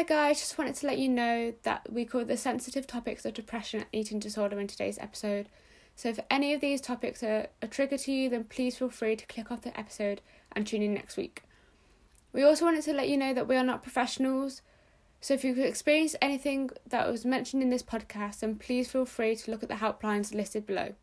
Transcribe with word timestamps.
Hi 0.00 0.04
guys, 0.04 0.40
just 0.40 0.56
wanted 0.56 0.76
to 0.76 0.86
let 0.86 0.96
you 0.96 1.10
know 1.10 1.52
that 1.62 1.92
we 1.92 2.06
cover 2.06 2.24
the 2.24 2.38
sensitive 2.38 2.86
topics 2.86 3.26
of 3.26 3.34
depression 3.34 3.80
and 3.80 3.88
eating 3.92 4.18
disorder 4.18 4.58
in 4.58 4.66
today's 4.66 4.98
episode. 4.98 5.50
So 5.94 6.08
if 6.08 6.18
any 6.30 6.54
of 6.54 6.62
these 6.62 6.80
topics 6.80 7.22
are 7.22 7.48
a 7.60 7.66
trigger 7.68 7.98
to 7.98 8.10
you, 8.10 8.30
then 8.30 8.44
please 8.44 8.78
feel 8.78 8.88
free 8.88 9.14
to 9.14 9.26
click 9.26 9.52
off 9.52 9.60
the 9.60 9.78
episode 9.78 10.22
and 10.52 10.66
tune 10.66 10.80
in 10.80 10.94
next 10.94 11.18
week. 11.18 11.42
We 12.32 12.42
also 12.42 12.64
wanted 12.64 12.84
to 12.84 12.94
let 12.94 13.10
you 13.10 13.18
know 13.18 13.34
that 13.34 13.46
we 13.46 13.56
are 13.56 13.62
not 13.62 13.82
professionals, 13.82 14.62
so 15.20 15.34
if 15.34 15.44
you 15.44 15.54
experience 15.62 16.16
anything 16.22 16.70
that 16.86 17.06
was 17.06 17.26
mentioned 17.26 17.62
in 17.62 17.68
this 17.68 17.82
podcast, 17.82 18.40
then 18.40 18.56
please 18.56 18.90
feel 18.90 19.04
free 19.04 19.36
to 19.36 19.50
look 19.50 19.62
at 19.62 19.68
the 19.68 19.74
helplines 19.74 20.32
listed 20.32 20.64
below. 20.64 20.94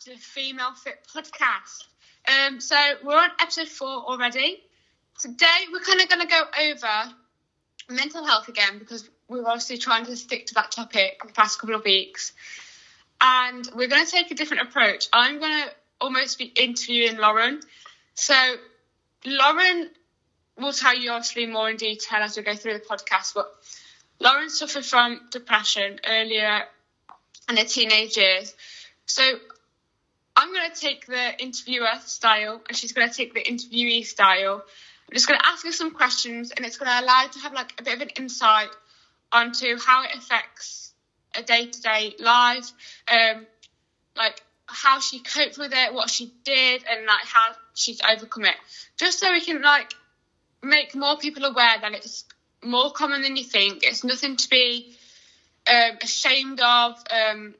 To 0.00 0.16
Female 0.16 0.72
Fit 0.72 0.98
Podcast. 1.14 1.84
Um, 2.26 2.58
so 2.58 2.76
we're 3.04 3.18
on 3.18 3.28
episode 3.38 3.68
four 3.68 3.88
already. 3.88 4.62
Today 5.18 5.66
we're 5.70 5.80
kind 5.80 6.00
of 6.00 6.08
going 6.08 6.22
to 6.22 6.26
go 6.26 6.42
over 6.62 7.14
mental 7.90 8.24
health 8.24 8.48
again 8.48 8.78
because 8.78 9.06
we're 9.28 9.46
obviously 9.46 9.76
trying 9.76 10.06
to 10.06 10.16
stick 10.16 10.46
to 10.46 10.54
that 10.54 10.70
topic 10.70 11.20
the 11.26 11.32
past 11.34 11.60
couple 11.60 11.74
of 11.74 11.84
weeks, 11.84 12.32
and 13.20 13.68
we're 13.74 13.88
going 13.88 14.04
to 14.06 14.10
take 14.10 14.30
a 14.30 14.34
different 14.34 14.68
approach. 14.68 15.08
I'm 15.12 15.38
going 15.38 15.64
to 15.64 15.70
almost 16.00 16.38
be 16.38 16.46
interviewing 16.46 17.18
Lauren. 17.18 17.60
So 18.14 18.34
Lauren 19.26 19.90
will 20.58 20.72
tell 20.72 20.96
you 20.96 21.10
obviously 21.10 21.44
more 21.44 21.68
in 21.68 21.76
detail 21.76 22.20
as 22.20 22.38
we 22.38 22.42
go 22.42 22.54
through 22.54 22.72
the 22.72 22.80
podcast, 22.80 23.34
but 23.34 23.52
Lauren 24.18 24.48
suffered 24.48 24.86
from 24.86 25.20
depression 25.30 26.00
earlier 26.08 26.62
in 27.50 27.58
her 27.58 27.64
teenage 27.64 28.16
years 28.16 28.54
so 29.10 29.24
I'm 30.40 30.54
going 30.54 30.70
to 30.70 30.80
take 30.80 31.04
the 31.04 31.38
interviewer 31.38 31.90
style 32.06 32.62
and 32.66 32.74
she's 32.74 32.92
going 32.92 33.06
to 33.06 33.14
take 33.14 33.34
the 33.34 33.42
interviewee 33.42 34.06
style. 34.06 34.64
I'm 35.06 35.14
just 35.14 35.28
going 35.28 35.38
to 35.38 35.46
ask 35.46 35.66
her 35.66 35.72
some 35.72 35.90
questions 35.90 36.50
and 36.50 36.64
it's 36.64 36.78
going 36.78 36.90
to 36.90 37.04
allow 37.04 37.24
you 37.24 37.28
to 37.28 37.38
have 37.40 37.52
like 37.52 37.78
a 37.78 37.82
bit 37.82 37.96
of 37.96 38.00
an 38.00 38.08
insight 38.16 38.70
onto 39.30 39.78
how 39.78 40.02
it 40.04 40.16
affects 40.16 40.94
a 41.36 41.42
day-to-day 41.42 42.14
life, 42.20 42.72
um, 43.12 43.46
like 44.16 44.42
how 44.64 44.98
she 45.00 45.18
coped 45.18 45.58
with 45.58 45.74
it, 45.74 45.92
what 45.92 46.08
she 46.08 46.32
did, 46.42 46.84
and 46.90 47.04
like 47.04 47.26
how 47.26 47.52
she's 47.74 48.00
overcome 48.10 48.46
it. 48.46 48.56
Just 48.96 49.20
so 49.20 49.30
we 49.30 49.42
can 49.42 49.60
like 49.60 49.92
make 50.62 50.94
more 50.94 51.18
people 51.18 51.44
aware 51.44 51.76
that 51.82 51.92
it's 51.92 52.24
more 52.64 52.92
common 52.92 53.20
than 53.20 53.36
you 53.36 53.44
think. 53.44 53.80
It's 53.82 54.04
nothing 54.04 54.36
to 54.36 54.48
be 54.48 54.96
um, 55.70 55.98
ashamed 56.02 56.60
of. 56.60 56.94
Um, 57.10 57.54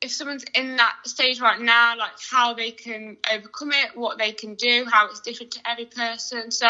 if 0.00 0.12
someone's 0.12 0.44
in 0.54 0.76
that 0.76 0.94
stage 1.04 1.40
right 1.40 1.60
now, 1.60 1.96
like 1.96 2.12
how 2.30 2.54
they 2.54 2.70
can 2.70 3.16
overcome 3.32 3.72
it, 3.72 3.96
what 3.96 4.18
they 4.18 4.32
can 4.32 4.54
do, 4.54 4.86
how 4.90 5.08
it's 5.08 5.20
different 5.20 5.52
to 5.52 5.60
every 5.68 5.86
person. 5.86 6.50
So, 6.50 6.68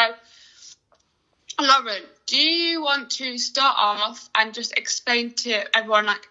Lauren, 1.59 2.03
do 2.25 2.37
you 2.37 2.81
want 2.81 3.09
to 3.11 3.37
start 3.37 3.75
off 3.77 4.29
and 4.35 4.53
just 4.53 4.77
explain 4.77 5.33
to 5.33 5.77
everyone, 5.77 6.05
like, 6.05 6.27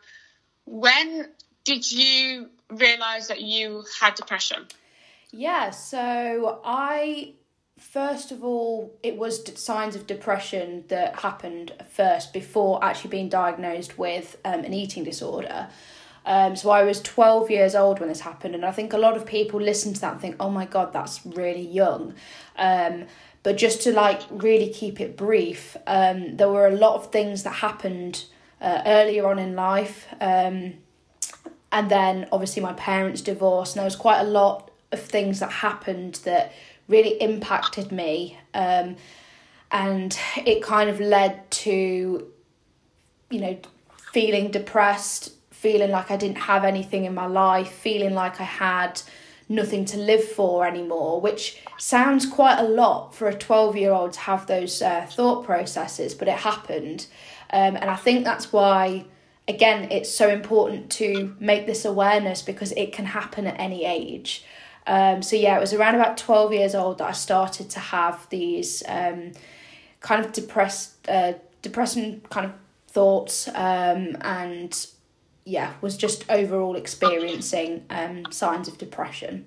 when 0.64 1.28
did 1.64 1.90
you 1.90 2.48
realize 2.70 3.28
that 3.28 3.42
you 3.42 3.84
had 4.00 4.14
depression? 4.14 4.66
Yeah, 5.30 5.70
so 5.70 6.60
I 6.64 7.34
first 7.78 8.32
of 8.32 8.42
all, 8.42 8.98
it 9.02 9.16
was 9.16 9.44
signs 9.60 9.96
of 9.96 10.06
depression 10.06 10.84
that 10.88 11.20
happened 11.20 11.72
first 11.90 12.32
before 12.32 12.82
actually 12.82 13.10
being 13.10 13.28
diagnosed 13.28 13.98
with 13.98 14.38
um, 14.44 14.64
an 14.64 14.72
eating 14.72 15.04
disorder. 15.04 15.68
Um, 16.26 16.56
so 16.56 16.70
I 16.70 16.82
was 16.82 17.00
12 17.00 17.50
years 17.50 17.74
old 17.74 18.00
when 18.00 18.08
this 18.08 18.20
happened, 18.20 18.54
and 18.54 18.64
I 18.64 18.72
think 18.72 18.92
a 18.92 18.98
lot 18.98 19.16
of 19.16 19.24
people 19.24 19.60
listen 19.60 19.94
to 19.94 20.00
that 20.00 20.12
and 20.12 20.20
think, 20.20 20.36
oh 20.40 20.50
my 20.50 20.66
god, 20.66 20.92
that's 20.92 21.24
really 21.24 21.66
young. 21.66 22.14
Um, 22.56 23.04
but 23.44 23.56
just 23.56 23.80
to 23.82 23.92
like 23.92 24.22
really 24.30 24.68
keep 24.68 25.00
it 25.00 25.16
brief, 25.16 25.76
um, 25.86 26.36
there 26.36 26.48
were 26.48 26.66
a 26.66 26.74
lot 26.74 26.96
of 26.96 27.12
things 27.12 27.44
that 27.44 27.54
happened 27.54 28.24
uh, 28.60 28.82
earlier 28.84 29.28
on 29.28 29.38
in 29.38 29.54
life. 29.54 30.08
Um, 30.20 30.74
and 31.70 31.90
then 31.90 32.26
obviously 32.32 32.60
my 32.60 32.72
parents 32.72 33.20
divorced, 33.20 33.76
and 33.76 33.80
there 33.80 33.86
was 33.86 33.94
quite 33.94 34.20
a 34.20 34.24
lot 34.28 34.72
of 34.90 35.00
things 35.00 35.38
that 35.38 35.50
happened 35.50 36.16
that 36.24 36.52
really 36.88 37.20
impacted 37.22 37.92
me. 37.92 38.38
Um, 38.52 38.96
and 39.70 40.18
it 40.44 40.62
kind 40.62 40.90
of 40.90 40.98
led 40.98 41.48
to, 41.50 42.26
you 43.30 43.40
know, 43.40 43.58
feeling 44.12 44.50
depressed, 44.50 45.35
feeling 45.66 45.90
like 45.90 46.12
I 46.12 46.16
didn't 46.16 46.38
have 46.38 46.64
anything 46.64 47.06
in 47.06 47.12
my 47.12 47.26
life, 47.26 47.68
feeling 47.68 48.14
like 48.14 48.40
I 48.40 48.44
had 48.44 49.02
nothing 49.48 49.84
to 49.86 49.96
live 49.96 50.22
for 50.22 50.64
anymore, 50.64 51.20
which 51.20 51.60
sounds 51.76 52.24
quite 52.24 52.60
a 52.60 52.62
lot 52.62 53.16
for 53.16 53.26
a 53.26 53.34
12 53.34 53.74
year 53.74 53.90
old 53.90 54.12
to 54.12 54.20
have 54.20 54.46
those 54.46 54.80
uh, 54.80 55.04
thought 55.10 55.44
processes, 55.44 56.14
but 56.14 56.28
it 56.28 56.38
happened. 56.38 57.08
Um, 57.50 57.74
and 57.74 57.90
I 57.90 57.96
think 57.96 58.22
that's 58.22 58.52
why, 58.52 59.06
again, 59.48 59.90
it's 59.90 60.08
so 60.08 60.28
important 60.28 60.88
to 61.00 61.34
make 61.40 61.66
this 61.66 61.84
awareness 61.84 62.42
because 62.42 62.70
it 62.70 62.92
can 62.92 63.06
happen 63.06 63.48
at 63.48 63.58
any 63.58 63.84
age. 63.84 64.44
Um, 64.86 65.20
so, 65.20 65.34
yeah, 65.34 65.56
it 65.56 65.60
was 65.60 65.72
around 65.72 65.96
about 65.96 66.16
12 66.16 66.52
years 66.52 66.76
old 66.76 66.98
that 66.98 67.08
I 67.08 67.12
started 67.12 67.70
to 67.70 67.80
have 67.80 68.24
these 68.30 68.84
um, 68.86 69.32
kind 69.98 70.24
of 70.24 70.32
depressed, 70.32 71.08
uh, 71.08 71.32
depressing 71.60 72.20
kind 72.30 72.46
of 72.46 72.52
thoughts 72.86 73.48
um, 73.48 74.16
and 74.20 74.86
yeah, 75.46 75.74
was 75.80 75.96
just 75.96 76.28
overall 76.28 76.74
experiencing 76.74 77.86
um, 77.88 78.26
signs 78.32 78.66
of 78.66 78.78
depression. 78.78 79.46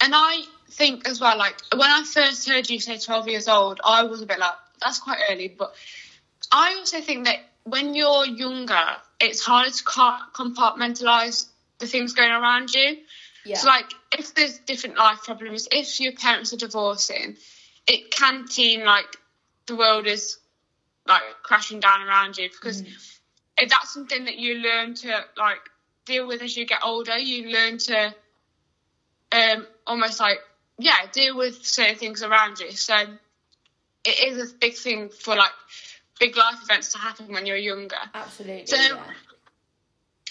And 0.00 0.12
I 0.14 0.42
think 0.68 1.08
as 1.08 1.20
well, 1.20 1.38
like 1.38 1.54
when 1.72 1.88
I 1.88 2.02
first 2.02 2.48
heard 2.48 2.68
you 2.68 2.80
say 2.80 2.98
12 2.98 3.28
years 3.28 3.48
old, 3.48 3.80
I 3.84 4.02
was 4.02 4.20
a 4.20 4.26
bit 4.26 4.40
like, 4.40 4.54
that's 4.82 4.98
quite 4.98 5.18
early. 5.30 5.46
But 5.46 5.72
I 6.50 6.74
also 6.74 7.00
think 7.00 7.26
that 7.26 7.38
when 7.62 7.94
you're 7.94 8.26
younger, 8.26 8.84
it's 9.20 9.40
harder 9.40 9.70
to 9.70 9.84
compartmentalize 9.84 11.46
the 11.78 11.86
things 11.86 12.12
going 12.12 12.32
around 12.32 12.74
you. 12.74 12.98
Yeah. 13.44 13.58
So, 13.58 13.68
like, 13.68 13.94
if 14.18 14.34
there's 14.34 14.58
different 14.58 14.96
life 14.96 15.22
problems, 15.22 15.68
if 15.70 16.00
your 16.00 16.12
parents 16.12 16.52
are 16.52 16.56
divorcing, 16.56 17.36
it 17.86 18.10
can 18.10 18.48
seem 18.48 18.84
like 18.84 19.16
the 19.66 19.76
world 19.76 20.06
is 20.06 20.38
like 21.06 21.22
crashing 21.44 21.78
down 21.78 22.02
around 22.02 22.38
you 22.38 22.48
because. 22.48 22.82
Mm 22.82 22.88
if 23.56 23.70
that's 23.70 23.92
something 23.92 24.24
that 24.24 24.36
you 24.36 24.56
learn 24.56 24.94
to 24.94 25.24
like 25.36 25.60
deal 26.06 26.26
with 26.26 26.42
as 26.42 26.56
you 26.56 26.66
get 26.66 26.80
older, 26.82 27.16
you 27.16 27.50
learn 27.50 27.78
to 27.78 28.14
um, 29.32 29.66
almost 29.86 30.20
like 30.20 30.38
yeah 30.78 31.06
deal 31.12 31.36
with 31.36 31.64
certain 31.64 31.96
things 31.96 32.22
around 32.22 32.58
you. 32.58 32.72
So 32.72 32.94
it 34.04 34.28
is 34.28 34.52
a 34.52 34.54
big 34.54 34.74
thing 34.74 35.08
for 35.08 35.34
like 35.36 35.52
big 36.18 36.36
life 36.36 36.56
events 36.62 36.92
to 36.92 36.98
happen 36.98 37.32
when 37.32 37.46
you're 37.46 37.56
younger. 37.56 37.96
Absolutely. 38.12 38.66
So 38.66 38.76
yeah. 38.76 39.02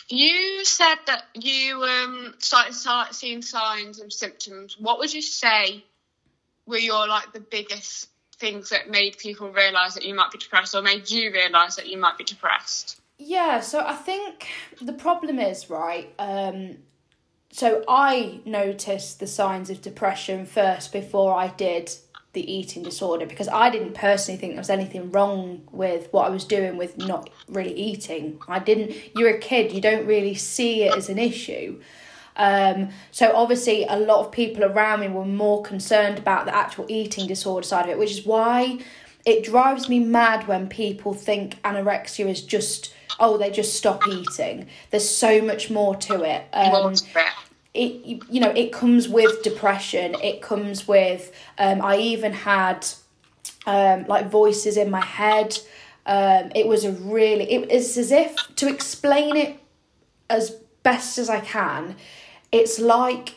you 0.10 0.66
said 0.66 0.96
that 1.08 1.24
you 1.34 1.84
um, 1.84 2.36
started 2.40 2.74
start 2.74 3.16
seeing 3.16 3.42
signs 3.42 4.00
and 4.00 4.12
symptoms. 4.12 4.78
What 4.80 5.00
would 5.00 5.14
you 5.14 5.22
say 5.22 5.84
were 6.66 6.78
your 6.78 7.08
like 7.08 7.34
the 7.34 7.40
biggest 7.40 8.10
things 8.38 8.70
that 8.70 8.90
made 8.90 9.18
people 9.18 9.50
realise 9.50 9.94
that 9.94 10.06
you 10.06 10.14
might 10.14 10.32
be 10.32 10.38
depressed 10.38 10.76
or 10.76 10.82
made 10.82 11.10
you 11.10 11.32
realise 11.32 11.76
that 11.76 11.88
you 11.88 11.98
might 11.98 12.18
be 12.18 12.24
depressed? 12.24 13.00
Yeah, 13.18 13.60
so 13.62 13.86
I 13.86 13.94
think 13.94 14.48
the 14.82 14.94
problem 14.94 15.40
is, 15.40 15.70
right, 15.70 16.14
um, 16.20 16.78
so 17.52 17.84
I 17.88 18.42
noticed 18.46 19.20
the 19.20 19.28
signs 19.28 19.70
of 19.70 19.82
depression 19.82 20.46
first 20.46 20.92
before 20.92 21.36
I 21.36 21.50
did 21.50 21.92
the 22.34 22.52
eating 22.52 22.82
disorder 22.82 23.28
because 23.28 23.48
I 23.48 23.70
didn't 23.70 23.94
personally 23.94 24.40
think 24.40 24.54
there 24.54 24.60
was 24.60 24.72
anything 24.72 25.12
wrong 25.12 25.62
with 25.72 26.08
what 26.12 26.26
I 26.26 26.30
was 26.30 26.46
doing 26.46 26.78
with 26.78 26.98
not 26.98 27.30
really 27.48 27.76
eating. 27.76 28.42
I 28.48 28.58
didn't, 28.58 28.96
you're 29.16 29.36
a 29.36 29.40
kid, 29.40 29.72
you 29.72 29.82
don't 29.82 30.08
really 30.08 30.34
see 30.34 30.84
it 30.84 30.98
as 30.98 31.10
an 31.10 31.20
issue. 31.20 31.80
Um, 32.36 32.90
so 33.12 33.32
obviously, 33.36 33.86
a 33.86 33.98
lot 33.98 34.26
of 34.26 34.32
people 34.32 34.64
around 34.64 35.02
me 35.02 35.08
were 35.08 35.26
more 35.26 35.62
concerned 35.62 36.18
about 36.18 36.46
the 36.46 36.56
actual 36.56 36.88
eating 36.90 37.28
disorder 37.28 37.66
side 37.66 37.86
of 37.86 37.92
it, 37.92 38.00
which 38.00 38.12
is 38.12 38.26
why 38.26 38.80
it 39.26 39.44
drives 39.44 39.88
me 39.88 40.00
mad 40.00 40.48
when 40.48 40.68
people 40.68 41.14
think 41.14 41.62
anorexia 41.64 42.28
is 42.28 42.42
just 42.42 42.94
oh, 43.20 43.38
they 43.38 43.52
just 43.52 43.76
stop 43.76 44.08
eating. 44.08 44.68
There's 44.90 45.08
so 45.08 45.42
much 45.42 45.70
more 45.70 45.96
to 45.96 46.24
it. 46.24 46.46
Um, 46.52 46.96
it 47.74 48.22
you 48.30 48.40
know 48.40 48.52
it 48.52 48.72
comes 48.72 49.08
with 49.08 49.44
depression. 49.44 50.16
It 50.22 50.42
comes 50.42 50.88
with 50.88 51.32
um, 51.58 51.82
I 51.82 51.98
even 51.98 52.34
had 52.34 52.86
um, 53.66 54.06
like 54.08 54.30
voices 54.30 54.78
in 54.78 54.90
my 54.90 55.04
head. 55.04 55.58
Um, 56.06 56.52
it 56.54 56.68
was 56.68 56.84
a 56.84 56.92
really 56.92 57.50
it 57.52 57.72
is 57.72 57.98
as 57.98 58.12
if 58.12 58.36
to 58.58 58.68
explain 58.68 59.38
it 59.38 59.60
as 60.30 60.52
best 60.84 61.18
as 61.18 61.30
I 61.30 61.40
can. 61.40 61.96
It's 62.52 62.78
like 62.80 63.36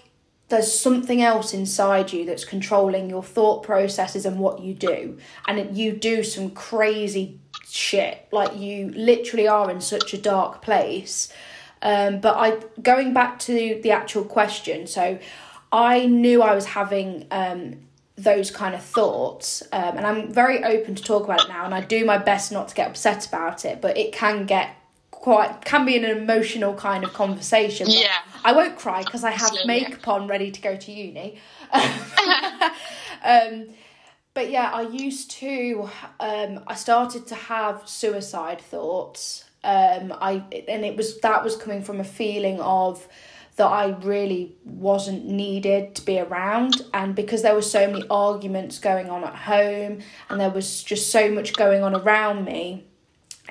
there's 0.49 0.73
something 0.73 1.21
else 1.23 1.53
inside 1.53 2.13
you 2.13 2.25
that's 2.25 2.45
controlling 2.45 3.11
your 3.11 3.23
thought 3.23 3.63
processes 3.63 4.25
and 4.25 4.39
what 4.39 4.61
you 4.61 4.75
do 4.75 5.19
and 5.49 5.77
you 5.77 5.93
do 5.93 6.23
some 6.23 6.51
crazy 6.51 7.41
shit. 7.69 8.29
Like 8.31 8.57
you 8.57 8.91
literally 8.91 9.49
are 9.49 9.71
in 9.71 9.81
such 9.81 10.15
a 10.15 10.19
dark 10.19 10.63
place. 10.63 11.33
Um, 11.83 12.21
but 12.21 12.37
I 12.37 12.59
going 12.81 13.13
back 13.13 13.39
to 13.41 13.81
the 13.83 13.91
actual 13.91 14.25
question, 14.25 14.87
so 14.87 15.19
I 15.71 16.07
knew 16.07 16.43
I 16.43 16.55
was 16.55 16.65
having 16.65 17.27
um, 17.31 17.81
those 18.17 18.51
kind 18.51 18.75
of 18.75 18.83
thoughts, 18.83 19.63
um, 19.73 19.99
and 19.99 20.07
I'm 20.07 20.33
very 20.33 20.65
open 20.65 20.95
to 20.95 21.03
talk 21.03 21.25
about 21.25 21.43
it 21.43 21.49
now, 21.49 21.65
and 21.65 21.75
I 21.75 21.83
do 21.83 22.05
my 22.05 22.17
best 22.19 22.51
not 22.51 22.69
to 22.69 22.75
get 22.75 22.89
upset 22.89 23.27
about 23.27 23.65
it, 23.65 23.83
but 23.83 23.97
it 23.99 24.13
can 24.13 24.47
get 24.47 24.75
quite 25.26 25.64
can 25.64 25.84
be 25.84 25.96
an 25.96 26.05
emotional 26.05 26.73
kind 26.75 27.02
of 27.02 27.12
conversation. 27.12 27.88
Yeah. 27.90 28.19
I 28.44 28.52
won't 28.52 28.78
cry 28.78 29.02
because 29.02 29.25
I 29.25 29.32
have 29.32 29.50
Absolutely. 29.50 29.67
makeup 29.67 30.06
on 30.06 30.28
ready 30.28 30.52
to 30.52 30.61
go 30.61 30.76
to 30.76 30.93
uni. 30.93 31.40
um, 33.25 33.70
but 34.34 34.50
yeah, 34.52 34.70
I 34.73 34.82
used 34.82 35.32
to. 35.32 35.90
Um, 36.20 36.61
I 36.69 36.76
started 36.76 37.26
to 37.26 37.34
have 37.34 37.88
suicide 37.88 38.61
thoughts. 38.61 39.44
Um, 39.64 40.14
I 40.20 40.44
and 40.69 40.84
it 40.84 40.96
was 40.96 41.19
that 41.23 41.43
was 41.43 41.56
coming 41.56 41.82
from 41.82 41.99
a 41.99 42.05
feeling 42.05 42.61
of 42.61 43.08
that 43.56 43.67
I 43.67 43.96
really 44.02 44.55
wasn't 44.64 45.26
needed 45.26 45.96
to 45.96 46.05
be 46.05 46.20
around, 46.20 46.82
and 46.94 47.17
because 47.17 47.43
there 47.43 47.55
were 47.55 47.62
so 47.62 47.88
many 47.88 48.05
arguments 48.08 48.78
going 48.78 49.11
on 49.11 49.25
at 49.25 49.34
home, 49.34 50.02
and 50.31 50.40
there 50.40 50.50
was 50.50 50.84
just 50.84 51.11
so 51.11 51.32
much 51.32 51.55
going 51.55 51.82
on 51.82 51.96
around 51.96 52.44
me, 52.44 52.86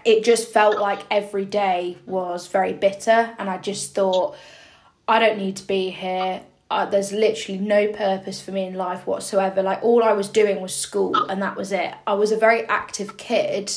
it 0.06 0.24
just 0.24 0.52
felt 0.52 0.80
like 0.80 1.00
every 1.10 1.46
day 1.46 1.98
was 2.06 2.48
very 2.48 2.74
bitter, 2.74 3.36
and 3.40 3.50
I 3.50 3.57
just 3.57 3.96
thought, 3.96 4.36
I 5.07 5.19
don't 5.19 5.38
need 5.38 5.57
to 5.57 5.68
be 5.68 5.90
here. 5.90 6.42
Uh, 6.69 6.86
there's 6.86 7.12
literally 7.12 7.60
no 7.60 7.92
purpose 7.92 8.42
for 8.42 8.52
me 8.52 8.66
in 8.66 8.75
life 8.75 9.06
whatsoever. 9.06 9.62
Like 9.62 9.84
all 9.84 10.04
I 10.04 10.13
was 10.13 10.30
doing 10.30 10.62
was 10.62 10.75
school, 10.75 11.16
and 11.25 11.42
that 11.42 11.57
was 11.57 11.72
it. 11.72 11.94
I 12.06 12.13
was 12.13 12.31
a 12.31 12.38
very 12.38 12.66
active 12.66 13.18
kid 13.18 13.72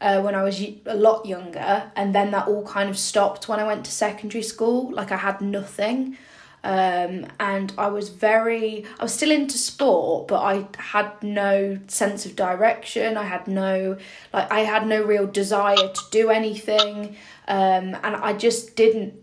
uh, 0.00 0.20
when 0.20 0.34
I 0.34 0.42
was 0.42 0.60
a 0.60 0.96
lot 0.96 1.26
younger, 1.26 1.90
and 1.94 2.12
then 2.12 2.32
that 2.32 2.48
all 2.48 2.66
kind 2.66 2.90
of 2.90 2.98
stopped 2.98 3.48
when 3.48 3.60
I 3.60 3.64
went 3.64 3.84
to 3.84 3.92
secondary 3.92 4.42
school. 4.42 4.90
Like 4.90 5.12
I 5.12 5.16
had 5.16 5.40
nothing, 5.40 6.18
um, 6.64 7.26
and 7.40 7.72
I 7.76 7.88
was 7.88 8.08
very. 8.08 8.84
I 9.00 9.02
was 9.02 9.14
still 9.14 9.32
into 9.32 9.58
sport, 9.58 10.28
but 10.28 10.40
I 10.40 10.66
had 10.78 11.10
no 11.22 11.78
sense 11.88 12.24
of 12.24 12.36
direction. 12.36 13.16
I 13.16 13.24
had 13.24 13.48
no 13.48 13.96
like 14.32 14.50
I 14.50 14.60
had 14.60 14.86
no 14.86 15.02
real 15.02 15.26
desire 15.26 15.76
to 15.76 16.00
do 16.10 16.30
anything, 16.30 17.16
um, 17.48 17.96
and 18.02 18.16
I 18.16 18.32
just 18.34 18.76
didn't 18.76 19.14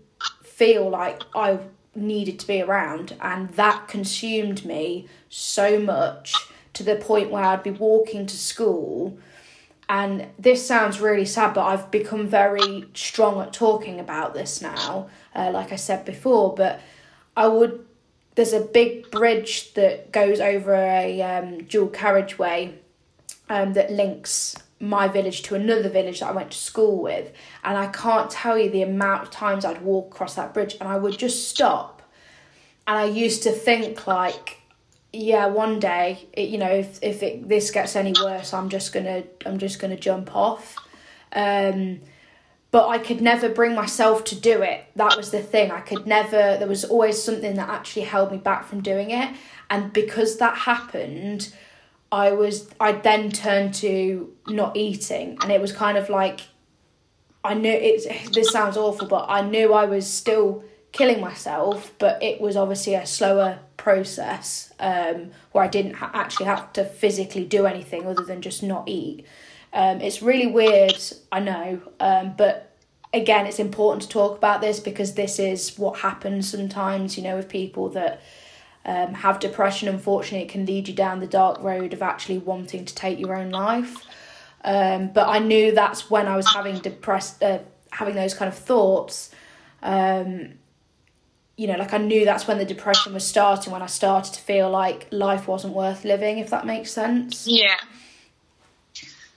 feel 0.44 0.90
like 0.90 1.24
I 1.34 1.60
needed 1.96 2.40
to 2.40 2.48
be 2.48 2.62
around, 2.62 3.16
and 3.22 3.50
that 3.52 3.88
consumed 3.88 4.66
me 4.66 5.08
so 5.30 5.80
much 5.80 6.36
to 6.74 6.84
the 6.84 6.98
point 6.98 7.32
where 7.32 7.44
I'd 7.44 7.64
be 7.64 7.72
walking 7.72 8.26
to 8.26 8.38
school. 8.38 9.18
And 9.88 10.28
this 10.38 10.68
sounds 10.68 11.00
really 11.00 11.26
sad, 11.26 11.56
but 11.56 11.66
I've 11.66 11.90
become 11.90 12.28
very 12.28 12.86
strong 12.94 13.42
at 13.42 13.54
talking 13.54 14.00
about 14.00 14.36
this 14.36 14.62
now, 14.62 15.10
uh, 15.34 15.50
like 15.52 15.72
I 15.72 15.78
said 15.78 16.06
before. 16.06 16.54
But 16.54 16.80
I 17.40 17.48
would, 17.48 17.86
there's 18.36 18.52
a 18.52 18.60
big 18.60 19.10
bridge 19.12 19.74
that 19.76 20.12
goes 20.12 20.42
over 20.42 20.76
a 20.76 21.22
um, 21.22 21.64
dual 21.64 21.88
carriageway 21.88 22.74
um, 23.48 23.72
that 23.74 23.90
links 23.94 24.58
my 24.82 25.08
village 25.08 25.42
to 25.44 25.56
another 25.56 25.88
village 25.88 26.20
that 26.20 26.28
I 26.28 26.32
went 26.34 26.52
to 26.52 26.58
school 26.58 27.02
with. 27.02 27.32
And 27.64 27.78
I 27.78 27.88
can't 27.88 28.30
tell 28.30 28.58
you 28.58 28.70
the 28.70 28.82
amount 28.82 29.24
of 29.24 29.32
times 29.32 29.64
I'd 29.64 29.82
walk 29.82 30.14
across 30.14 30.36
that 30.36 30.54
bridge 30.54 30.76
and 30.82 30.90
I 30.90 30.98
would 30.98 31.18
just 31.18 31.48
stop. 31.48 32.02
And 32.86 32.98
I 32.98 33.06
used 33.06 33.44
to 33.44 33.52
think, 33.52 34.06
like, 34.06 34.60
yeah, 35.14 35.46
one 35.46 35.80
day, 35.80 36.28
it, 36.34 36.50
you 36.50 36.58
know, 36.58 36.72
if, 36.72 37.00
if 37.02 37.24
it, 37.24 37.48
this 37.48 37.72
gets 37.72 37.96
any 37.96 38.14
worse, 38.22 38.54
I'm 38.54 38.68
just 38.68 38.92
gonna, 38.92 39.24
I'm 39.46 39.60
just 39.60 39.80
gonna 39.80 39.96
jump 39.96 40.36
off. 40.36 40.76
Um, 41.32 42.02
but 42.72 42.88
I 42.88 43.00
could 43.00 43.22
never 43.22 43.50
bring 43.50 43.74
myself 43.74 44.24
to 44.26 44.36
do 44.36 44.62
it. 44.62 44.86
That 44.96 45.18
was 45.18 45.32
the 45.32 45.42
thing. 45.42 45.72
I 45.72 45.82
could 45.82 46.06
never, 46.06 46.58
there 46.58 46.68
was 46.68 46.86
always 46.86 47.22
something 47.22 47.56
that 47.56 47.70
actually 47.70 48.04
held 48.04 48.32
me 48.32 48.38
back 48.38 48.66
from 48.66 48.82
doing 48.82 49.10
it. 49.10 49.36
And 49.70 49.92
because 49.92 50.38
that 50.38 50.56
happened, 50.56 51.54
I 52.12 52.32
was, 52.32 52.70
I 52.80 52.92
then 52.92 53.32
turned 53.32 53.74
to 53.76 54.34
not 54.48 54.78
eating. 54.78 55.38
And 55.42 55.52
it 55.52 55.60
was 55.60 55.72
kind 55.72 55.98
of 55.98 56.10
like, 56.10 56.42
I 57.44 57.56
knew 57.56 57.72
it, 57.72 58.34
this 58.34 58.52
sounds 58.52 58.78
awful, 58.78 59.08
but 59.08 59.26
I 59.30 59.42
knew 59.42 59.74
I 59.74 59.86
was 59.86 60.06
still 60.08 60.64
killing 60.92 61.22
myself, 61.22 61.92
but 61.98 62.22
it 62.22 62.42
was 62.42 62.56
obviously 62.56 62.94
a 62.96 63.06
slower 63.06 63.60
process 63.78 64.74
um, 64.80 65.32
where 65.52 65.64
I 65.64 65.68
didn't 65.68 65.94
ha- 65.94 66.12
actually 66.14 66.48
have 66.48 66.74
to 66.74 66.84
physically 66.84 67.46
do 67.46 67.66
anything 67.66 68.06
other 68.06 68.24
than 68.24 68.42
just 68.42 68.62
not 68.62 68.88
eat. 68.88 69.26
Um, 69.72 70.02
it's 70.02 70.22
really 70.22 70.48
weird, 70.48 71.02
I 71.32 71.40
know, 71.40 71.82
um, 72.00 72.34
but 72.38 72.76
again, 73.14 73.46
it's 73.46 73.60
important 73.60 74.04
to 74.04 74.10
talk 74.10 74.38
about 74.38 74.62
this 74.62 74.80
because 74.80 75.14
this 75.14 75.40
is 75.40 75.78
what 75.78 76.00
happens 76.00 76.50
sometimes, 76.50 77.18
you 77.18 77.24
know, 77.24 77.36
with 77.36 77.50
people 77.50 77.90
that 77.90 78.22
um, 78.86 79.14
have 79.14 79.40
depression. 79.40 79.88
Unfortunately, 79.88 80.46
it 80.46 80.50
can 80.50 80.66
lead 80.66 80.88
you 80.88 80.94
down 80.94 81.20
the 81.20 81.28
dark 81.28 81.62
road 81.62 81.94
of 81.94 82.02
actually 82.02 82.38
wanting 82.38 82.86
to 82.86 82.96
take 82.96 83.20
your 83.20 83.36
own 83.36 83.52
life. 83.52 84.06
Um, 84.64 85.12
but 85.14 85.28
I 85.28 85.40
knew 85.40 85.74
that's 85.74 86.10
when 86.10 86.28
I 86.28 86.36
was 86.36 86.48
having 86.54 86.80
depressed, 86.80 87.42
uh, 87.42 87.60
having 87.92 88.16
those 88.16 88.34
kind 88.34 88.50
of 88.50 88.58
thoughts. 88.58 89.32
Um, 89.82 90.54
you 91.56 91.68
know, 91.68 91.78
like 91.78 91.94
I 91.94 91.98
knew 91.98 92.26
that's 92.26 92.48
when 92.48 92.58
the 92.58 92.66
depression 92.66 93.14
was 93.14 93.26
starting. 93.26 93.74
When 93.74 93.82
I 93.82 93.88
started 93.88 94.34
to 94.34 94.40
feel 94.40 94.70
like 94.70 95.08
life 95.12 95.48
wasn't 95.48 95.74
worth 95.74 96.06
living, 96.06 96.38
if 96.38 96.50
that 96.52 96.66
makes 96.66 96.92
sense. 96.92 97.48
Yeah. 97.48 97.78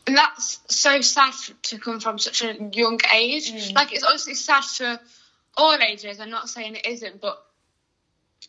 And 0.06 0.16
that's 0.16 0.60
so 0.68 1.00
sad 1.00 1.32
to 1.64 1.78
come 1.78 2.00
from 2.00 2.18
such 2.18 2.42
a 2.42 2.54
young 2.72 2.98
age. 3.14 3.72
Like, 3.72 3.92
it's 3.92 4.02
obviously 4.02 4.34
sad 4.34 4.64
for 4.64 4.98
all 5.56 5.76
ages. 5.80 6.18
I'm 6.18 6.30
not 6.30 6.48
saying 6.48 6.76
it 6.76 6.86
isn't, 6.86 7.20
but 7.20 7.42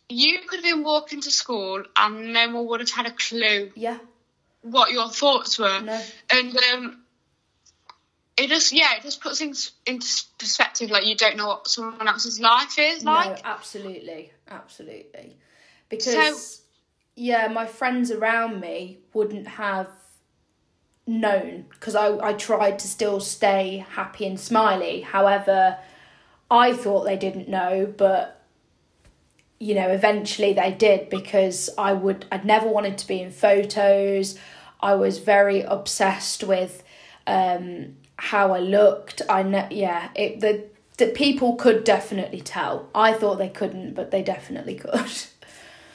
you 0.09 0.39
could 0.47 0.57
have 0.57 0.63
been 0.63 0.83
walking 0.83 1.21
to 1.21 1.31
school 1.31 1.83
and 1.95 2.33
no 2.33 2.49
one 2.55 2.67
would 2.67 2.79
have 2.79 2.89
had 2.89 3.05
a 3.05 3.11
clue 3.11 3.71
Yeah. 3.75 3.99
what 4.61 4.91
your 4.91 5.09
thoughts 5.09 5.59
were. 5.59 5.81
No. 5.81 6.01
And 6.31 6.57
um, 6.73 7.03
it 8.35 8.49
just, 8.49 8.71
yeah, 8.71 8.95
it 8.97 9.03
just 9.03 9.21
puts 9.21 9.37
things 9.37 9.71
into 9.85 10.07
perspective. 10.39 10.89
Like, 10.89 11.05
you 11.05 11.15
don't 11.15 11.37
know 11.37 11.47
what 11.47 11.67
someone 11.67 12.07
else's 12.07 12.39
life 12.39 12.79
is 12.79 13.03
like. 13.03 13.29
No, 13.29 13.41
absolutely, 13.43 14.31
absolutely. 14.49 15.37
Because 15.89 16.61
yeah, 17.15 17.47
my 17.47 17.67
friends 17.67 18.09
around 18.09 18.59
me 18.59 18.99
wouldn't 19.13 19.47
have 19.47 19.87
known 21.05 21.65
because 21.69 21.95
I 21.95 22.17
I 22.17 22.33
tried 22.33 22.79
to 22.79 22.87
still 22.87 23.19
stay 23.19 23.85
happy 23.91 24.25
and 24.25 24.39
smiley. 24.39 25.01
However, 25.01 25.77
I 26.49 26.73
thought 26.73 27.03
they 27.03 27.17
didn't 27.17 27.49
know, 27.49 27.91
but 27.97 28.41
you 29.59 29.75
know, 29.75 29.89
eventually 29.89 30.53
they 30.53 30.71
did 30.71 31.09
because 31.09 31.69
I 31.77 31.93
would 31.93 32.25
I'd 32.31 32.45
never 32.45 32.67
wanted 32.67 32.97
to 32.99 33.07
be 33.07 33.21
in 33.21 33.31
photos. 33.31 34.37
I 34.79 34.95
was 34.95 35.19
very 35.19 35.61
obsessed 35.61 36.43
with 36.43 36.83
um 37.27 37.97
how 38.17 38.53
I 38.53 38.59
looked. 38.59 39.21
I 39.29 39.43
know 39.43 39.67
yeah, 39.71 40.09
it 40.15 40.39
the 40.39 40.65
the 40.97 41.07
people 41.07 41.55
could 41.55 41.83
definitely 41.83 42.41
tell. 42.41 42.89
I 42.93 43.13
thought 43.13 43.37
they 43.37 43.49
couldn't, 43.49 43.93
but 43.93 44.11
they 44.11 44.21
definitely 44.23 44.75
could. 44.75 45.11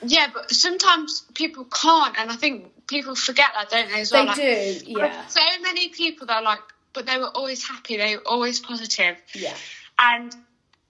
Yeah, 0.00 0.28
but 0.32 0.52
sometimes 0.52 1.24
people 1.34 1.64
can't, 1.64 2.16
and 2.20 2.30
I 2.30 2.36
think 2.36 2.70
people 2.88 3.14
forget 3.14 3.50
that, 3.54 3.70
don't 3.70 3.90
they? 3.92 4.00
As 4.00 4.10
well? 4.10 4.34
They 4.34 4.74
Like, 4.74 4.84
do, 4.84 4.90
yeah. 4.92 5.26
So 5.28 5.40
many 5.62 5.90
people 5.90 6.26
that 6.26 6.38
are 6.38 6.42
like, 6.42 6.60
but 6.92 7.06
they 7.06 7.18
were 7.18 7.30
always 7.30 7.66
happy. 7.66 7.96
They 7.98 8.16
were 8.16 8.26
always 8.26 8.58
positive, 8.58 9.16
Yeah. 9.34 9.54
and 9.98 10.34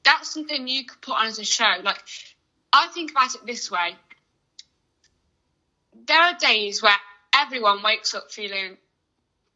that's 0.05 0.33
something 0.33 0.67
you 0.67 0.87
could 0.87 1.00
put 1.02 1.17
on 1.17 1.26
as 1.26 1.38
a 1.38 1.45
show. 1.45 1.75
Like, 1.83 2.02
I 2.73 2.87
think 2.88 3.11
about 3.11 3.35
it 3.35 3.45
this 3.45 3.71
way: 3.71 3.97
there 6.07 6.21
are 6.21 6.35
days 6.38 6.83
where 6.83 6.97
everyone 7.35 7.83
wakes 7.83 8.14
up 8.14 8.31
feeling 8.31 8.78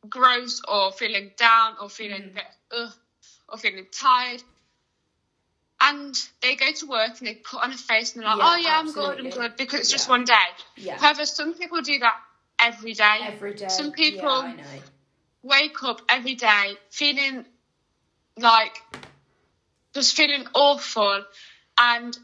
gross, 0.08 0.61
or 0.68 0.92
feeling 0.92 1.30
down, 1.38 1.76
or 1.80 1.88
feeling 1.88 2.22
mm. 2.22 2.30
a 2.30 2.34
bit 2.34 2.44
ugh, 2.76 2.92
or 3.49 3.58
feeling 3.58 3.87
tired. 3.90 4.42
And 5.84 6.14
they 6.40 6.54
go 6.54 6.70
to 6.70 6.87
work 6.87 7.18
and 7.18 7.26
they 7.26 7.34
put 7.34 7.61
on 7.61 7.72
a 7.72 7.76
face 7.76 8.14
and 8.14 8.22
they're 8.22 8.37
like, 8.37 8.38
Yeah, 8.38 8.52
"Oh 8.52 8.56
yeah, 8.56 8.78
I'm 8.78 8.92
good, 8.92 9.18
I'm 9.18 9.30
good," 9.30 9.56
because 9.56 9.80
it's 9.80 9.90
just 9.90 10.08
one 10.08 10.25
day. 10.25 10.34
Yeah. 10.76 10.96
However, 10.96 11.26
some 11.26 11.54
people 11.54 11.80
do 11.80 11.99
that 11.99 12.14
every 12.62 12.95
day. 12.95 13.19
Every 13.23 13.54
day. 13.54 13.66
Some 13.69 13.92
people 13.92 14.54
Yeah, 14.57 14.81
wake 15.42 15.83
up 15.83 16.00
every 16.09 16.35
day 16.35 16.78
feeling 16.90 17.45
like 18.38 18.83
just 19.95 20.16
feeling 20.16 20.47
awful 20.54 21.25
and 21.78 22.16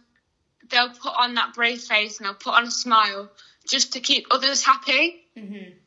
they'll 0.71 0.91
put 0.91 1.13
on 1.19 1.35
that 1.35 1.55
brave 1.55 1.81
face 1.81 2.19
and 2.19 2.27
they'll 2.27 2.35
put 2.35 2.55
on 2.55 2.67
a 2.67 2.71
smile 2.71 3.31
just 3.69 3.93
to 3.95 4.01
keep 4.01 4.27
others 4.31 4.63
happy. 4.63 5.17
Mhm. 5.37 5.79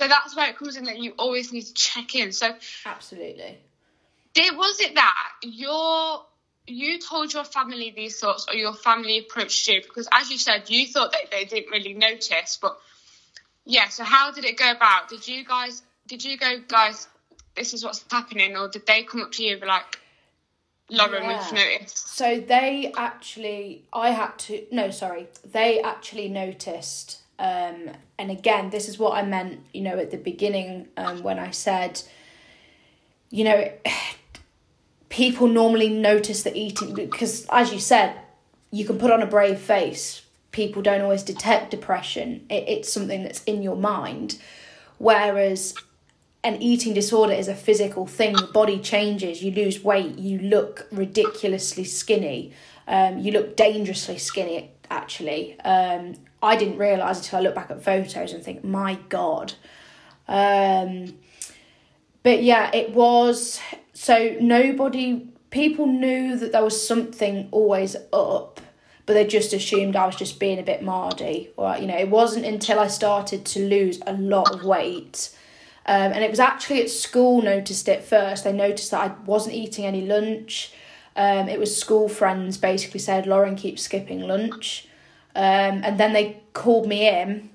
So 0.00 0.08
that's 0.08 0.34
where 0.36 0.48
it 0.48 0.56
comes 0.56 0.76
in 0.76 0.84
that 0.84 0.98
you 0.98 1.12
always 1.18 1.52
need 1.52 1.62
to 1.66 1.74
check 1.74 2.14
in. 2.14 2.32
So 2.32 2.52
Absolutely. 2.86 3.58
did 4.34 4.56
was 4.56 4.80
it 4.80 4.94
that 4.94 5.30
your 5.42 6.22
you 6.66 6.98
told 6.98 7.32
your 7.32 7.44
family 7.44 7.90
these 7.94 8.18
thoughts 8.18 8.46
or 8.48 8.54
your 8.54 8.74
family 8.74 9.18
approached 9.18 9.66
you 9.68 9.80
because 9.80 10.08
as 10.12 10.30
you 10.30 10.38
said 10.38 10.68
you 10.68 10.86
thought 10.86 11.12
that 11.12 11.30
they 11.30 11.44
didn't 11.44 11.70
really 11.70 11.94
notice 11.94 12.58
but 12.60 12.76
yeah 13.64 13.88
so 13.88 14.04
how 14.04 14.30
did 14.30 14.44
it 14.44 14.56
go 14.56 14.70
about 14.70 15.08
did 15.08 15.26
you 15.26 15.44
guys 15.44 15.82
did 16.06 16.24
you 16.24 16.36
go 16.36 16.58
guys 16.68 17.08
this 17.54 17.74
is 17.74 17.84
what's 17.84 18.04
happening, 18.10 18.56
or 18.56 18.68
did 18.68 18.86
they 18.86 19.02
come 19.02 19.22
up 19.22 19.32
to 19.32 19.42
you 19.42 19.52
and 19.52 19.60
be 19.60 19.66
like, 19.66 19.98
Lauren, 20.88 21.22
Yeah. 21.22 21.44
we've 21.44 21.52
noticed? 21.52 22.16
So 22.16 22.40
they 22.40 22.92
actually, 22.96 23.84
I 23.92 24.10
had 24.10 24.38
to, 24.40 24.66
no, 24.72 24.90
sorry, 24.90 25.28
they 25.44 25.80
actually 25.80 26.28
noticed. 26.28 27.18
Um, 27.38 27.90
and 28.18 28.30
again, 28.30 28.70
this 28.70 28.88
is 28.88 28.98
what 28.98 29.12
I 29.12 29.22
meant, 29.24 29.60
you 29.72 29.82
know, 29.82 29.98
at 29.98 30.10
the 30.10 30.16
beginning 30.16 30.88
um, 30.96 31.22
when 31.22 31.38
I 31.38 31.50
said, 31.50 32.02
you 33.30 33.44
know, 33.44 33.72
people 35.08 35.48
normally 35.48 35.88
notice 35.88 36.42
the 36.42 36.56
eating 36.56 36.94
because, 36.94 37.46
as 37.50 37.72
you 37.72 37.80
said, 37.80 38.16
you 38.70 38.84
can 38.84 38.98
put 38.98 39.10
on 39.10 39.22
a 39.22 39.26
brave 39.26 39.58
face. 39.58 40.22
People 40.52 40.82
don't 40.82 41.00
always 41.00 41.22
detect 41.22 41.70
depression. 41.70 42.46
It, 42.50 42.64
it's 42.68 42.92
something 42.92 43.22
that's 43.22 43.42
in 43.44 43.62
your 43.62 43.76
mind. 43.76 44.38
Whereas 44.98 45.74
an 46.42 46.60
eating 46.62 46.94
disorder 46.94 47.32
is 47.32 47.48
a 47.48 47.54
physical 47.54 48.06
thing. 48.06 48.36
Your 48.36 48.48
body 48.48 48.78
changes. 48.78 49.42
You 49.42 49.52
lose 49.52 49.84
weight. 49.84 50.18
You 50.18 50.38
look 50.38 50.86
ridiculously 50.90 51.84
skinny. 51.84 52.52
Um, 52.88 53.18
you 53.18 53.32
look 53.32 53.56
dangerously 53.56 54.18
skinny, 54.18 54.72
actually. 54.90 55.60
Um, 55.60 56.14
I 56.42 56.56
didn't 56.56 56.78
realise 56.78 57.18
until 57.18 57.40
I 57.40 57.42
look 57.42 57.54
back 57.54 57.70
at 57.70 57.82
photos 57.82 58.32
and 58.32 58.42
think, 58.42 58.64
my 58.64 58.98
God. 59.08 59.52
Um, 60.26 61.18
but 62.22 62.42
yeah, 62.42 62.70
it 62.74 62.90
was. 62.90 63.60
So 63.92 64.36
nobody, 64.40 65.28
people 65.50 65.86
knew 65.86 66.36
that 66.36 66.52
there 66.52 66.64
was 66.64 66.86
something 66.86 67.48
always 67.50 67.96
up, 68.12 68.60
but 69.10 69.14
they 69.14 69.26
just 69.26 69.52
assumed 69.52 69.96
I 69.96 70.06
was 70.06 70.14
just 70.14 70.38
being 70.38 70.60
a 70.60 70.62
bit 70.62 70.84
mardy. 70.84 71.50
Or, 71.56 71.76
you 71.76 71.88
know, 71.88 71.98
it 71.98 72.08
wasn't 72.08 72.46
until 72.46 72.78
I 72.78 72.86
started 72.86 73.44
to 73.46 73.58
lose 73.58 74.00
a 74.06 74.12
lot 74.12 74.54
of 74.54 74.62
weight. 74.62 75.36
Um, 75.84 76.12
and 76.12 76.22
it 76.22 76.30
was 76.30 76.38
actually 76.38 76.80
at 76.80 76.90
school 76.90 77.42
noticed 77.42 77.88
it 77.88 78.04
first. 78.04 78.44
They 78.44 78.52
noticed 78.52 78.92
that 78.92 79.10
I 79.10 79.14
wasn't 79.24 79.56
eating 79.56 79.84
any 79.84 80.06
lunch. 80.06 80.72
Um, 81.16 81.48
it 81.48 81.58
was 81.58 81.76
school 81.76 82.08
friends 82.08 82.56
basically 82.56 83.00
said, 83.00 83.26
Lauren 83.26 83.56
keeps 83.56 83.82
skipping 83.82 84.20
lunch. 84.20 84.86
Um, 85.34 85.82
and 85.82 85.98
then 85.98 86.12
they 86.12 86.40
called 86.52 86.86
me 86.86 87.08
in, 87.08 87.50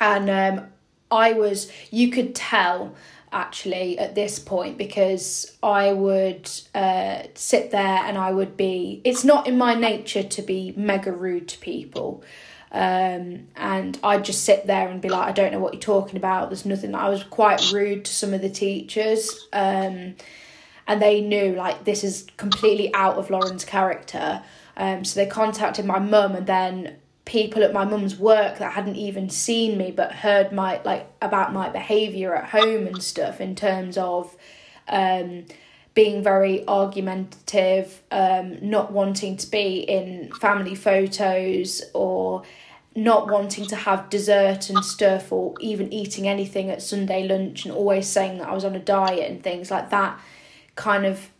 and 0.00 0.30
um, 0.30 0.66
I 1.10 1.32
was, 1.32 1.72
you 1.90 2.08
could 2.08 2.36
tell 2.36 2.94
actually 3.34 3.98
at 3.98 4.14
this 4.14 4.38
point 4.38 4.78
because 4.78 5.56
I 5.62 5.92
would 5.92 6.50
uh, 6.74 7.24
sit 7.34 7.70
there 7.70 7.98
and 8.04 8.16
I 8.16 8.30
would 8.30 8.56
be, 8.56 9.02
it's 9.04 9.24
not 9.24 9.46
in 9.46 9.58
my 9.58 9.74
nature 9.74 10.22
to 10.22 10.42
be 10.42 10.72
mega 10.76 11.12
rude 11.12 11.48
to 11.48 11.58
people. 11.58 12.22
Um, 12.72 13.48
and 13.54 13.98
I'd 14.02 14.24
just 14.24 14.44
sit 14.44 14.66
there 14.66 14.88
and 14.88 15.00
be 15.00 15.08
like, 15.08 15.28
I 15.28 15.32
don't 15.32 15.52
know 15.52 15.60
what 15.60 15.74
you're 15.74 15.80
talking 15.80 16.16
about. 16.16 16.48
There's 16.48 16.64
nothing. 16.64 16.94
I 16.94 17.08
was 17.08 17.22
quite 17.24 17.72
rude 17.72 18.04
to 18.06 18.12
some 18.12 18.32
of 18.32 18.40
the 18.40 18.50
teachers. 18.50 19.46
Um, 19.52 20.16
and 20.86 21.00
they 21.00 21.20
knew 21.20 21.54
like 21.54 21.84
this 21.84 22.04
is 22.04 22.26
completely 22.36 22.92
out 22.94 23.16
of 23.16 23.30
Lauren's 23.30 23.64
character. 23.64 24.42
Um, 24.76 25.04
so 25.04 25.20
they 25.20 25.26
contacted 25.26 25.84
my 25.84 25.98
mum, 25.98 26.34
and 26.34 26.46
then 26.46 26.96
people 27.24 27.62
at 27.62 27.72
my 27.72 27.84
mum's 27.84 28.16
work 28.16 28.58
that 28.58 28.72
hadn't 28.72 28.96
even 28.96 29.30
seen 29.30 29.78
me 29.78 29.90
but 29.90 30.12
heard 30.12 30.52
my 30.52 30.80
like 30.84 31.10
about 31.22 31.52
my 31.52 31.68
behaviour 31.70 32.34
at 32.34 32.50
home 32.50 32.86
and 32.86 33.02
stuff 33.02 33.40
in 33.40 33.54
terms 33.54 33.96
of 33.96 34.36
um, 34.88 35.46
being 35.94 36.22
very 36.22 36.66
argumentative, 36.66 38.02
um, 38.10 38.58
not 38.60 38.92
wanting 38.92 39.36
to 39.36 39.46
be 39.50 39.78
in 39.78 40.30
family 40.40 40.74
photos 40.74 41.82
or 41.94 42.42
not 42.96 43.28
wanting 43.28 43.66
to 43.66 43.76
have 43.76 44.10
dessert 44.10 44.70
and 44.70 44.84
stuff 44.84 45.32
or 45.32 45.54
even 45.60 45.92
eating 45.92 46.28
anything 46.28 46.70
at 46.70 46.82
Sunday 46.82 47.26
lunch 47.26 47.64
and 47.64 47.74
always 47.74 48.08
saying 48.08 48.38
that 48.38 48.48
I 48.48 48.54
was 48.54 48.64
on 48.64 48.74
a 48.74 48.80
diet 48.80 49.30
and 49.30 49.42
things 49.42 49.70
like 49.70 49.90
that. 49.90 50.18
Kind 50.74 51.06
of 51.06 51.30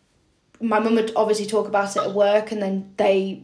my 0.61 0.79
mum 0.79 0.95
would 0.95 1.13
obviously 1.17 1.47
talk 1.47 1.69
about 1.69 1.97
it 1.97 2.03
at 2.03 2.13
work 2.13 2.53
and 2.53 2.63
then 2.63 2.93
they 2.97 3.43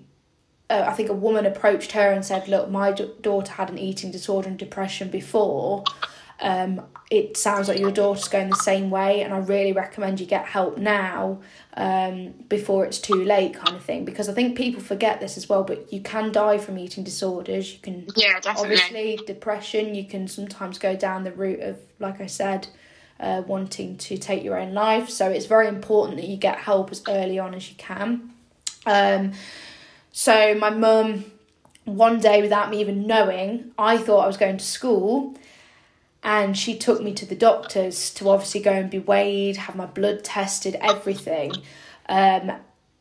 uh, 0.70 0.84
I 0.86 0.92
think 0.92 1.08
a 1.10 1.14
woman 1.14 1.44
approached 1.44 1.92
her 1.92 2.12
and 2.12 2.24
said 2.24 2.48
look 2.48 2.70
my 2.70 2.92
d- 2.92 3.10
daughter 3.20 3.52
had 3.52 3.68
an 3.70 3.78
eating 3.78 4.10
disorder 4.10 4.48
and 4.48 4.58
depression 4.58 5.10
before. 5.10 5.84
Um, 6.42 6.80
it 7.10 7.36
sounds 7.36 7.68
like 7.68 7.78
your 7.78 7.90
daughter's 7.90 8.28
going 8.28 8.48
the 8.48 8.56
same 8.56 8.88
way 8.88 9.20
and 9.20 9.34
I 9.34 9.38
really 9.38 9.72
recommend 9.72 10.20
you 10.20 10.26
get 10.26 10.46
help 10.46 10.78
now 10.78 11.40
um, 11.76 12.32
before 12.48 12.86
it's 12.86 12.98
too 12.98 13.24
late 13.24 13.52
kind 13.54 13.76
of 13.76 13.84
thing. 13.84 14.06
Because 14.06 14.28
I 14.28 14.32
think 14.32 14.56
people 14.56 14.80
forget 14.80 15.20
this 15.20 15.36
as 15.36 15.48
well 15.48 15.64
but 15.64 15.92
you 15.92 16.00
can 16.00 16.32
die 16.32 16.56
from 16.56 16.78
eating 16.78 17.04
disorders. 17.04 17.74
You 17.74 17.80
can 17.80 18.06
Yeah, 18.16 18.40
definitely. 18.40 18.62
obviously 18.62 19.16
depression 19.26 19.94
you 19.94 20.04
can 20.06 20.28
sometimes 20.28 20.78
go 20.78 20.96
down 20.96 21.24
the 21.24 21.32
route 21.32 21.60
of 21.60 21.78
like 21.98 22.20
i 22.22 22.26
said 22.26 22.68
uh, 23.18 23.42
wanting 23.46 23.96
to 23.98 24.16
take 24.16 24.42
your 24.42 24.58
own 24.58 24.72
life. 24.72 25.10
So 25.10 25.28
it's 25.28 25.46
very 25.46 25.68
important 25.68 26.16
that 26.16 26.26
you 26.26 26.36
get 26.36 26.58
help 26.58 26.90
as 26.90 27.02
early 27.06 27.38
on 27.38 27.54
as 27.54 27.68
you 27.68 27.76
can. 27.76 28.32
Um, 28.86 29.32
so 30.12 30.55
my 30.55 30.71
mum 30.71 31.25
one 31.85 32.21
day 32.21 32.43
without 32.43 32.71
me 32.71 32.81
even 32.81 33.07
knowing 33.07 33.73
i 33.79 33.97
thought 33.97 34.25
i 34.25 34.26
was 34.26 34.37
going 34.37 34.57
to 34.57 34.64
school 34.64 35.35
and 36.23 36.57
she 36.57 36.76
took 36.76 37.02
me 37.02 37.12
to 37.14 37.25
the 37.25 37.35
doctors 37.35 38.11
to 38.11 38.29
obviously 38.29 38.61
go 38.61 38.73
and 38.73 38.90
be 38.90 38.99
weighed 38.99 39.57
have 39.57 39.75
my 39.75 39.87
blood 39.87 40.23
tested 40.23 40.76
everything 40.81 41.52
um, 42.09 42.52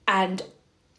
and 0.08 0.44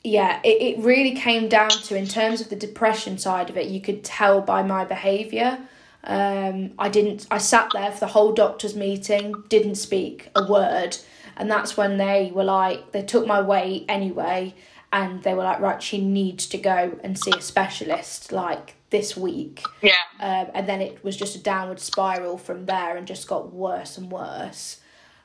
yeah, 0.02 0.40
it, 0.42 0.78
it 0.78 0.78
really 0.82 1.14
came 1.14 1.48
down 1.48 1.70
to 1.70 1.96
in 1.96 2.06
terms 2.06 2.40
of 2.40 2.48
the 2.48 2.56
depression 2.56 3.18
side 3.18 3.50
of 3.50 3.56
it, 3.56 3.68
you 3.68 3.80
could 3.80 4.02
tell 4.02 4.40
by 4.40 4.62
my 4.62 4.84
behaviour. 4.84 5.58
Um, 6.04 6.72
I 6.78 6.88
didn't 6.88 7.26
I 7.30 7.36
sat 7.38 7.70
there 7.74 7.92
for 7.92 8.00
the 8.00 8.06
whole 8.06 8.32
doctor's 8.32 8.74
meeting, 8.74 9.34
didn't 9.48 9.74
speak 9.74 10.30
a 10.34 10.46
word, 10.46 10.96
and 11.36 11.50
that's 11.50 11.76
when 11.76 11.98
they 11.98 12.32
were 12.34 12.44
like 12.44 12.92
they 12.92 13.02
took 13.02 13.26
my 13.26 13.42
weight 13.42 13.84
anyway 13.88 14.54
and 14.92 15.22
they 15.22 15.34
were 15.34 15.44
like, 15.44 15.60
right, 15.60 15.82
she 15.82 16.00
needs 16.00 16.46
to 16.48 16.58
go 16.58 16.98
and 17.04 17.18
see 17.18 17.32
a 17.36 17.40
specialist 17.40 18.32
like 18.32 18.74
this 18.90 19.16
week. 19.16 19.62
Yeah. 19.82 19.92
Um, 20.18 20.48
and 20.54 20.68
then 20.68 20.80
it 20.80 21.04
was 21.04 21.16
just 21.16 21.36
a 21.36 21.38
downward 21.38 21.80
spiral 21.80 22.38
from 22.38 22.66
there 22.66 22.96
and 22.96 23.06
just 23.06 23.28
got 23.28 23.52
worse 23.52 23.96
and 23.96 24.10
worse. 24.10 24.80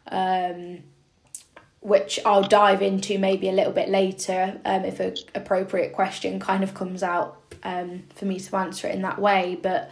Um, 0.07 0.83
which 1.85 2.19
I'll 2.25 2.41
dive 2.41 2.81
into 2.81 3.19
maybe 3.19 3.47
a 3.47 3.51
little 3.51 3.71
bit 3.71 3.89
later 3.89 4.59
um, 4.65 4.85
if 4.85 4.99
an 4.99 5.15
appropriate 5.35 5.93
question 5.93 6.39
kind 6.39 6.63
of 6.63 6.73
comes 6.73 7.03
out 7.03 7.55
um, 7.61 8.03
for 8.15 8.25
me 8.25 8.39
to 8.39 8.55
answer 8.55 8.87
it 8.87 8.95
in 8.95 9.03
that 9.03 9.19
way. 9.19 9.59
But 9.61 9.91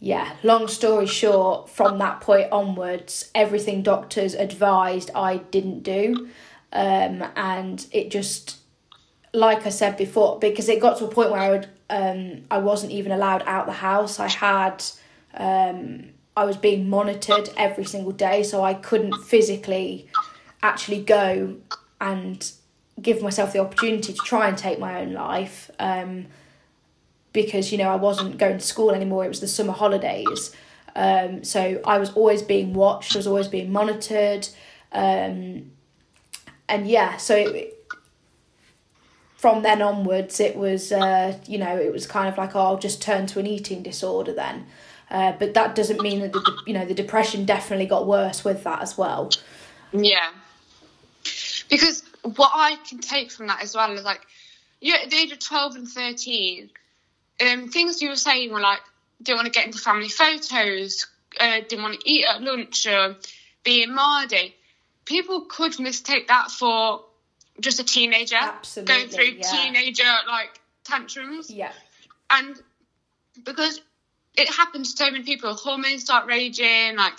yeah, 0.00 0.34
long 0.42 0.66
story 0.66 1.06
short, 1.06 1.70
from 1.70 1.98
that 1.98 2.22
point 2.22 2.50
onwards, 2.50 3.30
everything 3.36 3.82
doctors 3.82 4.34
advised 4.34 5.12
I 5.14 5.36
didn't 5.36 5.84
do. 5.84 6.28
Um, 6.72 7.24
and 7.36 7.86
it 7.92 8.10
just, 8.10 8.58
like 9.34 9.66
I 9.66 9.70
said 9.70 9.96
before, 9.96 10.38
because 10.38 10.68
it 10.68 10.80
got 10.80 10.98
to 10.98 11.06
a 11.06 11.08
point 11.08 11.30
where 11.30 11.40
I 11.40 11.50
would, 11.50 11.68
um, 11.88 12.42
I 12.50 12.58
wasn't 12.58 12.92
even 12.92 13.12
allowed 13.12 13.42
out 13.46 13.66
the 13.66 13.72
house. 13.72 14.20
I 14.20 14.28
had, 14.28 14.84
um, 15.34 16.10
I 16.36 16.44
was 16.44 16.56
being 16.56 16.88
monitored 16.88 17.50
every 17.56 17.84
single 17.84 18.12
day, 18.12 18.42
so 18.42 18.62
I 18.62 18.74
couldn't 18.74 19.14
physically 19.22 20.08
actually 20.62 21.02
go 21.02 21.56
and 22.00 22.52
give 23.00 23.22
myself 23.22 23.52
the 23.52 23.58
opportunity 23.58 24.12
to 24.12 24.18
try 24.24 24.48
and 24.48 24.56
take 24.56 24.78
my 24.78 25.00
own 25.00 25.12
life 25.12 25.70
um, 25.78 26.26
because 27.32 27.72
you 27.72 27.78
know 27.78 27.88
I 27.88 27.96
wasn't 27.96 28.38
going 28.38 28.58
to 28.58 28.64
school 28.64 28.90
anymore. 28.90 29.24
It 29.24 29.28
was 29.28 29.40
the 29.40 29.48
summer 29.48 29.72
holidays, 29.72 30.54
um, 30.94 31.42
so 31.42 31.80
I 31.84 31.98
was 31.98 32.12
always 32.12 32.42
being 32.42 32.74
watched. 32.74 33.16
I 33.16 33.18
was 33.18 33.26
always 33.26 33.48
being 33.48 33.72
monitored, 33.72 34.48
um, 34.92 35.70
and 36.68 36.86
yeah, 36.86 37.16
so 37.16 37.36
it, 37.36 37.81
from 39.42 39.62
then 39.62 39.82
onwards, 39.82 40.38
it 40.38 40.54
was 40.54 40.92
uh, 40.92 41.36
you 41.48 41.58
know 41.58 41.76
it 41.76 41.92
was 41.92 42.06
kind 42.06 42.28
of 42.28 42.38
like 42.38 42.54
oh, 42.54 42.60
I'll 42.60 42.78
just 42.78 43.02
turn 43.02 43.26
to 43.26 43.40
an 43.40 43.46
eating 43.48 43.82
disorder 43.82 44.32
then. 44.32 44.66
Uh, 45.10 45.32
but 45.32 45.52
that 45.54 45.74
doesn't 45.74 46.00
mean 46.00 46.20
that 46.20 46.32
the 46.32 46.62
you 46.64 46.72
know 46.72 46.86
the 46.86 46.94
depression 46.94 47.44
definitely 47.44 47.86
got 47.86 48.06
worse 48.06 48.44
with 48.44 48.62
that 48.62 48.80
as 48.80 48.96
well. 48.96 49.32
Yeah. 49.92 50.30
Because 51.68 52.04
what 52.22 52.52
I 52.54 52.76
can 52.88 52.98
take 52.98 53.32
from 53.32 53.48
that 53.48 53.62
as 53.62 53.74
well 53.74 53.90
is 53.92 54.04
like, 54.04 54.20
you're 54.80 54.96
at 54.96 55.10
the 55.10 55.16
age 55.16 55.32
of 55.32 55.40
12 55.40 55.74
and 55.74 55.88
13, 55.88 56.70
um, 57.40 57.68
things 57.68 58.00
you 58.00 58.10
were 58.10 58.16
saying 58.16 58.52
were 58.52 58.60
like, 58.60 58.80
didn't 59.22 59.38
want 59.38 59.46
to 59.46 59.52
get 59.52 59.66
into 59.66 59.78
family 59.78 60.08
photos, 60.08 61.06
uh, 61.40 61.60
didn't 61.68 61.82
want 61.82 62.00
to 62.00 62.10
eat 62.10 62.26
at 62.26 62.42
lunch, 62.42 62.86
or 62.86 63.16
being 63.64 63.92
mardy. 63.94 64.54
People 65.04 65.46
could 65.48 65.80
mistake 65.80 66.28
that 66.28 66.50
for 66.50 67.02
just 67.60 67.80
a 67.80 67.84
teenager 67.84 68.36
Absolutely, 68.36 68.94
going 68.94 69.08
through 69.08 69.24
yeah. 69.24 69.50
teenager 69.50 70.12
like 70.26 70.60
tantrums. 70.84 71.50
Yeah. 71.50 71.72
And 72.30 72.56
because 73.44 73.80
it 74.36 74.48
happens 74.48 74.94
to 74.94 75.04
so 75.04 75.10
many 75.10 75.24
people, 75.24 75.54
hormones 75.54 76.02
start 76.02 76.26
raging, 76.26 76.96
like, 76.96 77.14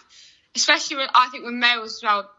especially 0.56 0.98
with, 0.98 1.10
I 1.14 1.30
think 1.32 1.46
with 1.46 1.54
males 1.54 1.98
as 1.98 2.04
well, 2.04 2.30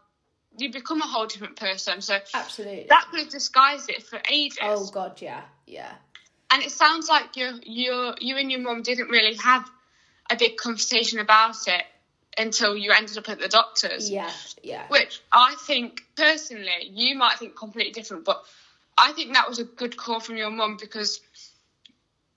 you 0.57 0.71
become 0.71 1.01
a 1.01 1.05
whole 1.05 1.27
different 1.27 1.55
person. 1.55 2.01
So 2.01 2.17
Absolutely. 2.33 2.85
that 2.89 3.07
could 3.09 3.19
have 3.19 3.29
disguised 3.29 3.89
it 3.89 4.03
for 4.03 4.21
ages. 4.29 4.59
Oh 4.61 4.89
god, 4.91 5.21
yeah, 5.21 5.41
yeah. 5.65 5.91
And 6.51 6.63
it 6.63 6.71
sounds 6.71 7.09
like 7.09 7.35
you 7.35 7.59
you 7.63 8.13
you 8.19 8.37
and 8.37 8.49
your 8.51 8.61
mum 8.61 8.81
didn't 8.81 9.09
really 9.09 9.35
have 9.35 9.69
a 10.29 10.37
big 10.37 10.55
conversation 10.55 11.19
about 11.19 11.67
it 11.67 11.83
until 12.37 12.75
you 12.75 12.91
ended 12.91 13.17
up 13.17 13.29
at 13.29 13.39
the 13.39 13.47
doctor's. 13.47 14.09
Yeah, 14.09 14.31
yeah. 14.63 14.87
Which 14.89 15.21
I 15.31 15.55
think 15.65 16.01
personally, 16.15 16.89
you 16.91 17.17
might 17.17 17.39
think 17.39 17.55
completely 17.55 17.91
different, 17.91 18.25
but 18.25 18.43
I 18.97 19.11
think 19.13 19.33
that 19.33 19.47
was 19.47 19.59
a 19.59 19.63
good 19.63 19.97
call 19.97 20.19
from 20.19 20.37
your 20.37 20.49
mum 20.49 20.77
because 20.79 21.21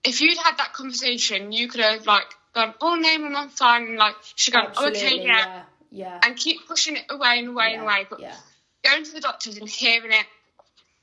if 0.05 0.21
you'd 0.21 0.38
had 0.38 0.57
that 0.59 0.73
conversation, 0.73 1.52
you 1.52 1.69
could 1.69 1.81
have 1.81 2.07
like 2.07 2.26
gone, 2.55 2.75
"Oh 2.81 2.95
no, 2.95 3.19
my 3.19 3.28
mum's 3.28 3.55
fine," 3.55 3.83
and 3.85 3.97
like 3.97 4.14
she'd 4.35 4.52
gone, 4.52 4.73
oh, 4.76 4.87
Absolutely, 4.87 5.21
"Okay, 5.21 5.26
yeah," 5.26 5.37
yeah, 5.37 5.62
yeah. 5.90 6.21
and 6.23 6.37
keep 6.37 6.67
pushing 6.67 6.97
it 6.97 7.05
away 7.11 7.38
and 7.38 7.49
away 7.49 7.75
and 7.75 7.83
away. 7.83 8.07
But 8.09 8.21
yeah, 8.21 8.35
going 8.85 9.05
to 9.05 9.12
the 9.12 9.21
doctors 9.21 9.59
and 9.59 9.69
hearing 9.69 10.12
it 10.12 10.26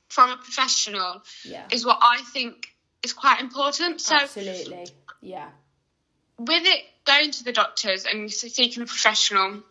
from 0.08 0.30
a 0.30 0.36
professional 0.36 1.22
yeah. 1.44 1.64
is 1.70 1.84
what 1.84 1.98
I 2.00 2.22
think 2.32 2.68
is 3.02 3.12
quite 3.12 3.40
important. 3.40 4.00
So 4.00 4.16
Absolutely, 4.16 4.88
yeah. 5.20 5.48
with 6.38 6.64
it 6.64 6.84
going 7.06 7.30
to 7.30 7.44
the 7.44 7.52
doctors 7.52 8.04
and 8.04 8.30
seeking 8.30 8.82
a 8.82 8.86
professional, 8.86 9.62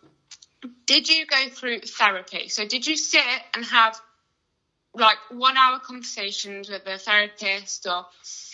did 0.86 1.08
you 1.08 1.26
go 1.26 1.48
through 1.48 1.80
therapy? 1.80 2.48
So 2.48 2.66
did 2.66 2.86
you 2.86 2.96
sit 2.96 3.22
and 3.54 3.64
have 3.66 4.00
like 4.94 5.18
one 5.30 5.56
hour 5.56 5.78
conversations 5.78 6.68
with 6.68 6.86
a 6.86 6.98
therapist 6.98 7.86
or 7.86 8.06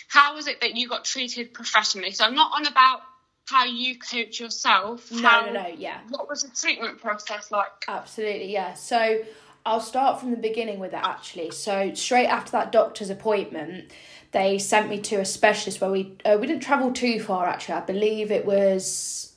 how 0.09 0.35
was 0.35 0.47
it 0.47 0.61
that 0.61 0.75
you 0.75 0.87
got 0.87 1.05
treated 1.05 1.53
professionally? 1.53 2.11
So 2.11 2.25
I'm 2.25 2.35
not 2.35 2.51
on 2.53 2.67
about 2.67 3.01
how 3.45 3.65
you 3.65 3.97
coach 3.97 4.39
yourself. 4.39 5.11
No, 5.11 5.27
how, 5.27 5.45
no, 5.45 5.53
no, 5.53 5.67
yeah. 5.67 5.99
What 6.09 6.29
was 6.29 6.43
the 6.43 6.49
treatment 6.49 7.01
process 7.01 7.51
like? 7.51 7.85
Absolutely, 7.87 8.51
yeah. 8.51 8.73
So 8.73 9.23
I'll 9.65 9.81
start 9.81 10.19
from 10.19 10.31
the 10.31 10.37
beginning 10.37 10.79
with 10.79 10.93
it 10.93 10.99
actually. 11.01 11.51
So 11.51 11.93
straight 11.93 12.27
after 12.27 12.51
that 12.51 12.71
doctor's 12.71 13.09
appointment, 13.09 13.91
they 14.33 14.57
sent 14.57 14.89
me 14.89 14.99
to 14.99 15.17
a 15.17 15.25
specialist 15.25 15.79
where 15.79 15.91
we 15.91 16.17
uh, 16.25 16.37
we 16.41 16.47
didn't 16.47 16.63
travel 16.63 16.91
too 16.91 17.19
far 17.19 17.45
actually. 17.45 17.75
I 17.75 17.81
believe 17.81 18.31
it 18.31 18.45
was 18.45 19.33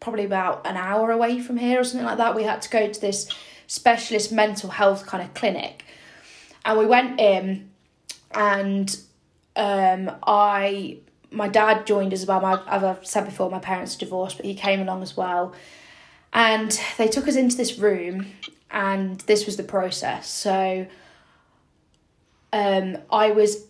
probably 0.00 0.24
about 0.24 0.66
an 0.66 0.76
hour 0.76 1.10
away 1.10 1.40
from 1.40 1.56
here 1.56 1.80
or 1.80 1.84
something 1.84 2.06
like 2.06 2.18
that. 2.18 2.36
We 2.36 2.44
had 2.44 2.62
to 2.62 2.68
go 2.68 2.86
to 2.86 3.00
this 3.00 3.28
specialist 3.66 4.30
mental 4.30 4.70
health 4.70 5.06
kind 5.06 5.24
of 5.24 5.32
clinic, 5.34 5.84
and 6.64 6.78
we 6.78 6.86
went 6.86 7.18
in, 7.18 7.70
and 8.32 8.96
um, 9.56 10.10
I 10.26 10.98
my 11.30 11.48
dad 11.48 11.86
joined 11.86 12.12
as 12.12 12.26
well. 12.26 12.40
My 12.40 12.60
as 12.68 12.84
I've 12.84 13.06
said 13.06 13.24
before, 13.24 13.50
my 13.50 13.58
parents 13.58 13.96
divorced, 13.96 14.36
but 14.36 14.46
he 14.46 14.54
came 14.54 14.80
along 14.80 15.02
as 15.02 15.16
well. 15.16 15.54
And 16.34 16.78
they 16.98 17.08
took 17.08 17.28
us 17.28 17.36
into 17.36 17.56
this 17.56 17.78
room, 17.78 18.26
and 18.70 19.20
this 19.20 19.46
was 19.46 19.56
the 19.56 19.62
process. 19.62 20.28
So, 20.28 20.86
um, 22.52 22.98
I 23.10 23.30
was 23.30 23.68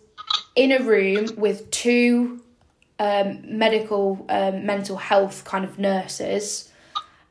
in 0.55 0.71
a 0.71 0.79
room 0.79 1.27
with 1.37 1.69
two 1.71 2.41
um, 2.99 3.41
medical 3.45 4.25
um, 4.29 4.65
mental 4.65 4.97
health 4.97 5.43
kind 5.43 5.65
of 5.65 5.77
nurses, 5.77 6.71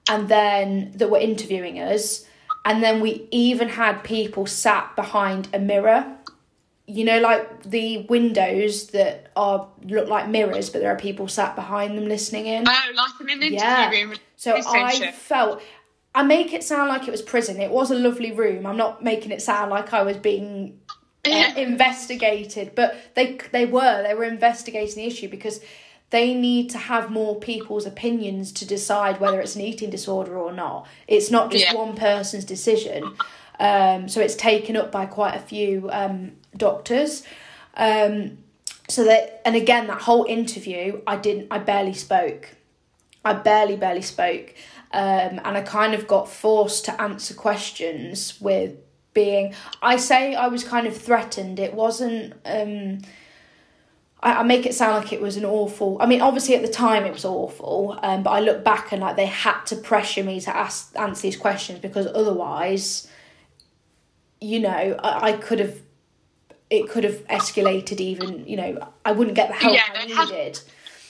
and 0.08 0.28
then 0.28 0.92
that 0.96 1.10
were 1.10 1.18
interviewing 1.18 1.80
us, 1.80 2.26
and 2.64 2.82
then 2.82 3.00
we 3.00 3.26
even 3.30 3.68
had 3.70 4.04
people 4.04 4.46
sat 4.46 4.94
behind 4.96 5.48
a 5.52 5.58
mirror. 5.58 6.16
You 6.86 7.04
know, 7.06 7.18
like 7.18 7.62
the 7.62 8.04
windows 8.10 8.88
that 8.88 9.30
are 9.36 9.68
look 9.84 10.06
like 10.08 10.28
mirrors, 10.28 10.68
but 10.68 10.82
there 10.82 10.92
are 10.92 10.98
people 10.98 11.28
sat 11.28 11.56
behind 11.56 11.96
them 11.96 12.06
listening 12.06 12.44
in. 12.46 12.68
Oh, 12.68 12.90
like 12.94 13.20
in 13.20 13.30
an 13.30 13.42
interview 13.42 13.56
Yeah. 13.56 13.90
room. 13.90 14.14
So 14.36 14.54
I 14.66 15.12
felt 15.12 15.62
I 16.14 16.22
make 16.22 16.52
it 16.52 16.62
sound 16.62 16.90
like 16.90 17.08
it 17.08 17.10
was 17.10 17.22
prison. 17.22 17.58
It 17.60 17.70
was 17.70 17.90
a 17.90 17.94
lovely 17.94 18.32
room. 18.32 18.66
I'm 18.66 18.76
not 18.76 19.02
making 19.02 19.32
it 19.32 19.40
sound 19.40 19.70
like 19.70 19.94
I 19.94 20.02
was 20.02 20.18
being 20.18 20.78
uh, 21.26 21.52
investigated, 21.56 22.74
but 22.74 22.96
they 23.14 23.38
they 23.52 23.66
were 23.66 24.02
they 24.02 24.14
were 24.14 24.24
investigating 24.24 24.96
the 24.96 25.06
issue 25.06 25.28
because 25.28 25.60
they 26.10 26.34
need 26.34 26.70
to 26.70 26.78
have 26.78 27.10
more 27.10 27.34
people's 27.40 27.86
opinions 27.86 28.52
to 28.52 28.64
decide 28.66 29.20
whether 29.20 29.40
it's 29.40 29.56
an 29.56 29.62
eating 29.62 29.90
disorder 29.90 30.36
or 30.36 30.52
not. 30.52 30.86
It's 31.08 31.30
not 31.30 31.50
just 31.50 31.64
Yeah. 31.64 31.74
one 31.74 31.96
person's 31.96 32.44
decision. 32.44 33.16
Um, 33.58 34.08
so 34.08 34.20
it's 34.20 34.34
taken 34.36 34.76
up 34.76 34.92
by 34.92 35.06
quite 35.06 35.34
a 35.34 35.40
few 35.40 35.88
um, 35.92 36.32
doctors. 36.56 37.22
Um, 37.76 38.38
so 38.88 39.04
that 39.04 39.40
and 39.44 39.56
again 39.56 39.87
that 39.87 40.02
whole 40.02 40.24
interview, 40.24 41.00
I 41.06 41.16
didn't. 41.16 41.48
I 41.50 41.58
barely 41.58 41.94
spoke. 41.94 42.50
I 43.24 43.32
barely, 43.32 43.76
barely 43.76 44.02
spoke. 44.02 44.54
Um, 44.92 45.40
and 45.44 45.56
I 45.56 45.62
kind 45.62 45.94
of 45.94 46.06
got 46.06 46.28
forced 46.28 46.84
to 46.84 47.02
answer 47.02 47.34
questions 47.34 48.40
with 48.40 48.76
being. 49.14 49.55
I 49.81 49.96
say 49.96 50.35
I 50.35 50.48
was 50.48 50.64
kind 50.64 50.87
of 50.87 50.96
threatened. 50.96 51.59
It 51.59 51.72
wasn't. 51.72 52.35
Um, 52.44 53.00
I, 54.20 54.40
I 54.40 54.42
make 54.42 54.66
it 54.66 54.74
sound 54.74 55.03
like 55.03 55.12
it 55.12 55.20
was 55.20 55.37
an 55.37 55.44
awful. 55.44 55.96
I 56.00 56.07
mean, 56.07 56.20
obviously 56.20 56.57
at 56.57 56.62
the 56.62 56.68
time 56.68 57.05
it 57.05 57.12
was 57.12 57.24
awful, 57.24 57.98
um, 58.03 58.22
but 58.24 58.31
I 58.31 58.40
look 58.40 58.64
back 58.64 58.92
and 58.92 59.00
like 59.00 59.16
they 59.16 59.27
had 59.27 59.62
to 59.66 59.77
pressure 59.77 60.24
me 60.24 60.40
to 60.40 60.55
ask 60.55 60.92
answer 60.98 61.22
these 61.22 61.37
questions 61.37 61.79
because 61.79 62.07
otherwise, 62.07 63.09
you 64.40 64.61
know, 64.61 64.96
I, 65.03 65.31
I 65.31 65.33
could 65.33 65.61
have. 65.61 65.81
It 66.70 66.88
could 66.88 67.05
have 67.05 67.24
escalated 67.29 68.00
even. 68.00 68.48
You 68.48 68.57
know, 68.57 68.88
I 69.05 69.12
wouldn't 69.12 69.37
get 69.37 69.48
the 69.48 69.55
help 69.55 69.74
Yeah, 69.74 69.83
I 69.94 70.07
needed. 70.07 70.61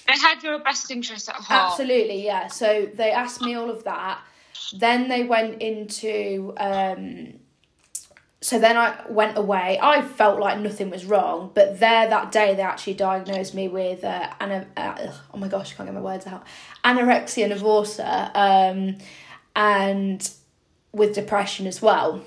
They 0.06 0.18
had 0.18 0.42
your 0.42 0.58
best 0.58 0.90
interest 0.90 1.30
at 1.30 1.36
heart. 1.36 1.70
Absolutely, 1.70 2.22
yeah. 2.22 2.48
So 2.48 2.86
they 2.92 3.12
asked 3.12 3.40
me 3.40 3.54
all 3.54 3.70
of 3.70 3.84
that. 3.84 4.18
Then 4.76 5.08
they 5.08 5.24
went 5.24 5.62
into. 5.62 6.52
Um, 6.58 7.38
so 8.44 8.58
then 8.58 8.76
I 8.76 8.94
went 9.08 9.38
away. 9.38 9.78
I 9.80 10.02
felt 10.02 10.38
like 10.38 10.58
nothing 10.58 10.90
was 10.90 11.06
wrong, 11.06 11.50
but 11.54 11.80
there 11.80 12.10
that 12.10 12.30
day 12.30 12.54
they 12.54 12.60
actually 12.60 12.92
diagnosed 12.92 13.54
me 13.54 13.68
with 13.68 14.04
uh, 14.04 14.28
uh, 14.38 15.12
oh 15.32 15.38
my 15.38 15.48
gosh, 15.48 15.72
I 15.72 15.76
can't 15.76 15.88
get 15.88 15.94
my 15.94 16.02
words 16.02 16.26
out. 16.26 16.44
Anorexia 16.84 17.50
nervosa, 17.50 18.30
um, 18.34 18.98
and 19.56 20.30
with 20.92 21.14
depression 21.14 21.66
as 21.66 21.80
well. 21.80 22.22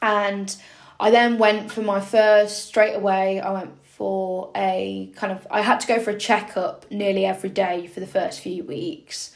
And 0.00 0.54
I 1.00 1.10
then 1.10 1.38
went 1.38 1.72
for 1.72 1.82
my 1.82 2.00
first 2.00 2.68
straight 2.68 2.94
away. 2.94 3.40
I 3.40 3.50
went 3.50 3.72
for 3.84 4.52
a 4.54 5.10
kind 5.16 5.32
of 5.32 5.44
I 5.50 5.62
had 5.62 5.80
to 5.80 5.88
go 5.88 5.98
for 5.98 6.10
a 6.10 6.18
checkup 6.18 6.88
nearly 6.88 7.24
every 7.24 7.50
day 7.50 7.88
for 7.88 7.98
the 7.98 8.06
first 8.06 8.38
few 8.38 8.62
weeks, 8.62 9.34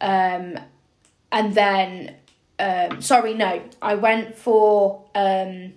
um, 0.00 0.56
and 1.32 1.54
then 1.56 2.14
um, 2.58 3.00
sorry 3.00 3.34
no 3.34 3.62
I 3.80 3.94
went 3.94 4.36
for 4.36 5.04
um, 5.14 5.72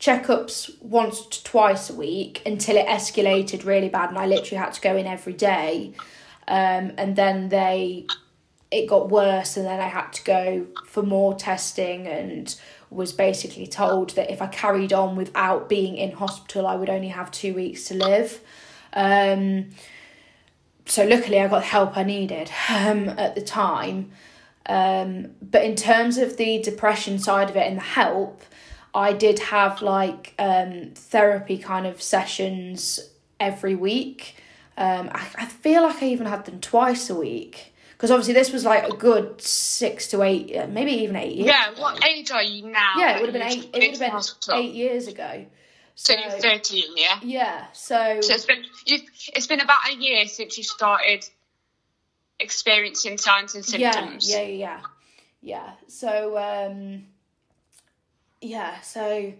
checkups 0.00 0.80
once 0.82 1.26
to 1.26 1.44
twice 1.44 1.90
a 1.90 1.94
week 1.94 2.42
until 2.46 2.76
it 2.76 2.86
escalated 2.86 3.64
really 3.64 3.88
bad 3.88 4.10
and 4.10 4.18
I 4.18 4.26
literally 4.26 4.58
had 4.58 4.72
to 4.74 4.80
go 4.80 4.96
in 4.96 5.06
every 5.06 5.32
day, 5.32 5.92
um, 6.46 6.92
and 6.96 7.16
then 7.16 7.48
they 7.48 8.06
it 8.70 8.86
got 8.86 9.08
worse 9.08 9.56
and 9.56 9.66
then 9.66 9.80
I 9.80 9.88
had 9.88 10.12
to 10.12 10.24
go 10.24 10.66
for 10.86 11.02
more 11.02 11.34
testing 11.34 12.06
and 12.06 12.54
was 12.90 13.12
basically 13.12 13.66
told 13.66 14.10
that 14.10 14.30
if 14.30 14.42
I 14.42 14.46
carried 14.46 14.92
on 14.92 15.16
without 15.16 15.68
being 15.68 15.96
in 15.96 16.12
hospital 16.12 16.66
I 16.66 16.74
would 16.76 16.90
only 16.90 17.08
have 17.08 17.30
two 17.30 17.54
weeks 17.54 17.84
to 17.84 17.94
live. 17.94 18.40
Um, 18.92 19.70
so 20.86 21.04
luckily 21.04 21.40
I 21.40 21.48
got 21.48 21.60
the 21.60 21.66
help 21.66 21.96
I 21.96 22.02
needed 22.02 22.50
um, 22.68 23.08
at 23.10 23.34
the 23.34 23.42
time. 23.42 24.10
Um, 24.68 25.30
but 25.40 25.64
in 25.64 25.74
terms 25.76 26.18
of 26.18 26.36
the 26.36 26.60
depression 26.60 27.18
side 27.18 27.48
of 27.48 27.56
it 27.56 27.66
and 27.66 27.78
the 27.78 27.82
help, 27.82 28.42
I 28.94 29.12
did 29.12 29.38
have 29.38 29.80
like 29.82 30.34
um, 30.38 30.90
therapy 30.94 31.58
kind 31.58 31.86
of 31.86 32.02
sessions 32.02 33.00
every 33.40 33.74
week. 33.74 34.36
Um, 34.76 35.10
I, 35.12 35.26
I 35.36 35.46
feel 35.46 35.82
like 35.82 36.02
I 36.02 36.06
even 36.06 36.26
had 36.26 36.44
them 36.44 36.60
twice 36.60 37.10
a 37.10 37.14
week 37.14 37.74
because 37.92 38.12
obviously 38.12 38.34
this 38.34 38.52
was 38.52 38.64
like 38.64 38.88
a 38.88 38.94
good 38.94 39.40
six 39.42 40.06
to 40.08 40.22
eight, 40.22 40.54
uh, 40.56 40.66
maybe 40.68 40.92
even 40.92 41.16
eight 41.16 41.34
years. 41.34 41.48
Yeah, 41.48 41.72
ago. 41.72 41.82
what 41.82 42.04
age 42.06 42.30
are 42.30 42.42
you 42.42 42.70
now? 42.70 42.92
Yeah, 42.96 43.16
it 43.16 43.20
would 43.20 43.34
have 43.34 43.42
been 43.42 43.50
eight. 43.50 43.70
It 43.72 43.72
would 43.72 43.82
have 43.82 43.82
been 43.82 43.92
to 43.94 43.98
been 43.98 44.10
hospital? 44.10 44.60
eight 44.60 44.74
years 44.74 45.08
ago. 45.08 45.46
So 45.96 46.14
So 46.14 46.20
you're 46.20 46.30
13, 46.38 46.84
yeah? 46.96 47.18
yeah, 47.22 47.66
so 47.72 48.20
So 48.20 48.34
it's 48.34 48.46
been. 48.46 48.62
It's 48.86 49.48
been 49.48 49.60
about 49.60 49.80
a 49.90 49.96
year 49.96 50.26
since 50.26 50.56
you 50.56 50.62
started 50.62 51.28
experiencing 52.40 53.18
signs 53.18 53.54
and 53.54 53.64
symptoms. 53.64 54.30
yeah, 54.30 54.42
yeah, 54.42 54.48
yeah, 54.48 54.80
yeah. 55.42 55.70
So 55.88 56.38
um, 56.38 57.06
yeah, 58.40 58.80
so 58.80 59.32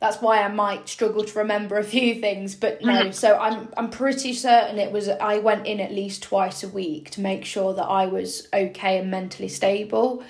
that's 0.00 0.20
why 0.20 0.42
I 0.42 0.48
might 0.48 0.88
struggle 0.88 1.24
to 1.24 1.38
remember 1.38 1.78
a 1.78 1.84
few 1.84 2.20
things, 2.20 2.54
but 2.54 2.82
no. 2.82 3.10
So 3.10 3.38
I'm 3.38 3.68
I'm 3.76 3.90
pretty 3.90 4.34
certain 4.34 4.78
it 4.78 4.92
was 4.92 5.08
I 5.08 5.38
went 5.38 5.66
in 5.66 5.80
at 5.80 5.92
least 5.92 6.22
twice 6.22 6.62
a 6.62 6.68
week 6.68 7.10
to 7.10 7.20
make 7.20 7.44
sure 7.44 7.74
that 7.74 7.84
I 7.84 8.06
was 8.06 8.48
okay 8.52 8.98
and 8.98 9.10
mentally 9.10 9.48
stable, 9.48 10.22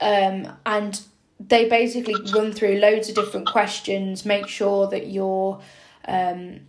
um, 0.00 0.48
and 0.66 1.00
they 1.38 1.68
basically 1.68 2.16
run 2.32 2.52
through 2.52 2.76
loads 2.76 3.08
of 3.08 3.14
different 3.14 3.46
questions, 3.46 4.24
make 4.24 4.48
sure 4.48 4.88
that 4.88 5.08
you're. 5.08 5.60
Um, 6.06 6.60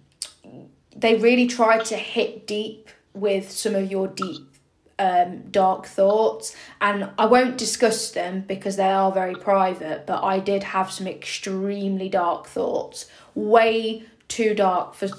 they 0.96 1.16
really 1.16 1.48
try 1.48 1.80
to 1.80 1.98
hit 1.98 2.46
deep 2.46 2.88
with 3.16 3.50
some 3.50 3.74
of 3.74 3.90
your 3.90 4.08
deep 4.08 4.53
um, 5.00 5.44
dark 5.52 5.86
thoughts, 5.86 6.56
and 6.82 7.10
I 7.18 7.26
won't 7.26 7.58
discuss 7.58 8.12
them 8.12 8.42
because 8.48 8.76
they 8.76 8.90
are 8.90 9.12
very 9.12 9.36
private. 9.36 10.06
But 10.06 10.24
I 10.24 10.40
did 10.40 10.64
have 10.64 10.92
some 10.92 11.08
extremely 11.08 12.10
dark 12.10 12.48
thoughts, 12.48 13.08
way 13.36 14.04
too 14.28 14.54
dark 14.54 14.96
for 14.96 15.10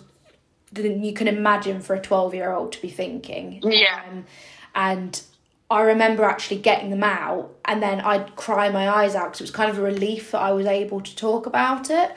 than 0.73 1.05
you 1.05 1.13
can 1.13 1.29
imagine 1.29 1.81
for 1.81 1.95
a 1.95 2.01
twelve 2.01 2.35
year 2.35 2.53
old 2.53 2.73
to 2.73 2.83
be 2.83 2.91
thinking. 2.91 3.61
Yeah. 3.63 4.03
Um, 4.09 4.27
and 4.75 5.23
I 5.71 5.83
remember 5.83 6.25
actually 6.25 6.61
getting 6.61 6.91
them 6.91 7.03
out 7.03 7.55
and 7.65 7.83
then 7.83 8.01
I'd 8.01 8.37
cry 8.37 8.69
my 8.69 8.89
eyes 8.89 9.15
out 9.15 9.27
because 9.27 9.41
it 9.41 9.45
was 9.45 9.51
kind 9.51 9.71
of 9.71 9.79
a 9.79 9.83
relief 9.83 10.33
that 10.33 10.41
I 10.41 10.53
was 10.53 10.67
able 10.67 11.01
to 11.01 11.17
talk 11.17 11.47
about 11.47 11.91
it. 11.91 12.13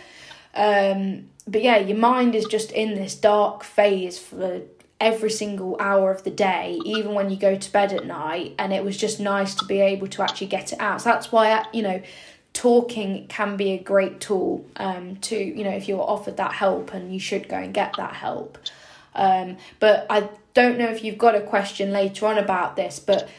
Um, 0.53 1.29
but 1.47 1.63
yeah, 1.63 1.77
your 1.77 1.97
mind 1.97 2.35
is 2.35 2.45
just 2.45 2.71
in 2.71 2.95
this 2.95 3.15
dark 3.15 3.63
phase 3.63 4.19
for 4.19 4.61
every 4.99 5.29
single 5.29 5.77
hour 5.79 6.11
of 6.11 6.23
the 6.23 6.31
day, 6.31 6.79
even 6.83 7.13
when 7.13 7.29
you 7.29 7.37
go 7.37 7.55
to 7.55 7.71
bed 7.71 7.93
at 7.93 8.05
night. 8.05 8.55
And 8.57 8.73
it 8.73 8.83
was 8.83 8.97
just 8.97 9.19
nice 9.19 9.53
to 9.55 9.65
be 9.65 9.79
able 9.79 10.07
to 10.07 10.23
actually 10.23 10.47
get 10.47 10.73
it 10.73 10.79
out. 10.79 11.01
So 11.01 11.09
that's 11.09 11.31
why, 11.31 11.65
you 11.71 11.83
know, 11.83 12.01
talking 12.53 13.27
can 13.27 13.57
be 13.57 13.73
a 13.73 13.77
great 13.77 14.19
tool 14.19 14.65
um, 14.77 15.17
to, 15.17 15.35
you 15.37 15.63
know, 15.63 15.69
if 15.69 15.87
you're 15.87 16.01
offered 16.01 16.37
that 16.37 16.53
help 16.53 16.93
and 16.93 17.13
you 17.13 17.19
should 17.19 17.47
go 17.47 17.57
and 17.57 17.73
get 17.73 17.93
that 17.97 18.13
help. 18.13 18.57
Um, 19.13 19.57
but 19.79 20.07
I 20.09 20.29
don't 20.53 20.77
know 20.77 20.87
if 20.89 21.03
you've 21.03 21.17
got 21.19 21.35
a 21.35 21.41
question 21.41 21.91
later 21.91 22.25
on 22.25 22.37
about 22.39 22.75
this, 22.75 22.97
but 22.99 23.29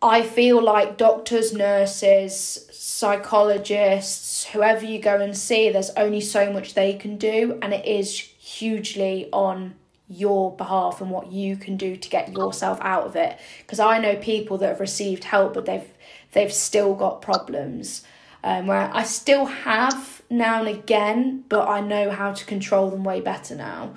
I 0.00 0.22
feel 0.22 0.62
like 0.62 0.96
doctors, 0.96 1.52
nurses, 1.52 2.68
psychologists, 2.72 4.44
whoever 4.44 4.84
you 4.84 5.00
go 5.00 5.20
and 5.20 5.36
see, 5.36 5.70
there's 5.70 5.90
only 5.90 6.20
so 6.20 6.52
much 6.52 6.74
they 6.74 6.94
can 6.94 7.16
do, 7.16 7.58
and 7.62 7.72
it 7.72 7.84
is 7.84 8.16
hugely 8.16 9.28
on 9.32 9.74
your 10.08 10.56
behalf 10.56 11.00
and 11.00 11.10
what 11.10 11.30
you 11.30 11.56
can 11.56 11.76
do 11.76 11.96
to 11.96 12.08
get 12.08 12.32
yourself 12.32 12.78
out 12.80 13.04
of 13.04 13.16
it. 13.16 13.38
Because 13.58 13.80
I 13.80 13.98
know 13.98 14.16
people 14.16 14.58
that 14.58 14.68
have 14.68 14.80
received 14.80 15.24
help, 15.24 15.54
but 15.54 15.66
they've 15.66 15.88
they've 16.32 16.52
still 16.52 16.94
got 16.94 17.22
problems. 17.22 18.04
Um, 18.44 18.68
where 18.68 18.88
I 18.94 19.02
still 19.02 19.46
have 19.46 20.22
now 20.30 20.60
and 20.60 20.68
again, 20.68 21.44
but 21.48 21.68
I 21.68 21.80
know 21.80 22.10
how 22.10 22.32
to 22.32 22.44
control 22.44 22.88
them 22.88 23.02
way 23.02 23.20
better 23.20 23.56
now. 23.56 23.94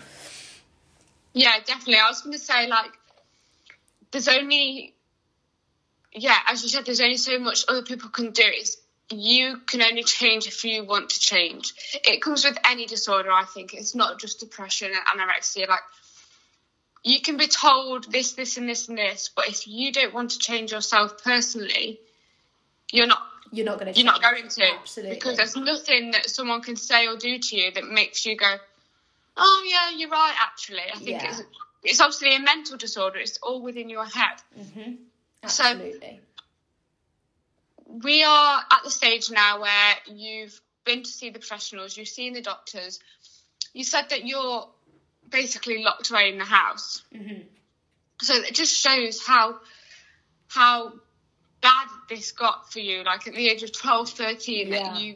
Yeah, 1.33 1.53
definitely. 1.63 1.97
I 1.97 2.09
was 2.09 2.21
going 2.21 2.33
to 2.33 2.39
say, 2.39 2.67
like, 2.67 2.91
there's 4.11 4.27
only, 4.27 4.95
yeah, 6.11 6.37
as 6.49 6.63
you 6.63 6.69
said, 6.69 6.85
there's 6.85 7.01
only 7.01 7.17
so 7.17 7.37
much 7.37 7.65
other 7.69 7.83
people 7.83 8.09
can 8.09 8.31
do. 8.31 8.43
It's, 8.45 8.77
you 9.11 9.57
can 9.67 9.81
only 9.83 10.03
change 10.03 10.47
if 10.47 10.65
you 10.65 10.85
want 10.85 11.11
to 11.11 11.19
change. 11.19 11.73
It 12.03 12.21
comes 12.21 12.43
with 12.43 12.57
any 12.67 12.87
disorder, 12.87 13.31
I 13.31 13.45
think. 13.45 13.73
It's 13.75 13.93
not 13.93 14.19
just 14.19 14.39
depression 14.39 14.91
and 14.91 15.21
anorexia. 15.21 15.67
Like, 15.67 15.81
you 17.03 17.21
can 17.21 17.37
be 17.37 17.47
told 17.47 18.11
this, 18.11 18.33
this, 18.33 18.57
and 18.57 18.69
this, 18.69 18.87
and 18.87 18.97
this, 18.97 19.29
but 19.35 19.47
if 19.47 19.67
you 19.67 19.91
don't 19.91 20.13
want 20.13 20.31
to 20.31 20.39
change 20.39 20.71
yourself 20.71 21.23
personally, 21.23 21.99
you're 22.91 23.07
not. 23.07 23.21
You're 23.51 23.65
not 23.65 23.79
going 23.79 23.93
to. 23.93 23.99
You're 23.99 24.05
not 24.05 24.21
going 24.21 24.47
to. 24.47 24.65
Absolutely. 24.79 25.15
Because 25.15 25.37
there's 25.37 25.57
nothing 25.57 26.11
that 26.11 26.29
someone 26.29 26.61
can 26.61 26.75
say 26.75 27.07
or 27.07 27.17
do 27.17 27.37
to 27.37 27.55
you 27.57 27.71
that 27.71 27.83
makes 27.85 28.25
you 28.25 28.37
go, 28.37 28.55
oh 29.35 29.67
yeah, 29.69 29.97
you're 29.97 30.09
right. 30.09 30.33
Actually, 30.39 30.83
I 30.93 30.97
think 30.97 31.21
yeah. 31.21 31.29
it's 31.29 31.43
it's 31.83 32.01
obviously 32.01 32.35
a 32.35 32.39
mental 32.39 32.77
disorder. 32.77 33.19
It's 33.19 33.39
all 33.41 33.61
within 33.61 33.89
your 33.89 34.05
head. 34.05 34.37
Mm-hmm. 34.57 34.91
Absolutely. 35.43 35.99
So 35.99 36.07
we 38.03 38.23
are 38.23 38.61
at 38.71 38.83
the 38.83 38.89
stage 38.89 39.31
now 39.31 39.61
where 39.61 39.95
you've 40.13 40.59
been 40.85 41.03
to 41.03 41.09
see 41.09 41.29
the 41.29 41.39
professionals, 41.39 41.97
you've 41.97 42.07
seen 42.07 42.33
the 42.33 42.41
doctors. 42.41 42.99
You 43.73 43.83
said 43.83 44.09
that 44.09 44.25
you're 44.25 44.67
basically 45.31 45.83
locked 45.83 46.09
away 46.11 46.31
in 46.31 46.37
the 46.37 46.45
house. 46.45 47.03
Mm-hmm. 47.15 47.41
So 48.21 48.35
it 48.35 48.53
just 48.53 48.75
shows 48.75 49.25
how 49.25 49.59
how 50.47 50.93
bad 51.61 51.87
this 52.09 52.31
got 52.31 52.71
for 52.71 52.79
you. 52.79 53.03
Like 53.03 53.27
at 53.27 53.33
the 53.33 53.49
age 53.49 53.63
of 53.63 53.71
12, 53.71 54.09
13, 54.09 54.67
yeah. 54.67 54.83
that 54.83 55.01
you 55.01 55.15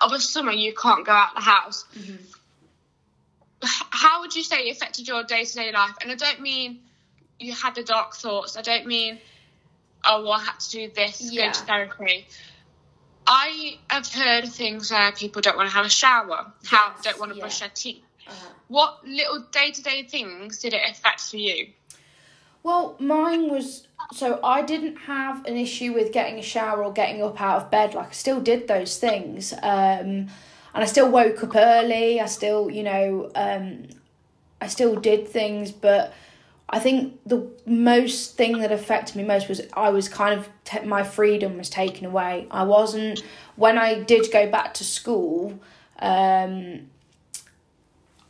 of 0.00 0.12
a 0.12 0.18
summer 0.18 0.52
you 0.52 0.74
can't 0.74 1.06
go 1.06 1.12
out 1.12 1.34
the 1.34 1.40
house. 1.40 1.84
Mm-hmm 1.96 2.16
how 3.62 4.20
would 4.20 4.34
you 4.34 4.42
say 4.42 4.68
it 4.68 4.76
affected 4.76 5.06
your 5.06 5.22
day 5.24 5.44
to 5.44 5.54
day 5.54 5.72
life? 5.72 5.94
And 6.00 6.10
I 6.10 6.14
don't 6.14 6.40
mean 6.40 6.80
you 7.38 7.52
had 7.52 7.74
the 7.74 7.82
dark 7.82 8.14
thoughts. 8.14 8.56
I 8.56 8.62
don't 8.62 8.86
mean, 8.86 9.18
oh, 10.04 10.22
well, 10.22 10.32
I 10.32 10.44
had 10.44 10.58
to 10.58 10.70
do 10.70 10.90
this, 10.94 11.32
yeah. 11.32 11.46
go 11.46 11.52
to 11.52 11.60
therapy. 11.60 12.26
I 13.26 13.78
have 13.88 14.12
heard 14.12 14.48
things 14.48 14.90
where 14.90 15.12
people 15.12 15.42
don't 15.42 15.56
want 15.56 15.68
to 15.68 15.74
have 15.74 15.86
a 15.86 15.90
shower, 15.90 16.52
yes, 16.62 16.70
how 16.70 16.94
don't 17.02 17.20
want 17.20 17.32
to 17.32 17.38
yeah. 17.38 17.42
brush 17.42 17.60
their 17.60 17.70
teeth. 17.72 18.02
Uh-huh. 18.26 18.48
What 18.68 19.06
little 19.06 19.40
day 19.50 19.70
to 19.70 19.82
day 19.82 20.04
things 20.04 20.58
did 20.58 20.74
it 20.74 20.82
affect 20.88 21.20
for 21.20 21.36
you? 21.36 21.68
Well, 22.62 22.96
mine 23.00 23.50
was 23.50 23.88
so 24.12 24.38
I 24.42 24.62
didn't 24.62 24.96
have 24.96 25.44
an 25.46 25.56
issue 25.56 25.92
with 25.92 26.12
getting 26.12 26.38
a 26.38 26.42
shower 26.42 26.84
or 26.84 26.92
getting 26.92 27.22
up 27.22 27.40
out 27.40 27.62
of 27.62 27.70
bed. 27.70 27.94
Like 27.94 28.08
I 28.08 28.12
still 28.12 28.40
did 28.40 28.68
those 28.68 28.98
things. 28.98 29.52
Um, 29.52 30.28
and 30.74 30.82
I 30.82 30.86
still 30.86 31.10
woke 31.10 31.42
up 31.42 31.54
early. 31.54 32.20
I 32.20 32.26
still, 32.26 32.70
you 32.70 32.82
know, 32.82 33.30
um, 33.34 33.88
I 34.60 34.68
still 34.68 34.96
did 34.96 35.28
things, 35.28 35.70
but 35.70 36.14
I 36.68 36.78
think 36.78 37.20
the 37.26 37.46
most 37.66 38.36
thing 38.36 38.58
that 38.58 38.72
affected 38.72 39.16
me 39.16 39.24
most 39.24 39.48
was 39.48 39.60
I 39.74 39.90
was 39.90 40.08
kind 40.08 40.38
of 40.38 40.48
t- 40.64 40.80
my 40.80 41.02
freedom 41.02 41.58
was 41.58 41.68
taken 41.68 42.06
away. 42.06 42.46
I 42.50 42.64
wasn't 42.64 43.22
when 43.56 43.76
I 43.76 44.00
did 44.00 44.32
go 44.32 44.50
back 44.50 44.72
to 44.74 44.84
school. 44.84 45.60
Um, 45.98 46.88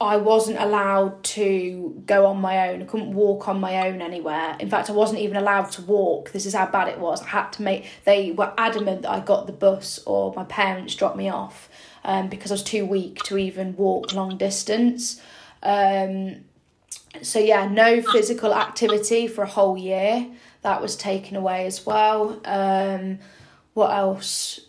I 0.02 0.16
wasn't 0.16 0.58
allowed 0.58 1.22
to 1.24 2.02
go 2.06 2.26
on 2.26 2.40
my 2.40 2.68
own. 2.68 2.82
I 2.82 2.84
couldn't 2.84 3.14
walk 3.14 3.48
on 3.48 3.60
my 3.60 3.88
own 3.88 4.00
anywhere. 4.02 4.56
In 4.60 4.68
fact, 4.68 4.90
I 4.90 4.92
wasn't 4.92 5.20
even 5.20 5.36
allowed 5.36 5.70
to 5.72 5.82
walk. 5.82 6.32
This 6.32 6.46
is 6.46 6.54
how 6.54 6.66
bad 6.66 6.88
it 6.88 6.98
was. 6.98 7.22
I 7.22 7.28
had 7.28 7.50
to 7.52 7.62
make. 7.62 7.86
They 8.04 8.32
were 8.32 8.52
adamant 8.58 9.02
that 9.02 9.10
I 9.10 9.20
got 9.20 9.46
the 9.46 9.52
bus 9.52 10.00
or 10.06 10.32
my 10.34 10.44
parents 10.44 10.94
dropped 10.94 11.16
me 11.16 11.28
off 11.28 11.68
um, 12.04 12.28
because 12.28 12.50
I 12.50 12.54
was 12.54 12.62
too 12.62 12.84
weak 12.84 13.22
to 13.24 13.38
even 13.38 13.76
walk 13.76 14.12
long 14.12 14.36
distance. 14.36 15.20
Um, 15.62 16.44
so 17.20 17.38
yeah, 17.38 17.68
no 17.68 18.02
physical 18.02 18.54
activity 18.54 19.26
for 19.26 19.42
a 19.42 19.48
whole 19.48 19.76
year. 19.76 20.26
That 20.62 20.80
was 20.80 20.96
taken 20.96 21.36
away 21.36 21.66
as 21.66 21.84
well. 21.84 22.40
Um, 22.44 23.18
what 23.74 23.90
else? 23.90 24.60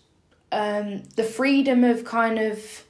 Um, 0.51 1.03
the 1.15 1.23
freedom 1.23 1.83
of 1.83 2.03
kind 2.03 2.37
of 2.37 2.82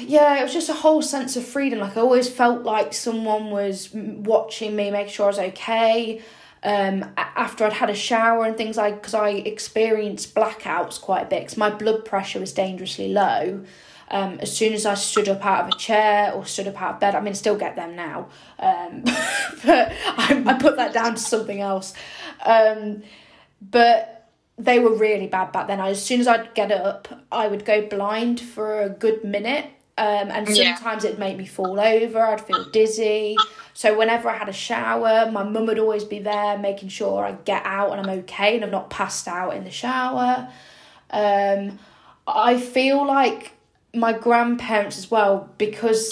yeah, 0.00 0.38
it 0.40 0.42
was 0.42 0.52
just 0.52 0.68
a 0.68 0.74
whole 0.74 1.02
sense 1.02 1.36
of 1.36 1.44
freedom. 1.44 1.78
Like 1.78 1.96
I 1.96 2.00
always 2.00 2.28
felt 2.28 2.62
like 2.62 2.92
someone 2.92 3.50
was 3.50 3.90
watching 3.92 4.74
me, 4.76 4.90
make 4.90 5.08
sure 5.08 5.26
I 5.26 5.28
was 5.28 5.38
okay 5.38 6.22
um, 6.62 7.04
after 7.16 7.64
I'd 7.64 7.72
had 7.72 7.90
a 7.90 7.94
shower 7.94 8.44
and 8.44 8.56
things 8.56 8.76
like 8.76 8.96
because 8.96 9.14
I 9.14 9.30
experienced 9.30 10.34
blackouts 10.34 11.00
quite 11.00 11.22
a 11.22 11.26
bit 11.26 11.40
because 11.42 11.56
my 11.56 11.70
blood 11.70 12.04
pressure 12.04 12.40
was 12.40 12.52
dangerously 12.52 13.08
low. 13.08 13.64
Um, 14.10 14.38
as 14.40 14.56
soon 14.56 14.72
as 14.72 14.86
I 14.86 14.94
stood 14.94 15.28
up 15.28 15.44
out 15.44 15.66
of 15.66 15.74
a 15.74 15.78
chair 15.78 16.32
or 16.32 16.46
stood 16.46 16.66
up 16.66 16.80
out 16.80 16.94
of 16.94 17.00
bed, 17.00 17.14
I 17.14 17.20
mean, 17.20 17.34
still 17.34 17.56
get 17.56 17.76
them 17.76 17.94
now, 17.94 18.28
um, 18.58 19.02
but 19.04 19.92
I, 19.92 20.42
I, 20.46 20.54
put 20.58 20.76
that 20.76 20.94
down 20.94 21.14
to 21.14 21.20
something 21.20 21.60
else. 21.60 21.92
Um, 22.42 23.02
but 23.60 24.17
they 24.58 24.78
were 24.80 24.94
really 24.94 25.26
bad 25.26 25.52
back 25.52 25.68
then. 25.68 25.80
as 25.80 26.04
soon 26.04 26.20
as 26.20 26.26
I'd 26.26 26.54
get 26.54 26.72
up, 26.72 27.08
I 27.30 27.46
would 27.46 27.64
go 27.64 27.86
blind 27.86 28.40
for 28.40 28.82
a 28.82 28.88
good 28.88 29.22
minute, 29.24 29.66
um, 29.96 30.30
and 30.30 30.46
sometimes 30.46 31.04
yeah. 31.04 31.10
it'd 31.10 31.18
make 31.18 31.36
me 31.36 31.46
fall 31.46 31.78
over. 31.78 32.20
I'd 32.20 32.40
feel 32.40 32.68
dizzy. 32.70 33.36
So 33.74 33.96
whenever 33.96 34.28
I 34.28 34.36
had 34.36 34.48
a 34.48 34.52
shower, 34.52 35.30
my 35.30 35.44
mum 35.44 35.66
would 35.66 35.78
always 35.78 36.04
be 36.04 36.18
there 36.18 36.58
making 36.58 36.88
sure 36.88 37.24
I 37.24 37.32
get 37.32 37.64
out 37.64 37.92
and 37.92 38.00
I'm 38.00 38.18
okay 38.20 38.56
and 38.56 38.64
I'm 38.64 38.70
not 38.72 38.90
passed 38.90 39.28
out 39.28 39.54
in 39.54 39.62
the 39.62 39.70
shower. 39.70 40.48
Um, 41.10 41.78
I 42.26 42.58
feel 42.58 43.06
like 43.06 43.52
my 43.94 44.12
grandparents 44.12 44.98
as 44.98 45.10
well, 45.10 45.48
because 45.58 46.10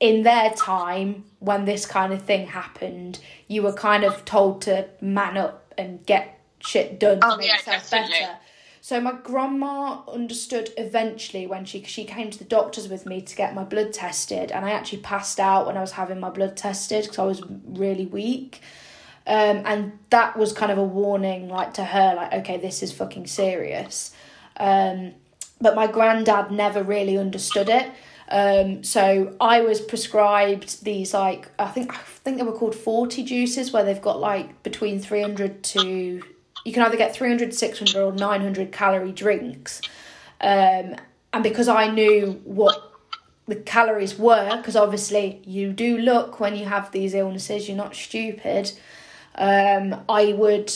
in 0.00 0.22
their 0.24 0.50
time 0.50 1.24
when 1.38 1.64
this 1.64 1.86
kind 1.86 2.12
of 2.12 2.22
thing 2.22 2.48
happened, 2.48 3.20
you 3.46 3.62
were 3.62 3.72
kind 3.72 4.04
of 4.04 4.24
told 4.24 4.62
to 4.62 4.88
man 5.00 5.36
up 5.36 5.72
and 5.78 6.04
get 6.06 6.39
shit 6.60 7.00
done 7.00 7.18
oh, 7.22 7.32
to 7.32 7.36
make 7.38 7.46
yeah, 7.48 7.56
yourself 7.56 7.90
definitely. 7.90 8.20
better. 8.20 8.38
So 8.82 9.00
my 9.00 9.12
grandma 9.12 10.00
understood 10.08 10.70
eventually 10.78 11.46
when 11.46 11.64
she 11.64 11.82
she 11.82 12.04
came 12.04 12.30
to 12.30 12.38
the 12.38 12.44
doctors 12.44 12.88
with 12.88 13.04
me 13.04 13.20
to 13.20 13.36
get 13.36 13.54
my 13.54 13.64
blood 13.64 13.92
tested, 13.92 14.50
and 14.50 14.64
I 14.64 14.70
actually 14.70 15.02
passed 15.02 15.38
out 15.38 15.66
when 15.66 15.76
I 15.76 15.80
was 15.80 15.92
having 15.92 16.18
my 16.18 16.30
blood 16.30 16.56
tested 16.56 17.04
because 17.04 17.18
I 17.18 17.24
was 17.24 17.42
really 17.66 18.06
weak. 18.06 18.60
Um, 19.26 19.62
and 19.66 19.98
that 20.08 20.36
was 20.36 20.52
kind 20.52 20.72
of 20.72 20.78
a 20.78 20.84
warning, 20.84 21.48
like 21.48 21.74
to 21.74 21.84
her, 21.84 22.14
like 22.14 22.32
okay, 22.32 22.56
this 22.56 22.82
is 22.82 22.90
fucking 22.90 23.26
serious. 23.26 24.14
Um, 24.56 25.12
but 25.60 25.74
my 25.74 25.86
granddad 25.86 26.50
never 26.50 26.82
really 26.82 27.18
understood 27.18 27.68
it. 27.68 27.90
Um, 28.30 28.84
so 28.84 29.36
I 29.40 29.60
was 29.60 29.80
prescribed 29.80 30.84
these 30.84 31.12
like 31.12 31.50
I 31.58 31.66
think 31.66 31.92
I 31.92 31.98
think 31.98 32.38
they 32.38 32.44
were 32.44 32.52
called 32.52 32.74
Fortijuces, 32.74 33.72
where 33.72 33.84
they've 33.84 34.00
got 34.00 34.20
like 34.20 34.62
between 34.62 35.00
three 35.00 35.20
hundred 35.20 35.62
to 35.64 36.22
you 36.64 36.72
can 36.72 36.82
either 36.82 36.96
get 36.96 37.14
300, 37.14 37.54
600 37.54 38.00
or 38.00 38.12
900 38.12 38.72
calorie 38.72 39.12
drinks. 39.12 39.80
Um, 40.40 40.96
and 41.32 41.42
because 41.42 41.68
I 41.68 41.88
knew 41.88 42.40
what 42.44 42.92
the 43.46 43.56
calories 43.56 44.18
were, 44.18 44.56
because 44.56 44.76
obviously 44.76 45.42
you 45.44 45.72
do 45.72 45.98
look 45.98 46.40
when 46.40 46.56
you 46.56 46.66
have 46.66 46.92
these 46.92 47.14
illnesses, 47.14 47.68
you're 47.68 47.76
not 47.76 47.94
stupid, 47.94 48.72
um, 49.36 50.02
I 50.08 50.32
would 50.32 50.72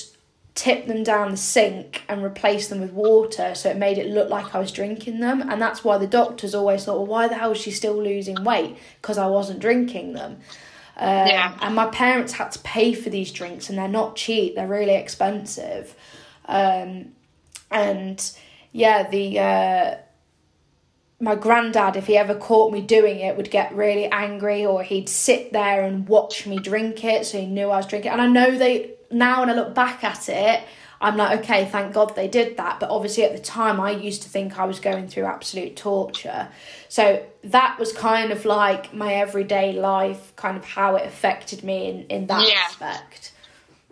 tip 0.54 0.86
them 0.86 1.02
down 1.02 1.32
the 1.32 1.36
sink 1.36 2.04
and 2.08 2.22
replace 2.22 2.68
them 2.68 2.80
with 2.80 2.92
water 2.92 3.54
so 3.56 3.70
it 3.70 3.76
made 3.76 3.98
it 3.98 4.06
look 4.06 4.30
like 4.30 4.54
I 4.54 4.60
was 4.60 4.70
drinking 4.70 5.18
them. 5.20 5.42
And 5.42 5.60
that's 5.60 5.82
why 5.82 5.98
the 5.98 6.06
doctors 6.06 6.54
always 6.54 6.84
thought, 6.84 6.98
well, 6.98 7.06
why 7.06 7.28
the 7.28 7.34
hell 7.34 7.52
is 7.52 7.58
she 7.58 7.72
still 7.72 8.00
losing 8.00 8.42
weight? 8.44 8.76
Because 9.00 9.18
I 9.18 9.26
wasn't 9.26 9.58
drinking 9.58 10.12
them. 10.12 10.38
Um, 10.96 11.26
Yeah. 11.26 11.58
And 11.60 11.74
my 11.74 11.86
parents 11.86 12.34
had 12.34 12.52
to 12.52 12.58
pay 12.60 12.94
for 12.94 13.10
these 13.10 13.32
drinks, 13.32 13.68
and 13.68 13.78
they're 13.78 13.88
not 13.88 14.16
cheap. 14.16 14.54
They're 14.54 14.66
really 14.66 14.94
expensive. 14.94 15.94
Um, 16.46 17.12
and 17.70 18.32
yeah, 18.72 19.08
the 19.08 19.38
uh, 19.40 19.96
my 21.20 21.34
granddad, 21.34 21.96
if 21.96 22.06
he 22.06 22.16
ever 22.16 22.34
caught 22.34 22.72
me 22.72 22.80
doing 22.80 23.20
it, 23.20 23.36
would 23.36 23.50
get 23.50 23.74
really 23.74 24.06
angry, 24.06 24.64
or 24.66 24.82
he'd 24.82 25.08
sit 25.08 25.52
there 25.52 25.82
and 25.84 26.08
watch 26.08 26.46
me 26.46 26.58
drink 26.58 27.04
it, 27.04 27.26
so 27.26 27.40
he 27.40 27.46
knew 27.46 27.70
I 27.70 27.76
was 27.78 27.86
drinking. 27.86 28.12
And 28.12 28.20
I 28.20 28.26
know 28.26 28.56
they 28.56 28.92
now, 29.10 29.40
when 29.40 29.50
I 29.50 29.54
look 29.54 29.74
back 29.74 30.04
at 30.04 30.28
it, 30.28 30.62
I'm 31.04 31.16
like, 31.16 31.40
okay, 31.40 31.66
thank 31.66 31.92
God 31.92 32.16
they 32.16 32.28
did 32.28 32.56
that. 32.56 32.80
But 32.80 32.90
obviously, 32.90 33.24
at 33.24 33.32
the 33.32 33.38
time, 33.42 33.80
I 33.80 33.90
used 33.90 34.22
to 34.22 34.28
think 34.28 34.58
I 34.58 34.64
was 34.64 34.80
going 34.80 35.08
through 35.08 35.24
absolute 35.24 35.76
torture. 35.76 36.48
So 36.88 37.24
that 37.44 37.78
was 37.78 37.92
kind 37.92 38.32
of 38.32 38.44
like 38.44 38.94
my 38.94 39.14
everyday 39.14 39.72
life, 39.74 40.34
kind 40.36 40.56
of 40.56 40.64
how 40.64 40.96
it 40.96 41.06
affected 41.06 41.62
me 41.62 41.88
in, 41.88 42.06
in 42.08 42.26
that 42.28 42.48
Yeah. 42.48 42.54
aspect. 42.66 43.32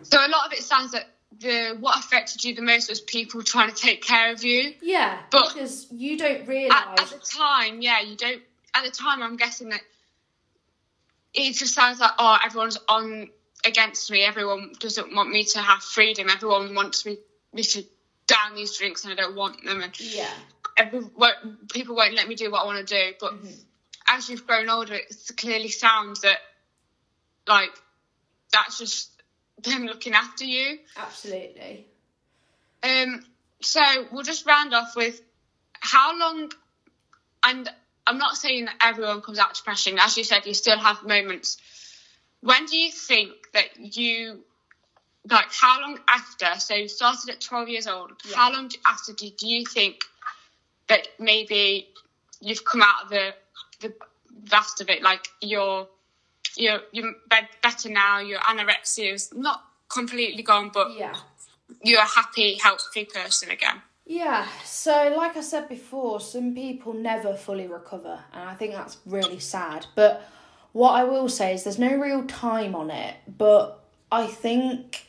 So 0.01 0.17
a 0.17 0.27
lot 0.27 0.45
of 0.47 0.53
it 0.53 0.63
sounds 0.63 0.93
like 0.93 1.07
the 1.39 1.77
what 1.79 1.97
affected 1.97 2.43
you 2.43 2.55
the 2.55 2.61
most 2.61 2.89
was 2.89 2.99
people 3.01 3.41
trying 3.43 3.69
to 3.69 3.75
take 3.75 4.01
care 4.03 4.31
of 4.33 4.43
you. 4.43 4.73
Yeah, 4.81 5.17
But- 5.31 5.53
because 5.53 5.87
you 5.91 6.17
don't 6.17 6.31
At, 6.31 6.41
at 6.41 6.47
realise. 6.47 7.11
the 7.11 7.19
time, 7.37 7.81
yeah, 7.81 8.01
you 8.01 8.15
don't. 8.15 8.41
At 8.75 8.83
the 8.85 8.91
time, 8.91 9.21
I'm 9.21 9.37
guessing 9.37 9.69
that 9.69 9.81
it 11.33 11.53
just 11.53 11.73
sounds 11.73 11.99
like 11.99 12.11
oh, 12.17 12.37
everyone's 12.45 12.77
on 12.87 13.29
against 13.65 14.09
me. 14.11 14.23
Everyone 14.23 14.73
doesn't 14.79 15.13
want 15.15 15.29
me 15.29 15.43
to 15.45 15.59
have 15.59 15.81
freedom. 15.83 16.29
Everyone 16.29 16.73
wants 16.75 17.05
me, 17.05 17.17
me 17.53 17.63
to 17.63 17.83
down 18.27 18.55
these 18.55 18.77
drinks, 18.77 19.03
and 19.03 19.13
I 19.13 19.15
don't 19.15 19.35
want 19.35 19.63
them. 19.63 19.81
And 19.81 19.99
Yeah. 19.99 20.33
every, 20.77 20.99
won't- 20.99 21.71
people 21.71 21.95
won't 21.95 22.13
let 22.13 22.27
me 22.27 22.35
do 22.35 22.49
what 22.51 22.61
I 22.61 22.65
want 22.65 22.87
to 22.87 22.95
do. 23.09 23.13
But 23.19 23.33
as 24.07 24.29
you've 24.29 24.45
grown 24.47 24.69
older, 24.69 24.95
it 24.95 25.13
clearly 25.37 25.69
sounds 25.69 26.21
that 26.21 26.37
like 27.47 27.71
that's 28.51 28.77
just 28.77 29.09
them 29.61 29.85
looking 29.85 30.13
after 30.13 30.45
you. 30.45 30.79
Absolutely. 30.97 31.85
Um, 32.81 33.25
so 33.61 33.81
we'll 34.11 34.23
just 34.23 34.45
round 34.45 34.73
off 34.73 34.95
with 34.95 35.21
how 35.79 36.17
long, 36.17 36.51
and 37.43 37.69
I'm 38.05 38.17
not 38.17 38.35
saying 38.37 38.65
that 38.65 38.75
everyone 38.81 39.21
comes 39.21 39.39
out 39.39 39.53
depression. 39.55 39.97
As 39.99 40.17
you 40.17 40.23
said, 40.23 40.45
you 40.45 40.53
still 40.53 40.77
have 40.77 41.03
moments. 41.03 41.57
When 42.43 42.65
do 42.65 42.77
you 42.77 42.91
think 42.91 43.31
that 43.53 43.69
you, 43.77 44.39
like, 45.29 45.45
how 45.49 45.79
long 45.79 45.97
after? 46.09 46.59
So 46.59 46.75
you 46.75 46.89
started 46.89 47.29
at 47.29 47.39
12 47.39 47.69
years 47.69 47.87
old. 47.87 48.11
Yeah. 48.29 48.35
How 48.35 48.51
long 48.51 48.69
after 48.85 49.13
do, 49.13 49.29
do 49.29 49.47
you 49.47 49.65
think 49.65 50.03
that 50.89 51.07
maybe 51.19 51.87
you've 52.41 52.65
come 52.65 52.81
out 52.81 53.03
of 53.05 53.09
the 53.09 53.33
the 53.79 53.93
vast 54.43 54.81
of 54.81 54.89
it? 54.89 55.01
Like 55.01 55.25
you're 55.39 55.87
you're 56.57 56.81
you're 56.91 57.13
better 57.61 57.89
now. 57.89 58.19
Your 58.19 58.39
anorexia 58.39 59.13
is 59.13 59.33
not 59.33 59.63
completely 59.87 60.43
gone, 60.43 60.69
but 60.73 60.91
Yeah. 60.97 61.15
you're 61.81 62.01
a 62.01 62.05
happy, 62.05 62.55
healthy 62.61 63.05
person 63.05 63.51
again. 63.51 63.81
Yeah, 64.05 64.45
so 64.65 65.13
like 65.15 65.37
I 65.37 65.41
said 65.41 65.69
before, 65.69 66.19
some 66.19 66.53
people 66.53 66.91
never 66.93 67.33
fully 67.35 67.67
recover, 67.67 68.19
and 68.33 68.49
I 68.49 68.53
think 68.55 68.73
that's 68.73 68.97
really 69.05 69.39
sad. 69.39 69.85
But 69.95 70.21
what 70.73 70.91
I 70.91 71.03
will 71.05 71.29
say 71.29 71.53
is 71.53 71.63
there's 71.63 71.79
no 71.79 71.95
real 71.95 72.25
time 72.25 72.75
on 72.75 72.91
it, 72.91 73.15
but 73.37 73.79
I 74.11 74.27
think 74.27 75.07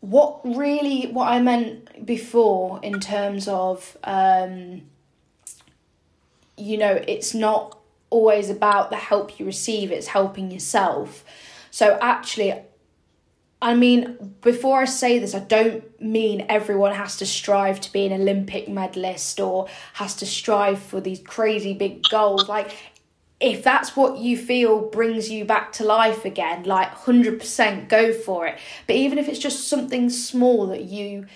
what 0.00 0.40
really 0.44 1.06
what 1.08 1.28
I 1.28 1.40
meant 1.40 2.06
before 2.06 2.78
in 2.82 3.00
terms 3.00 3.48
of 3.48 3.96
um 4.04 4.82
you 6.56 6.76
know, 6.76 7.02
it's 7.06 7.34
not 7.34 7.78
always 8.10 8.50
about 8.50 8.90
the 8.90 8.96
help 8.96 9.38
you 9.38 9.46
receive, 9.46 9.92
it's 9.92 10.08
helping 10.08 10.50
yourself. 10.50 11.24
So 11.70 11.98
actually 12.00 12.54
I 13.60 13.74
mean, 13.74 14.34
before 14.40 14.82
I 14.82 14.84
say 14.84 15.18
this, 15.18 15.34
I 15.34 15.40
don't 15.40 16.00
mean 16.00 16.46
everyone 16.48 16.94
has 16.94 17.16
to 17.16 17.26
strive 17.26 17.80
to 17.80 17.92
be 17.92 18.06
an 18.06 18.12
Olympic 18.12 18.68
medalist 18.68 19.40
or 19.40 19.66
has 19.94 20.14
to 20.16 20.26
strive 20.26 20.80
for 20.80 21.00
these 21.00 21.18
crazy 21.18 21.74
big 21.74 22.04
goals. 22.08 22.48
Like, 22.48 22.76
if 23.40 23.62
that's 23.62 23.96
what 23.96 24.18
you 24.18 24.36
feel 24.36 24.80
brings 24.80 25.30
you 25.30 25.44
back 25.44 25.72
to 25.72 25.84
life 25.84 26.24
again, 26.24 26.64
like 26.64 26.92
100% 26.92 27.88
go 27.88 28.12
for 28.12 28.46
it. 28.46 28.58
But 28.86 28.96
even 28.96 29.18
if 29.18 29.28
it's 29.28 29.38
just 29.38 29.68
something 29.68 30.10
small 30.10 30.66
that 30.68 30.84
you 30.84 31.26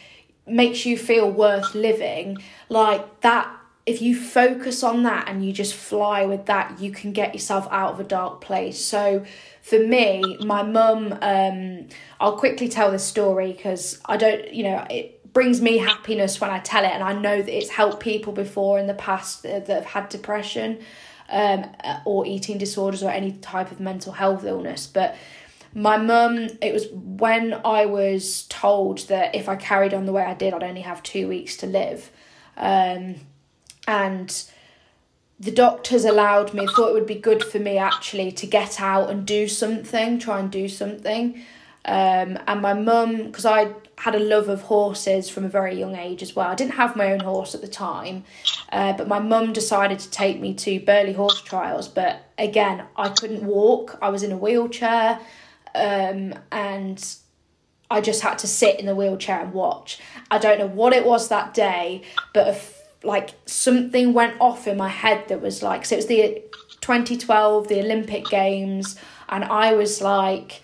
makes 0.45 0.85
you 0.85 0.99
feel 0.99 1.31
worth 1.31 1.75
living, 1.75 2.39
like 2.69 3.21
that 3.21 3.57
if 3.85 4.01
you 4.01 4.17
focus 4.17 4.83
on 4.83 5.03
that 5.05 5.29
and 5.29 5.45
you 5.45 5.53
just 5.53 5.75
fly 5.75 6.25
with 6.25 6.47
that, 6.47 6.81
you 6.81 6.93
can 6.93 7.13
get 7.13 7.35
yourself 7.35 7.67
out 7.71 7.93
of 7.93 8.01
a 8.01 8.05
dark 8.05 8.41
place. 8.41 8.79
So 8.85 9.25
for 9.61 9.79
me, 9.79 10.37
my 10.45 10.63
mum, 10.63 11.17
um, 11.21 11.89
I'll 12.21 12.37
quickly 12.37 12.69
tell 12.69 12.93
this 12.93 13.05
story 13.05 13.53
because 13.53 14.01
I 14.05 14.17
don't, 14.17 14.53
you 14.53 14.65
know, 14.65 14.87
it 14.89 15.33
brings 15.33 15.61
me 15.61 15.79
happiness 15.79 16.41
when 16.41 16.51
I 16.51 16.61
tell 16.61 16.85
it, 16.85 16.91
and 16.91 17.03
I 17.03 17.15
know 17.15 17.41
that 17.43 17.57
it's 17.57 17.71
helped 17.71 18.01
people 18.01 18.33
before 18.33 18.79
in 18.79 18.87
the 18.87 18.95
past 18.95 19.43
that, 19.43 19.67
that 19.67 19.75
have 19.75 19.87
had 19.87 20.09
depression 20.11 20.79
um, 21.33 21.65
or 22.05 22.25
eating 22.27 22.59
disorders 22.59 23.03
or 23.03 23.11
any 23.11 23.33
type 23.33 23.73
of 23.73 23.81
mental 23.81 24.13
health 24.13 24.45
illness. 24.45 24.87
But 24.87 25.17
my 25.75 25.97
mum, 25.97 26.49
it 26.61 26.73
was 26.73 26.87
when 26.93 27.61
I 27.65 27.87
was 27.87 28.45
told 28.49 29.09
that 29.09 29.35
if 29.35 29.49
I 29.49 29.57
carried 29.57 29.95
on 29.95 30.07
the 30.07 30.13
way 30.13 30.23
I 30.23 30.35
did, 30.35 30.53
I'd 30.53 30.63
only 30.63 30.83
have 30.83 31.03
two 31.03 31.27
weeks 31.27 31.57
to 31.59 31.67
live. 31.67 32.11
Um, 32.57 33.17
and 33.89 34.45
the 35.41 35.51
doctors 35.51 36.05
allowed 36.05 36.55
me 36.55 36.67
thought 36.67 36.91
it 36.91 36.95
would 36.95 37.07
be 37.07 37.17
good 37.17 37.43
for 37.43 37.59
me 37.59 37.77
actually 37.77 38.31
to 38.31 38.47
get 38.47 38.81
out 38.81 39.11
and 39.11 39.27
do 39.27 39.49
something 39.49 40.21
try 40.21 40.39
and 40.39 40.53
do 40.53 40.69
something 40.69 41.43
um, 41.85 42.39
and 42.47 42.63
my 42.63 42.75
mum 42.75 43.27
because 43.27 43.45
i 43.45 43.73
had 43.99 44.15
a 44.15 44.19
love 44.19 44.49
of 44.49 44.63
horses 44.63 45.29
from 45.29 45.45
a 45.45 45.49
very 45.49 45.79
young 45.79 45.95
age 45.95 46.23
as 46.23 46.35
well. 46.35 46.49
I 46.49 46.57
didn't 46.57 46.75
have 46.75 46.97
my 46.97 47.13
own 47.13 47.21
horse 47.21 47.55
at 47.55 47.61
the 47.61 47.69
time 47.69 48.25
uh, 48.73 48.93
but 48.95 49.07
my 49.07 49.21
mum 49.21 49.53
decided 49.53 50.01
to 50.01 50.11
take 50.11 50.41
me 50.41 50.55
to 50.55 50.81
Burghley 50.81 51.13
horse 51.13 51.41
trials. 51.41 51.89
But 51.89 52.25
again 52.39 52.85
i 52.97 53.09
couldn't 53.09 53.45
walk. 53.45 53.99
I 54.03 54.09
was 54.09 54.23
in 54.23 54.33
a 54.33 54.37
wheelchair 54.37 55.21
um, 55.75 56.35
and 56.51 57.17
I 57.93 58.01
just 58.01 58.23
had 58.23 58.39
to 58.39 58.47
sit 58.47 58.81
in 58.81 58.87
the 58.87 58.95
wheelchair 58.95 59.41
and 59.41 59.53
watch. 59.53 60.01
I 60.31 60.39
don't 60.39 60.59
know 60.59 60.67
what 60.67 60.95
it 60.95 61.05
was 61.05 61.29
that 61.29 61.53
day, 61.53 62.03
but 62.33 62.59
like 63.05 63.31
something 63.45 64.15
went 64.15 64.41
off 64.41 64.67
in 64.67 64.79
my 64.79 64.89
head 64.89 65.29
that 65.29 65.43
was 65.43 65.63
like, 65.63 65.85
so 65.85 65.97
it 65.97 65.99
was 65.99 66.07
the 66.07 66.43
2012, 66.81 67.69
the 67.69 67.81
Olympic 67.81 68.25
Games, 68.27 68.97
and 69.29 69.45
I 69.45 69.75
was 69.75 70.01
like, 70.01 70.63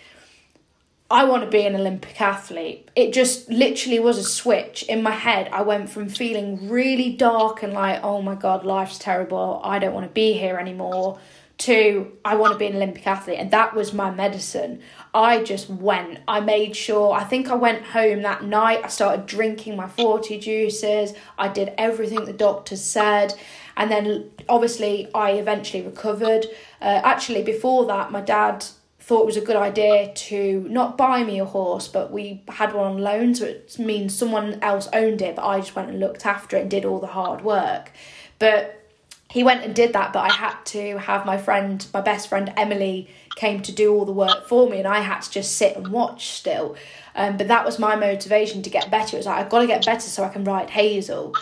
I 1.11 1.23
want 1.23 1.43
to 1.43 1.49
be 1.49 1.65
an 1.65 1.75
Olympic 1.75 2.21
athlete. 2.21 2.89
It 2.95 3.13
just 3.13 3.49
literally 3.49 3.99
was 3.99 4.19
a 4.19 4.23
switch 4.23 4.83
in 4.83 5.01
my 5.01 5.11
head. 5.11 5.49
I 5.51 5.63
went 5.63 5.89
from 5.89 6.07
feeling 6.07 6.69
really 6.69 7.13
dark 7.13 7.63
and 7.63 7.73
like, 7.73 8.03
oh 8.03 8.21
my 8.21 8.35
God, 8.35 8.63
life's 8.63 8.99
terrible. 8.99 9.59
I 9.63 9.79
don't 9.79 9.93
want 9.93 10.05
to 10.05 10.13
be 10.13 10.33
here 10.33 10.57
anymore 10.57 11.19
to 11.59 12.11
I 12.23 12.35
want 12.35 12.53
to 12.53 12.59
be 12.59 12.67
an 12.67 12.75
Olympic 12.75 13.05
athlete. 13.07 13.39
And 13.39 13.51
that 13.51 13.75
was 13.75 13.91
my 13.91 14.11
medicine. 14.11 14.81
I 15.13 15.43
just 15.43 15.69
went. 15.69 16.19
I 16.27 16.39
made 16.41 16.75
sure, 16.75 17.11
I 17.11 17.23
think 17.23 17.49
I 17.49 17.55
went 17.55 17.83
home 17.85 18.21
that 18.21 18.43
night. 18.43 18.81
I 18.83 18.87
started 18.87 19.25
drinking 19.25 19.75
my 19.75 19.87
Fortijuces. 19.87 21.15
I 21.37 21.47
did 21.47 21.73
everything 21.77 22.25
the 22.25 22.33
doctor 22.33 22.75
said. 22.75 23.33
And 23.75 23.89
then 23.89 24.29
obviously 24.47 25.09
I 25.13 25.31
eventually 25.31 25.83
recovered. 25.83 26.45
Uh, 26.81 27.01
actually, 27.03 27.41
before 27.41 27.85
that, 27.87 28.11
my 28.11 28.21
dad 28.21 28.65
thought 29.09 29.23
it 29.23 29.25
was 29.25 29.37
a 29.37 29.41
good 29.41 29.55
idea 29.55 30.13
to 30.13 30.67
not 30.69 30.95
buy 30.95 31.23
me 31.23 31.39
a 31.39 31.45
horse, 31.45 31.87
but 31.87 32.11
we 32.11 32.43
had 32.47 32.73
one 32.73 32.85
on 32.85 32.97
loan, 32.99 33.33
so 33.33 33.43
it 33.45 33.79
means 33.79 34.15
someone 34.15 34.59
else 34.61 34.87
owned 34.93 35.23
it, 35.23 35.35
but 35.35 35.43
I 35.47 35.61
just 35.61 35.75
went 35.75 35.89
and 35.89 35.99
looked 35.99 36.27
after 36.27 36.55
it 36.57 36.61
and 36.61 36.69
did 36.69 36.85
all 36.85 36.99
the 36.99 37.07
hard 37.07 37.43
work. 37.43 37.91
But 38.37 38.87
he 39.31 39.43
went 39.43 39.63
and 39.63 39.73
did 39.73 39.93
that, 39.93 40.13
but 40.13 40.19
I 40.19 40.31
had 40.31 40.63
to 40.65 40.99
have 40.99 41.25
my 41.25 41.39
friend, 41.39 41.83
my 41.91 42.01
best 42.01 42.29
friend 42.29 42.53
Emily, 42.55 43.09
came 43.35 43.63
to 43.63 43.71
do 43.71 43.91
all 43.95 44.05
the 44.05 44.11
work 44.11 44.47
for 44.47 44.69
me, 44.69 44.77
and 44.77 44.87
I 44.87 44.99
had 44.99 45.21
to 45.21 45.31
just 45.31 45.57
sit 45.57 45.75
and 45.75 45.87
watch 45.87 46.27
still. 46.27 46.75
Um, 47.15 47.35
but 47.35 47.47
that 47.47 47.65
was 47.65 47.79
my 47.79 47.95
motivation 47.95 48.61
to 48.61 48.69
get 48.69 48.91
better. 48.91 49.17
It 49.17 49.21
was 49.21 49.25
like 49.25 49.39
I've 49.43 49.49
got 49.49 49.61
to 49.61 49.67
get 49.67 49.83
better 49.83 50.01
so 50.01 50.23
I 50.23 50.29
can 50.29 50.43
ride 50.43 50.69
Hazel. 50.69 51.33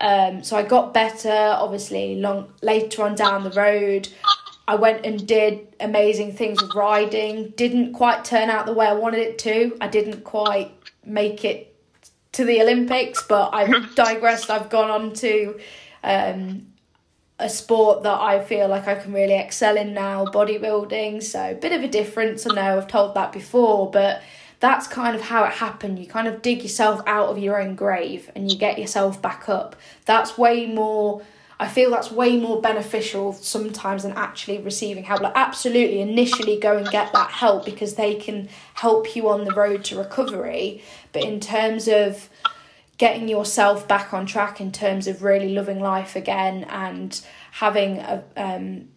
Um, 0.00 0.42
so 0.42 0.56
I 0.56 0.62
got 0.62 0.94
better. 0.94 1.30
Obviously, 1.30 2.16
long 2.16 2.50
later 2.62 3.02
on 3.02 3.14
down 3.14 3.44
the 3.44 3.50
road, 3.50 4.08
I 4.70 4.76
went 4.76 5.04
and 5.04 5.26
did 5.26 5.66
amazing 5.80 6.34
things 6.34 6.62
with 6.62 6.76
riding. 6.76 7.48
Didn't 7.56 7.92
quite 7.92 8.24
turn 8.24 8.50
out 8.50 8.66
the 8.66 8.72
way 8.72 8.86
I 8.86 8.92
wanted 8.92 9.18
it 9.18 9.36
to. 9.40 9.76
I 9.80 9.88
didn't 9.88 10.22
quite 10.22 10.70
make 11.04 11.44
it 11.44 11.74
to 12.34 12.44
the 12.44 12.62
Olympics, 12.62 13.24
but 13.24 13.50
I've 13.52 13.92
digressed. 13.96 14.48
I've 14.48 14.70
gone 14.70 14.88
on 14.88 15.12
to 15.14 15.58
um, 16.04 16.68
a 17.40 17.48
sport 17.48 18.04
that 18.04 18.20
I 18.20 18.44
feel 18.44 18.68
like 18.68 18.86
I 18.86 18.94
can 18.94 19.12
really 19.12 19.34
excel 19.34 19.76
in 19.76 19.92
now, 19.92 20.24
bodybuilding. 20.26 21.20
So 21.24 21.50
a 21.50 21.54
bit 21.54 21.72
of 21.72 21.82
a 21.82 21.88
difference. 21.88 22.46
I 22.46 22.54
know 22.54 22.76
I've 22.78 22.86
told 22.86 23.16
that 23.16 23.32
before, 23.32 23.90
but 23.90 24.22
that's 24.60 24.86
kind 24.86 25.16
of 25.16 25.22
how 25.22 25.42
it 25.42 25.54
happened. 25.54 25.98
You 25.98 26.06
kind 26.06 26.28
of 26.28 26.42
dig 26.42 26.62
yourself 26.62 27.02
out 27.08 27.26
of 27.26 27.38
your 27.38 27.60
own 27.60 27.74
grave 27.74 28.30
and 28.36 28.52
you 28.52 28.56
get 28.56 28.78
yourself 28.78 29.20
back 29.20 29.48
up. 29.48 29.74
That's 30.04 30.38
way 30.38 30.66
more. 30.66 31.22
I 31.60 31.68
feel 31.68 31.90
that's 31.90 32.10
way 32.10 32.38
more 32.38 32.58
beneficial 32.62 33.34
sometimes 33.34 34.04
than 34.04 34.12
actually 34.12 34.58
receiving 34.58 35.04
help. 35.04 35.20
Like, 35.20 35.34
absolutely, 35.36 36.00
initially 36.00 36.58
go 36.58 36.78
and 36.78 36.88
get 36.90 37.12
that 37.12 37.30
help 37.30 37.66
because 37.66 37.96
they 37.96 38.14
can 38.14 38.48
help 38.72 39.14
you 39.14 39.28
on 39.28 39.44
the 39.44 39.52
road 39.52 39.84
to 39.84 39.98
recovery. 39.98 40.82
But 41.12 41.22
in 41.22 41.38
terms 41.38 41.86
of 41.86 42.30
getting 42.96 43.28
yourself 43.28 43.86
back 43.86 44.14
on 44.14 44.24
track, 44.24 44.58
in 44.58 44.72
terms 44.72 45.06
of 45.06 45.22
really 45.22 45.50
loving 45.50 45.80
life 45.80 46.16
again 46.16 46.64
and 46.64 47.20
having 47.52 47.98
a 47.98 48.24
um, 48.38 48.88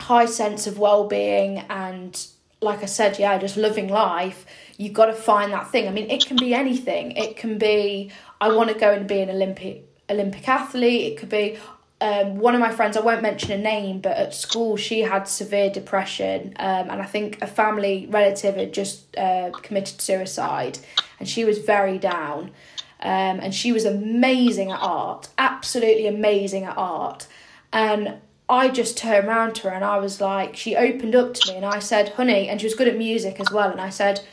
high 0.00 0.24
sense 0.24 0.66
of 0.66 0.78
well 0.78 1.06
being 1.06 1.58
and, 1.68 2.26
like 2.62 2.82
I 2.82 2.86
said, 2.86 3.18
yeah, 3.18 3.36
just 3.36 3.58
loving 3.58 3.88
life, 3.88 4.46
you've 4.78 4.94
got 4.94 5.06
to 5.06 5.12
find 5.12 5.52
that 5.52 5.70
thing. 5.70 5.86
I 5.86 5.90
mean, 5.90 6.10
it 6.10 6.24
can 6.24 6.38
be 6.38 6.54
anything. 6.54 7.12
It 7.12 7.36
can 7.36 7.58
be, 7.58 8.10
I 8.40 8.54
want 8.54 8.70
to 8.70 8.78
go 8.78 8.90
and 8.90 9.06
be 9.06 9.20
an 9.20 9.28
Olympic 9.28 9.82
Olympic 10.08 10.48
athlete. 10.48 11.12
It 11.12 11.18
could 11.18 11.28
be 11.28 11.58
um, 12.00 12.38
one 12.38 12.54
of 12.54 12.60
my 12.60 12.70
friends, 12.70 12.96
I 12.96 13.00
won't 13.00 13.22
mention 13.22 13.52
a 13.52 13.58
name, 13.58 14.00
but 14.00 14.16
at 14.16 14.34
school 14.34 14.76
she 14.76 15.00
had 15.00 15.26
severe 15.28 15.70
depression, 15.70 16.54
um, 16.58 16.90
and 16.90 17.00
I 17.00 17.06
think 17.06 17.40
a 17.40 17.46
family 17.46 18.06
relative 18.10 18.56
had 18.56 18.72
just 18.74 19.16
uh, 19.16 19.50
committed 19.50 20.00
suicide, 20.00 20.78
and 21.18 21.28
she 21.28 21.44
was 21.44 21.58
very 21.58 21.98
down. 21.98 22.50
Um, 22.98 23.40
and 23.40 23.54
she 23.54 23.72
was 23.72 23.84
amazing 23.84 24.70
at 24.70 24.80
art, 24.80 25.28
absolutely 25.36 26.06
amazing 26.06 26.64
at 26.64 26.78
art. 26.78 27.26
And 27.72 28.20
I 28.48 28.68
just 28.68 28.96
turned 28.96 29.28
around 29.28 29.54
to 29.56 29.68
her 29.68 29.74
and 29.74 29.84
I 29.84 29.98
was 29.98 30.20
like, 30.20 30.56
she 30.56 30.76
opened 30.76 31.14
up 31.14 31.34
to 31.34 31.50
me 31.52 31.56
and 31.56 31.66
I 31.66 31.78
said, 31.78 32.10
honey, 32.10 32.48
and 32.48 32.58
she 32.58 32.66
was 32.66 32.74
good 32.74 32.88
at 32.88 32.96
music 32.96 33.38
as 33.38 33.50
well. 33.50 33.70
And 33.70 33.80
I 33.80 33.90
said, 33.90 34.24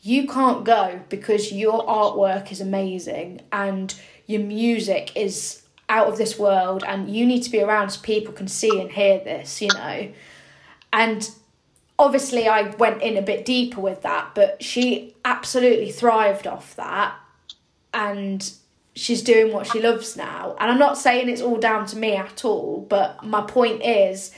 you 0.00 0.26
can't 0.26 0.64
go 0.64 1.00
because 1.08 1.52
your 1.52 1.84
artwork 1.84 2.50
is 2.50 2.60
amazing 2.60 3.42
and 3.52 3.94
your 4.26 4.40
music 4.40 5.12
is 5.14 5.62
out 5.88 6.08
of 6.08 6.18
this 6.18 6.38
world 6.38 6.82
and 6.86 7.14
you 7.14 7.24
need 7.26 7.42
to 7.42 7.50
be 7.50 7.60
around 7.60 7.90
so 7.90 8.00
people 8.02 8.32
can 8.32 8.48
see 8.48 8.80
and 8.80 8.90
hear 8.90 9.18
this, 9.18 9.62
you 9.62 9.68
know. 9.68 10.08
And 10.92 11.30
obviously 11.98 12.48
I 12.48 12.70
went 12.70 13.02
in 13.02 13.16
a 13.16 13.22
bit 13.22 13.44
deeper 13.44 13.80
with 13.80 14.02
that, 14.02 14.34
but 14.34 14.62
she 14.62 15.14
absolutely 15.24 15.92
thrived 15.92 16.46
off 16.46 16.74
that 16.76 17.14
and 17.94 18.50
she's 18.94 19.22
doing 19.22 19.52
what 19.52 19.66
she 19.66 19.80
loves 19.80 20.16
now. 20.16 20.56
And 20.58 20.70
I'm 20.70 20.78
not 20.78 20.98
saying 20.98 21.28
it's 21.28 21.42
all 21.42 21.58
down 21.58 21.86
to 21.86 21.96
me 21.96 22.16
at 22.16 22.44
all, 22.44 22.86
but 22.88 23.22
my 23.24 23.42
point 23.42 23.82
is 23.84 24.32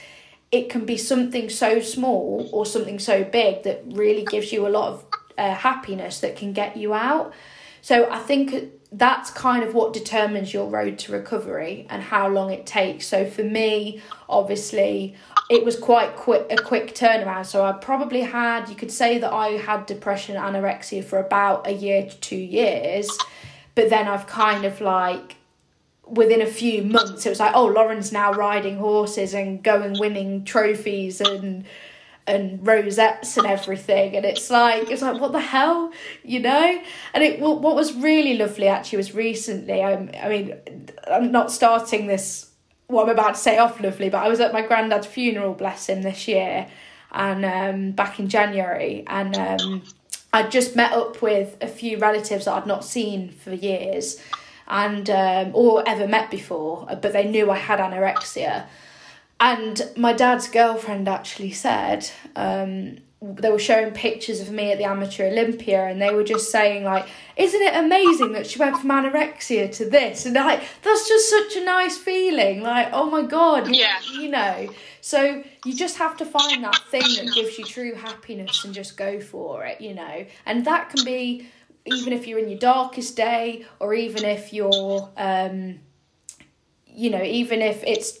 it 0.51 0.69
can 0.69 0.85
be 0.85 0.97
something 0.97 1.49
so 1.49 1.79
small 1.79 2.49
or 2.51 2.65
something 2.65 2.99
so 2.99 3.23
big 3.23 3.63
that 3.63 3.83
really 3.85 4.25
gives 4.25 4.51
you 4.51 4.67
a 4.67 4.69
lot 4.69 4.93
of 4.93 5.05
uh, 5.37 5.53
happiness 5.53 6.19
that 6.19 6.35
can 6.35 6.53
get 6.53 6.75
you 6.75 6.93
out. 6.93 7.33
So 7.81 8.09
I 8.11 8.19
think 8.19 8.71
that's 8.91 9.29
kind 9.29 9.63
of 9.63 9.75
what 9.75 9.93
determines 9.93 10.51
your 10.53 10.67
road 10.67 10.97
to 10.97 11.11
recovery 11.11 11.85
and 11.89 12.01
how 12.01 12.27
long 12.27 12.51
it 12.51 12.65
takes. 12.65 13.05
So 13.05 13.23
for 13.25 13.43
me, 13.43 14.01
obviously, 14.27 15.15
it 15.49 15.63
was 15.63 15.77
quite 15.77 16.15
quick 16.15 16.47
a 16.49 16.57
quick 16.57 16.95
turnaround. 16.95 17.45
So 17.45 17.63
I 17.63 17.73
probably 17.73 18.21
had 18.21 18.67
you 18.67 18.75
could 18.75 18.91
say 18.91 19.19
that 19.19 19.31
I 19.31 19.49
had 19.49 19.85
depression 19.85 20.35
anorexia 20.35 21.03
for 21.03 21.19
about 21.19 21.67
a 21.67 21.71
year 21.71 22.07
to 22.09 22.19
2 22.19 22.35
years, 22.35 23.09
but 23.75 23.89
then 23.89 24.07
I've 24.07 24.25
kind 24.25 24.65
of 24.65 24.81
like 24.81 25.35
within 26.07 26.41
a 26.41 26.47
few 26.47 26.81
months 26.81 27.27
it 27.27 27.29
was 27.29 27.39
like 27.39 27.53
oh 27.53 27.67
Lauren's 27.67 28.11
now 28.11 28.33
riding 28.33 28.77
horses 28.77 29.35
and 29.35 29.61
going 29.61 29.99
winning 29.99 30.43
trophies 30.43 31.21
and 31.21 31.63
and 32.29 32.65
rosettes 32.65 33.37
and 33.37 33.47
everything 33.47 34.15
and 34.15 34.25
it's 34.25 34.49
like 34.49 34.89
it's 34.89 35.01
like 35.01 35.19
what 35.19 35.31
the 35.31 35.39
hell 35.39 35.91
you 36.23 36.39
know? 36.39 36.81
And 37.13 37.23
it 37.23 37.39
what 37.39 37.75
was 37.75 37.93
really 37.95 38.37
lovely 38.37 38.67
actually 38.67 38.97
was 38.97 39.13
recently 39.13 39.83
I, 39.83 39.93
I 40.23 40.29
mean 40.29 40.55
i'm 41.09 41.31
not 41.31 41.51
starting 41.51 42.07
this 42.07 42.49
what 42.87 43.03
i'm 43.03 43.09
about 43.09 43.35
to 43.35 43.39
say 43.39 43.57
off 43.57 43.79
lovely 43.79 44.09
but 44.09 44.23
i 44.23 44.27
was 44.27 44.39
at 44.39 44.53
my 44.53 44.61
granddad's 44.65 45.07
funeral 45.07 45.53
bless 45.53 45.87
him 45.87 46.01
this 46.01 46.27
year 46.27 46.67
and 47.11 47.45
um 47.45 47.91
back 47.91 48.19
in 48.19 48.27
january 48.27 49.03
and 49.07 49.35
um 49.37 49.83
i'd 50.33 50.51
just 50.51 50.75
met 50.75 50.93
up 50.93 51.21
with 51.21 51.57
a 51.61 51.67
few 51.67 51.97
relatives 51.97 52.45
that 52.45 52.53
i'd 52.53 52.67
not 52.67 52.83
seen 52.83 53.29
for 53.29 53.53
years 53.53 54.21
and 54.67 55.09
um 55.09 55.51
or 55.53 55.87
ever 55.87 56.07
met 56.07 56.29
before 56.29 56.85
but 57.01 57.13
they 57.13 57.29
knew 57.29 57.49
i 57.49 57.57
had 57.57 57.79
anorexia 57.79 58.65
and 59.39 59.81
my 59.95 60.13
dad's 60.13 60.47
girlfriend 60.47 61.07
actually 61.07 61.51
said 61.51 62.09
um, 62.35 62.97
they 63.21 63.49
were 63.49 63.59
showing 63.59 63.91
pictures 63.91 64.39
of 64.39 64.49
me 64.49 64.71
at 64.71 64.77
the 64.77 64.85
Amateur 64.85 65.27
Olympia, 65.27 65.85
and 65.87 66.01
they 66.01 66.13
were 66.13 66.23
just 66.23 66.51
saying 66.51 66.85
like, 66.85 67.05
"Isn't 67.35 67.61
it 67.61 67.75
amazing 67.75 68.31
that 68.33 68.47
she 68.47 68.59
went 68.59 68.77
from 68.77 68.89
anorexia 68.89 69.71
to 69.75 69.89
this?" 69.89 70.25
And 70.25 70.35
like, 70.35 70.61
that's 70.81 71.07
just 71.07 71.29
such 71.29 71.55
a 71.57 71.65
nice 71.65 71.97
feeling. 71.97 72.61
Like, 72.61 72.89
oh 72.93 73.09
my 73.09 73.23
god, 73.23 73.75
yeah, 73.75 73.99
you 74.13 74.29
know. 74.29 74.69
So 75.01 75.43
you 75.65 75.73
just 75.73 75.97
have 75.97 76.15
to 76.17 76.25
find 76.25 76.63
that 76.63 76.79
thing 76.89 77.01
that 77.01 77.33
gives 77.33 77.57
you 77.57 77.65
true 77.65 77.93
happiness 77.93 78.63
and 78.63 78.73
just 78.73 78.95
go 78.95 79.19
for 79.19 79.65
it, 79.65 79.81
you 79.81 79.93
know. 79.93 80.25
And 80.45 80.65
that 80.65 80.89
can 80.89 81.03
be 81.03 81.47
even 81.85 82.13
if 82.13 82.27
you're 82.27 82.39
in 82.39 82.49
your 82.49 82.59
darkest 82.59 83.15
day, 83.17 83.65
or 83.79 83.93
even 83.93 84.23
if 84.23 84.53
you're, 84.53 85.09
um, 85.17 85.79
you 86.85 87.09
know, 87.09 87.23
even 87.23 87.61
if 87.61 87.83
it's 87.83 88.19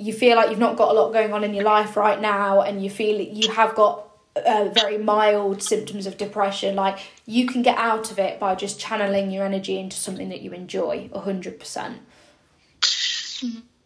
you 0.00 0.14
feel 0.14 0.34
like 0.34 0.48
you've 0.48 0.58
not 0.58 0.76
got 0.76 0.90
a 0.90 0.94
lot 0.94 1.12
going 1.12 1.32
on 1.32 1.44
in 1.44 1.52
your 1.52 1.64
life 1.64 1.96
right 1.96 2.20
now 2.20 2.62
and 2.62 2.82
you 2.82 2.88
feel 2.88 3.20
you 3.20 3.52
have 3.52 3.74
got 3.74 4.06
uh, 4.34 4.70
very 4.72 4.96
mild 4.96 5.62
symptoms 5.62 6.06
of 6.06 6.16
depression 6.16 6.74
like 6.74 6.98
you 7.26 7.46
can 7.46 7.62
get 7.62 7.76
out 7.76 8.10
of 8.10 8.18
it 8.18 8.40
by 8.40 8.54
just 8.54 8.80
channeling 8.80 9.30
your 9.30 9.44
energy 9.44 9.78
into 9.78 9.96
something 9.96 10.30
that 10.30 10.40
you 10.40 10.52
enjoy 10.52 11.08
100% 11.12 11.94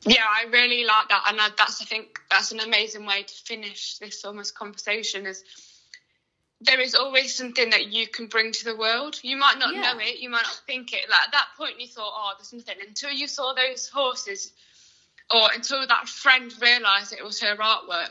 yeah 0.07 0.23
i 0.29 0.45
really 0.53 0.85
like 0.85 1.09
that 1.09 1.25
and 1.29 1.39
that's 1.57 1.83
i 1.83 1.85
think 1.85 2.21
that's 2.31 2.53
an 2.53 2.61
amazing 2.61 3.05
way 3.07 3.23
to 3.23 3.35
finish 3.35 3.99
this 3.99 4.25
almost 4.25 4.55
conversation 4.55 5.27
is 5.27 5.43
there 6.61 6.81
is 6.81 6.95
always 6.95 7.35
something 7.35 7.71
that 7.71 7.93
you 7.93 8.07
can 8.07 8.27
bring 8.27 8.53
to 8.53 8.65
the 8.65 8.77
world. 8.77 9.19
You 9.23 9.37
might 9.37 9.59
not 9.59 9.75
yeah. 9.75 9.93
know 9.93 9.99
it, 9.99 10.19
you 10.19 10.31
might 10.31 10.45
not 10.45 10.63
think 10.67 10.95
it. 10.95 11.11
Like 11.11 11.21
at 11.27 11.33
that 11.33 11.49
point, 11.59 11.79
you 11.79 11.87
thought, 11.89 12.13
"Oh, 12.15 12.33
there's 12.39 12.55
nothing." 12.55 12.77
Until 12.87 13.11
you 13.11 13.27
saw 13.27 13.53
those 13.53 13.89
horses 13.89 14.53
or 15.33 15.49
until 15.55 15.87
that 15.87 16.09
friend 16.09 16.53
realised 16.61 17.13
it 17.13 17.25
was 17.25 17.41
her 17.41 17.57
artwork, 17.57 18.11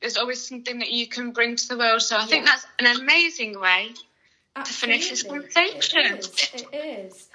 there's 0.00 0.16
always 0.16 0.46
something 0.46 0.78
that 0.78 0.90
you 0.90 1.06
can 1.06 1.32
bring 1.32 1.56
to 1.56 1.68
the 1.68 1.76
world. 1.76 2.02
So 2.02 2.16
I 2.16 2.20
yeah. 2.20 2.26
think 2.26 2.46
that's 2.46 2.66
an 2.78 3.00
amazing 3.00 3.58
way 3.60 3.94
Absolutely. 4.54 4.64
to 4.64 4.72
finish 4.72 5.10
this 5.10 5.22
conversation. 5.22 6.00
It 6.06 6.24
is. 6.24 6.54
It 6.72 6.74
is. 6.74 7.28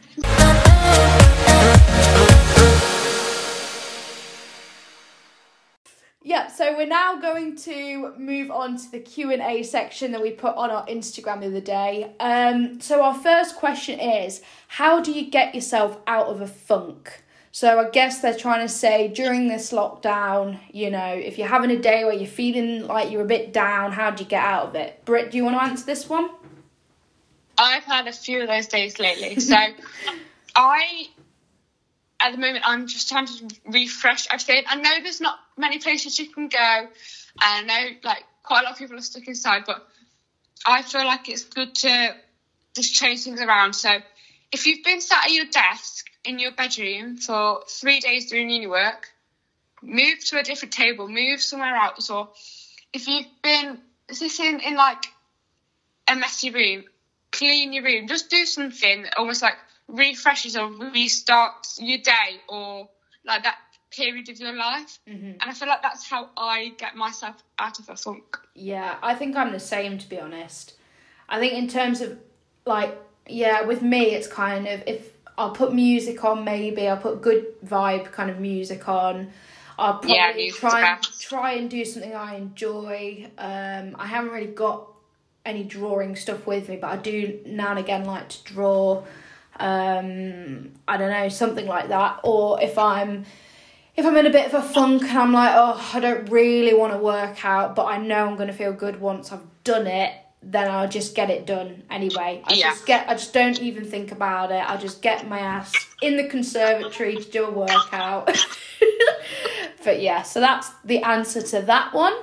Yeah, 6.23 6.49
so 6.49 6.77
we're 6.77 6.85
now 6.85 7.19
going 7.19 7.55
to 7.57 8.13
move 8.15 8.51
on 8.51 8.77
to 8.77 8.91
the 8.91 8.99
Q 8.99 9.31
and 9.31 9.41
A 9.41 9.63
section 9.63 10.11
that 10.11 10.21
we 10.21 10.29
put 10.29 10.55
on 10.55 10.69
our 10.69 10.85
Instagram 10.85 11.39
the 11.41 11.47
other 11.47 11.59
day. 11.61 12.13
Um, 12.19 12.79
so 12.79 13.01
our 13.01 13.15
first 13.15 13.55
question 13.55 13.99
is, 13.99 14.41
how 14.67 15.01
do 15.01 15.11
you 15.11 15.31
get 15.31 15.55
yourself 15.55 15.97
out 16.05 16.27
of 16.27 16.39
a 16.39 16.47
funk? 16.47 17.23
So 17.53 17.79
I 17.79 17.89
guess 17.89 18.21
they're 18.21 18.35
trying 18.35 18.65
to 18.65 18.73
say 18.73 19.09
during 19.09 19.47
this 19.49 19.71
lockdown, 19.71 20.59
you 20.71 20.89
know, 20.89 21.13
if 21.13 21.37
you're 21.37 21.49
having 21.49 21.69
a 21.71 21.79
day 21.79 22.05
where 22.05 22.13
you're 22.13 22.27
feeling 22.27 22.87
like 22.87 23.11
you're 23.11 23.23
a 23.23 23.25
bit 23.25 23.51
down, 23.51 23.91
how 23.91 24.11
do 24.11 24.23
you 24.23 24.29
get 24.29 24.43
out 24.43 24.67
of 24.67 24.75
it? 24.75 25.03
Britt, 25.03 25.31
do 25.31 25.37
you 25.37 25.43
want 25.43 25.57
to 25.57 25.63
answer 25.63 25.85
this 25.85 26.07
one? 26.07 26.29
I've 27.57 27.83
had 27.83 28.07
a 28.07 28.13
few 28.13 28.41
of 28.41 28.47
those 28.47 28.67
days 28.67 28.99
lately. 28.99 29.39
So 29.39 29.55
I, 30.55 31.07
at 32.21 32.31
the 32.31 32.37
moment, 32.37 32.63
I'm 32.65 32.87
just 32.87 33.09
trying 33.09 33.27
to 33.27 33.49
refresh 33.65 34.27
everything. 34.31 34.63
I 34.67 34.75
know 34.75 35.03
there's 35.03 35.21
not 35.21 35.37
many 35.57 35.79
places 35.79 36.17
you 36.19 36.29
can 36.29 36.47
go. 36.47 36.57
And 36.57 36.89
I 37.41 37.61
know 37.61 37.89
like 38.03 38.23
quite 38.43 38.61
a 38.61 38.63
lot 38.63 38.73
of 38.73 38.77
people 38.77 38.97
are 38.97 39.01
stuck 39.01 39.27
inside, 39.27 39.63
but 39.67 39.85
I 40.65 40.83
feel 40.83 41.05
like 41.05 41.27
it's 41.27 41.43
good 41.43 41.75
to 41.75 42.15
just 42.75 42.93
change 42.93 43.23
things 43.23 43.41
around. 43.41 43.73
So 43.73 43.89
if 44.53 44.65
you've 44.65 44.85
been 44.85 45.01
sat 45.01 45.25
at 45.25 45.31
your 45.31 45.45
desk 45.45 46.10
in 46.23 46.39
your 46.39 46.51
bedroom 46.51 47.17
for 47.17 47.61
three 47.67 47.99
days 47.99 48.29
doing 48.29 48.49
uni 48.49 48.67
work, 48.67 49.07
move 49.81 50.23
to 50.25 50.39
a 50.39 50.43
different 50.43 50.73
table, 50.73 51.07
move 51.07 51.41
somewhere 51.41 51.75
else, 51.75 52.09
or 52.09 52.29
if 52.93 53.07
you've 53.07 53.25
been 53.41 53.79
sitting 54.11 54.59
in 54.59 54.75
like 54.75 55.03
a 56.07 56.15
messy 56.15 56.51
room, 56.51 56.83
clean 57.31 57.73
your 57.73 57.83
room, 57.83 58.07
just 58.07 58.29
do 58.29 58.45
something 58.45 59.03
that 59.03 59.17
almost 59.17 59.41
like 59.41 59.55
refreshes 59.87 60.55
or 60.55 60.69
restarts 60.69 61.79
your 61.79 61.99
day 61.99 62.41
or 62.47 62.89
like 63.25 63.43
that 63.43 63.57
period 63.91 64.29
of 64.29 64.39
your 64.39 64.55
life. 64.55 64.99
Mm-hmm. 65.07 65.31
And 65.31 65.43
I 65.43 65.53
feel 65.53 65.67
like 65.67 65.81
that's 65.81 66.07
how 66.07 66.29
I 66.37 66.73
get 66.77 66.95
myself 66.95 67.35
out 67.59 67.79
of 67.79 67.89
a 67.89 67.95
funk. 67.95 68.37
Yeah, 68.55 68.97
I 69.01 69.15
think 69.15 69.35
I'm 69.35 69.51
the 69.51 69.59
same 69.59 69.97
to 69.97 70.09
be 70.09 70.19
honest. 70.19 70.73
I 71.29 71.39
think 71.39 71.53
in 71.53 71.67
terms 71.67 72.01
of 72.01 72.17
like 72.65 72.97
yeah, 73.27 73.61
with 73.63 73.81
me 73.81 74.15
it's 74.15 74.27
kind 74.27 74.67
of 74.67 74.83
if 74.87 75.10
I'll 75.37 75.51
put 75.51 75.73
music 75.73 76.23
on 76.23 76.43
maybe. 76.43 76.87
I'll 76.87 76.97
put 76.97 77.21
good 77.21 77.59
vibe 77.65 78.11
kind 78.11 78.29
of 78.29 78.39
music 78.39 78.87
on. 78.87 79.31
I'll 79.79 79.99
probably 79.99 80.47
yeah, 80.47 80.51
try 80.51 80.91
and 80.91 81.19
try 81.19 81.51
and 81.53 81.69
do 81.69 81.83
something 81.85 82.13
I 82.13 82.35
enjoy. 82.35 83.29
Um, 83.37 83.95
I 83.97 84.05
haven't 84.07 84.31
really 84.31 84.47
got 84.47 84.87
any 85.45 85.63
drawing 85.63 86.15
stuff 86.15 86.45
with 86.45 86.69
me, 86.69 86.77
but 86.77 86.91
I 86.91 86.97
do 86.97 87.39
now 87.45 87.71
and 87.71 87.79
again 87.79 88.05
like 88.05 88.29
to 88.29 88.43
draw. 88.43 89.03
Um, 89.59 90.71
I 90.87 90.97
don't 90.97 91.09
know 91.09 91.29
something 91.29 91.67
like 91.67 91.89
that. 91.89 92.19
Or 92.23 92.61
if 92.61 92.77
I'm 92.77 93.25
if 93.95 94.05
I'm 94.05 94.15
in 94.17 94.25
a 94.25 94.31
bit 94.31 94.53
of 94.53 94.53
a 94.53 94.67
funk 94.67 95.03
and 95.03 95.17
I'm 95.17 95.33
like, 95.33 95.51
oh, 95.55 95.91
I 95.93 95.99
don't 95.99 96.29
really 96.29 96.73
want 96.73 96.93
to 96.93 96.99
work 96.99 97.43
out, 97.43 97.75
but 97.75 97.85
I 97.85 97.97
know 97.97 98.27
I'm 98.27 98.35
going 98.35 98.47
to 98.47 98.53
feel 98.53 98.73
good 98.73 99.01
once 99.01 99.31
I've 99.31 99.45
done 99.63 99.87
it, 99.87 100.13
then 100.43 100.69
I'll 100.69 100.89
just 100.89 101.13
get 101.15 101.29
it 101.29 101.45
done 101.45 101.83
anyway. 101.89 102.41
I 102.45 102.53
Yeah. 102.53 102.69
just 102.71 102.85
get, 102.85 103.07
I 103.07 103.13
just 103.13 103.31
don't 103.33 103.59
even 103.61 103.85
think 103.85 104.11
about 104.11 104.51
it. 104.51 104.67
I 104.67 104.75
just 104.77 105.01
get 105.01 105.27
my 105.27 105.39
ass 105.39 105.71
in 106.01 106.17
the 106.17 106.27
conservatory 106.27 107.17
to 107.17 107.29
do 107.29 107.45
a 107.45 107.51
workout. 107.51 108.35
but 109.83 110.01
yeah, 110.01 110.23
so 110.23 110.39
that's 110.39 110.69
the 110.83 111.03
answer 111.03 111.41
to 111.41 111.61
that 111.63 111.93
one. 111.93 112.13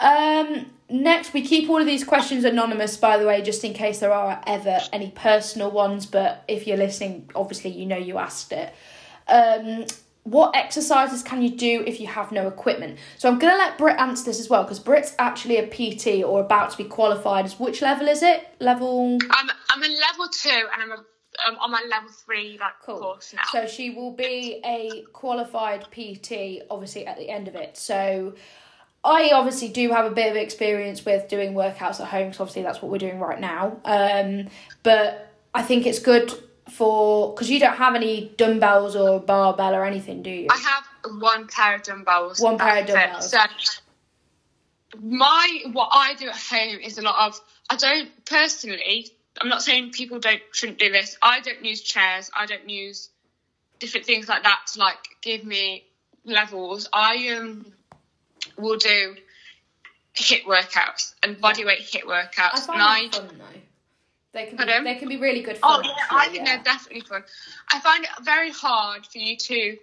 Um, 0.00 0.66
next, 0.88 1.32
we 1.32 1.42
keep 1.42 1.68
all 1.68 1.78
of 1.78 1.86
these 1.86 2.04
questions 2.04 2.44
anonymous, 2.44 2.96
by 2.96 3.18
the 3.18 3.26
way, 3.26 3.42
just 3.42 3.64
in 3.64 3.72
case 3.74 3.98
there 3.98 4.12
are 4.12 4.40
ever 4.46 4.78
any 4.92 5.10
personal 5.10 5.70
ones. 5.70 6.06
But 6.06 6.44
if 6.46 6.66
you're 6.66 6.76
listening, 6.76 7.28
obviously 7.34 7.70
you 7.70 7.86
know 7.86 7.96
you 7.96 8.18
asked 8.18 8.52
it. 8.52 8.72
Um, 9.26 9.84
what 10.30 10.54
exercises 10.54 11.22
can 11.22 11.42
you 11.42 11.50
do 11.50 11.82
if 11.86 12.00
you 12.00 12.06
have 12.06 12.32
no 12.32 12.46
equipment? 12.48 12.98
So 13.16 13.28
I'm 13.28 13.38
going 13.38 13.52
to 13.52 13.58
let 13.58 13.78
Britt 13.78 13.98
answer 13.98 14.24
this 14.24 14.40
as 14.40 14.48
well 14.48 14.62
because 14.62 14.78
Britt's 14.78 15.14
actually 15.18 15.56
a 15.56 15.66
PT 15.66 16.22
or 16.24 16.40
about 16.40 16.70
to 16.70 16.76
be 16.76 16.84
qualified. 16.84 17.44
As 17.44 17.58
which 17.58 17.82
level 17.82 18.08
is 18.08 18.22
it? 18.22 18.48
Level. 18.60 19.18
I'm 19.30 19.50
I'm 19.70 19.82
in 19.82 19.92
level 19.92 20.28
two 20.28 20.66
and 20.72 20.82
I'm 20.82 20.90
a, 20.92 21.04
um, 21.46 21.58
on 21.60 21.70
my 21.70 21.84
level 21.88 22.10
three 22.10 22.58
like 22.60 22.72
Cool. 22.84 22.98
course 22.98 23.32
now. 23.34 23.42
So 23.52 23.66
she 23.66 23.90
will 23.90 24.12
be 24.12 24.60
a 24.64 25.04
qualified 25.12 25.86
PT, 25.90 26.62
obviously, 26.70 27.06
at 27.06 27.16
the 27.16 27.28
end 27.30 27.48
of 27.48 27.54
it. 27.54 27.76
So 27.76 28.34
I 29.04 29.30
obviously 29.32 29.68
do 29.68 29.90
have 29.90 30.04
a 30.04 30.10
bit 30.10 30.30
of 30.30 30.36
experience 30.36 31.04
with 31.04 31.28
doing 31.28 31.54
workouts 31.54 32.00
at 32.00 32.08
home, 32.08 32.26
because 32.26 32.40
obviously 32.40 32.62
that's 32.62 32.82
what 32.82 32.90
we're 32.90 32.98
doing 32.98 33.20
right 33.20 33.40
now. 33.40 33.80
Um, 33.84 34.48
but 34.82 35.32
I 35.54 35.62
think 35.62 35.86
it's 35.86 36.00
good 36.00 36.32
for 36.68 37.34
because 37.34 37.50
you 37.50 37.60
don't 37.60 37.76
have 37.76 37.94
any 37.94 38.32
dumbbells 38.36 38.96
or 38.96 39.20
barbell 39.20 39.74
or 39.74 39.84
anything, 39.84 40.22
do 40.22 40.30
you? 40.30 40.46
I 40.50 40.56
have 40.56 41.20
one 41.20 41.46
pair 41.48 41.76
of 41.76 41.82
dumbbells. 41.82 42.40
One 42.40 42.58
pair 42.58 42.80
of 42.80 42.86
dumbbells. 42.86 43.30
So 43.30 43.38
my 45.00 45.62
what 45.72 45.90
I 45.92 46.14
do 46.14 46.28
at 46.28 46.36
home 46.36 46.80
is 46.80 46.98
a 46.98 47.02
lot 47.02 47.28
of 47.28 47.40
I 47.70 47.76
don't 47.76 48.24
personally. 48.24 49.10
I'm 49.40 49.48
not 49.48 49.62
saying 49.62 49.90
people 49.90 50.18
don't 50.18 50.42
shouldn't 50.52 50.78
do 50.78 50.90
this. 50.90 51.16
I 51.22 51.40
don't 51.40 51.64
use 51.64 51.80
chairs. 51.80 52.30
I 52.36 52.46
don't 52.46 52.68
use 52.68 53.10
different 53.78 54.06
things 54.06 54.28
like 54.28 54.42
that 54.42 54.60
to 54.72 54.80
like 54.80 54.98
give 55.22 55.44
me 55.44 55.84
levels. 56.24 56.88
I 56.92 57.28
um 57.36 57.66
will 58.56 58.78
do 58.78 59.16
hit 60.14 60.44
workouts 60.46 61.14
and 61.22 61.40
body 61.40 61.64
weight 61.64 61.80
hit 61.80 62.04
workouts. 62.04 62.54
I 62.54 62.60
find 62.60 62.80
and 62.80 62.82
I 62.82 63.08
fun 63.10 63.38
though. 63.38 63.60
They 64.32 64.44
can 64.46 64.56
be, 64.56 64.64
Pardon? 64.64 64.84
they 64.84 64.94
can 64.94 65.08
be 65.08 65.16
really 65.16 65.40
good 65.40 65.58
Oh 65.62 65.80
yeah, 65.82 65.90
actually, 66.02 66.18
I 66.18 66.24
think 66.28 66.36
yeah. 66.36 66.44
they're 66.56 66.64
definitely 66.64 67.00
fun. 67.00 67.24
I 67.72 67.80
find 67.80 68.04
it 68.04 68.10
very 68.22 68.50
hard 68.50 69.06
for 69.06 69.18
you 69.18 69.36
to 69.36 69.76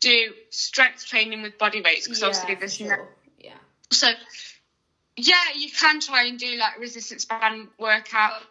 do 0.00 0.34
strength 0.50 1.06
training 1.06 1.42
with 1.42 1.56
body 1.58 1.80
weights 1.82 2.06
because 2.06 2.22
obviously 2.22 2.50
Yeah, 2.50 2.54
for 2.54 2.60
there's 2.60 2.80
no 2.80 2.86
sure. 2.88 3.08
Yeah. 3.38 3.52
so 3.90 4.08
yeah, 5.16 5.34
you 5.54 5.70
can 5.70 6.00
try 6.00 6.24
and 6.24 6.38
do 6.38 6.56
like 6.56 6.78
resistance 6.78 7.24
band 7.24 7.68
workout, 7.78 8.42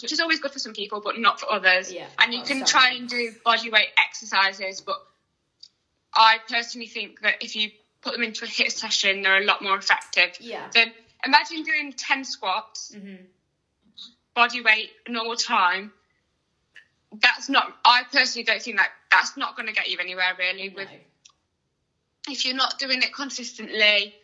which 0.00 0.12
is 0.12 0.20
always 0.20 0.40
good 0.40 0.52
for 0.52 0.58
some 0.58 0.72
people, 0.74 1.00
but 1.00 1.18
not 1.18 1.40
for 1.40 1.50
others. 1.50 1.92
Yeah, 1.92 2.06
and 2.18 2.32
you 2.32 2.42
can 2.42 2.64
try 2.64 2.90
and 2.90 3.08
do 3.08 3.32
body 3.44 3.70
weight 3.70 3.88
exercises, 3.98 4.80
but 4.80 4.96
I 6.14 6.38
personally 6.48 6.86
think 6.86 7.20
that 7.22 7.42
if 7.42 7.56
you 7.56 7.70
put 8.02 8.12
them 8.12 8.22
into 8.22 8.44
a 8.44 8.48
hit 8.48 8.72
session, 8.72 9.22
they're 9.22 9.38
a 9.42 9.44
lot 9.44 9.62
more 9.62 9.76
effective. 9.76 10.30
Yeah. 10.38 10.68
Then 10.72 10.92
imagine 11.24 11.64
doing 11.64 11.92
ten 11.92 12.24
squats, 12.24 12.92
Mhm. 12.94 13.26
Body 14.38 14.60
weight, 14.62 14.90
normal 15.08 15.34
time. 15.34 15.90
That's 17.20 17.48
not. 17.48 17.76
I 17.84 18.02
personally 18.12 18.44
don't 18.44 18.62
think 18.62 18.76
that 18.76 18.90
that's 19.10 19.36
not 19.36 19.56
going 19.56 19.66
to 19.66 19.72
get 19.74 19.90
you 19.90 19.98
anywhere 19.98 20.32
really. 20.38 20.68
With 20.68 20.86
No. 20.88 22.32
if 22.32 22.44
you're 22.44 22.54
not 22.54 22.78
doing 22.78 23.02
it 23.02 23.12
consistently 23.12 24.14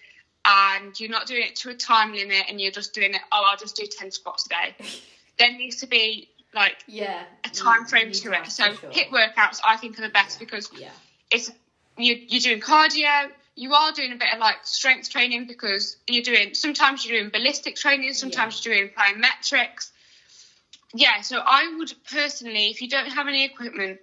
and 0.44 0.98
you're 1.00 1.10
not 1.10 1.26
doing 1.26 1.42
it 1.48 1.56
to 1.56 1.70
a 1.70 1.74
time 1.74 2.12
limit 2.12 2.44
and 2.48 2.60
you're 2.60 2.70
just 2.70 2.94
doing 2.94 3.12
it, 3.14 3.20
oh, 3.32 3.42
I'll 3.44 3.56
just 3.56 3.74
do 3.74 3.86
10 3.86 4.12
squats 4.12 4.46
a 4.46 4.48
day, 4.50 4.76
there 5.40 5.50
needs 5.50 5.76
to 5.80 5.88
be 5.88 6.28
like 6.54 6.76
Yeah. 6.86 7.24
a 7.44 7.48
time 7.48 7.84
frame 7.86 8.12
to 8.12 8.32
it. 8.34 8.46
So 8.52 8.72
sure. 8.74 8.90
hit 8.90 9.08
workouts, 9.10 9.60
I 9.66 9.76
think, 9.78 9.98
are 9.98 10.02
the 10.02 10.10
best 10.10 10.38
because 10.38 10.70
Yeah. 10.78 10.90
it's 11.32 11.50
you, 11.96 12.14
you're 12.28 12.40
doing 12.40 12.60
cardio. 12.60 13.32
You 13.56 13.74
are 13.74 13.90
doing 13.92 14.12
a 14.12 14.16
bit 14.16 14.28
of 14.32 14.38
like 14.38 14.58
strength 14.64 15.10
training 15.10 15.46
because 15.48 15.96
you're 16.06 16.22
doing 16.22 16.54
sometimes 16.54 17.04
you're 17.04 17.18
doing 17.18 17.30
ballistic 17.30 17.74
training, 17.74 18.12
sometimes 18.14 18.64
you're 18.64 18.74
doing 18.76 18.90
plyometrics. 18.96 19.90
Yeah, 20.95 21.20
so 21.22 21.40
I 21.45 21.68
would 21.76 21.92
personally, 22.11 22.70
if 22.70 22.80
you 22.80 22.88
don't 22.88 23.11
have 23.11 23.26
any 23.26 23.45
equipment, 23.45 23.99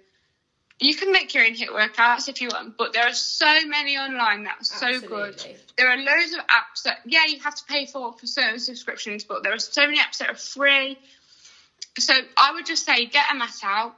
you 0.78 0.94
can 0.94 1.12
make 1.12 1.32
your 1.32 1.44
own 1.44 1.54
hit 1.54 1.70
workouts 1.70 2.28
if 2.28 2.40
you 2.40 2.48
want, 2.48 2.76
but 2.76 2.92
there 2.92 3.04
are 3.06 3.14
so 3.14 3.64
many 3.66 3.96
online 3.96 4.44
that 4.44 4.56
are 4.60 4.64
so 4.64 5.00
good. 5.00 5.42
There 5.78 5.88
are 5.88 5.96
loads 5.96 6.32
of 6.32 6.40
apps 6.46 6.82
that, 6.84 6.98
yeah, 7.04 7.24
you 7.26 7.38
have 7.40 7.54
to 7.54 7.64
pay 7.64 7.86
for 7.86 8.12
for 8.12 8.26
certain 8.26 8.58
subscriptions, 8.58 9.24
but 9.24 9.42
there 9.42 9.54
are 9.54 9.58
so 9.58 9.86
many 9.86 9.98
apps 9.98 10.18
that 10.18 10.30
are 10.30 10.34
free. 10.34 10.98
So 11.98 12.14
I 12.36 12.52
would 12.52 12.66
just 12.66 12.84
say 12.84 13.06
get 13.06 13.30
a 13.30 13.34
mat 13.34 13.54
out, 13.62 13.94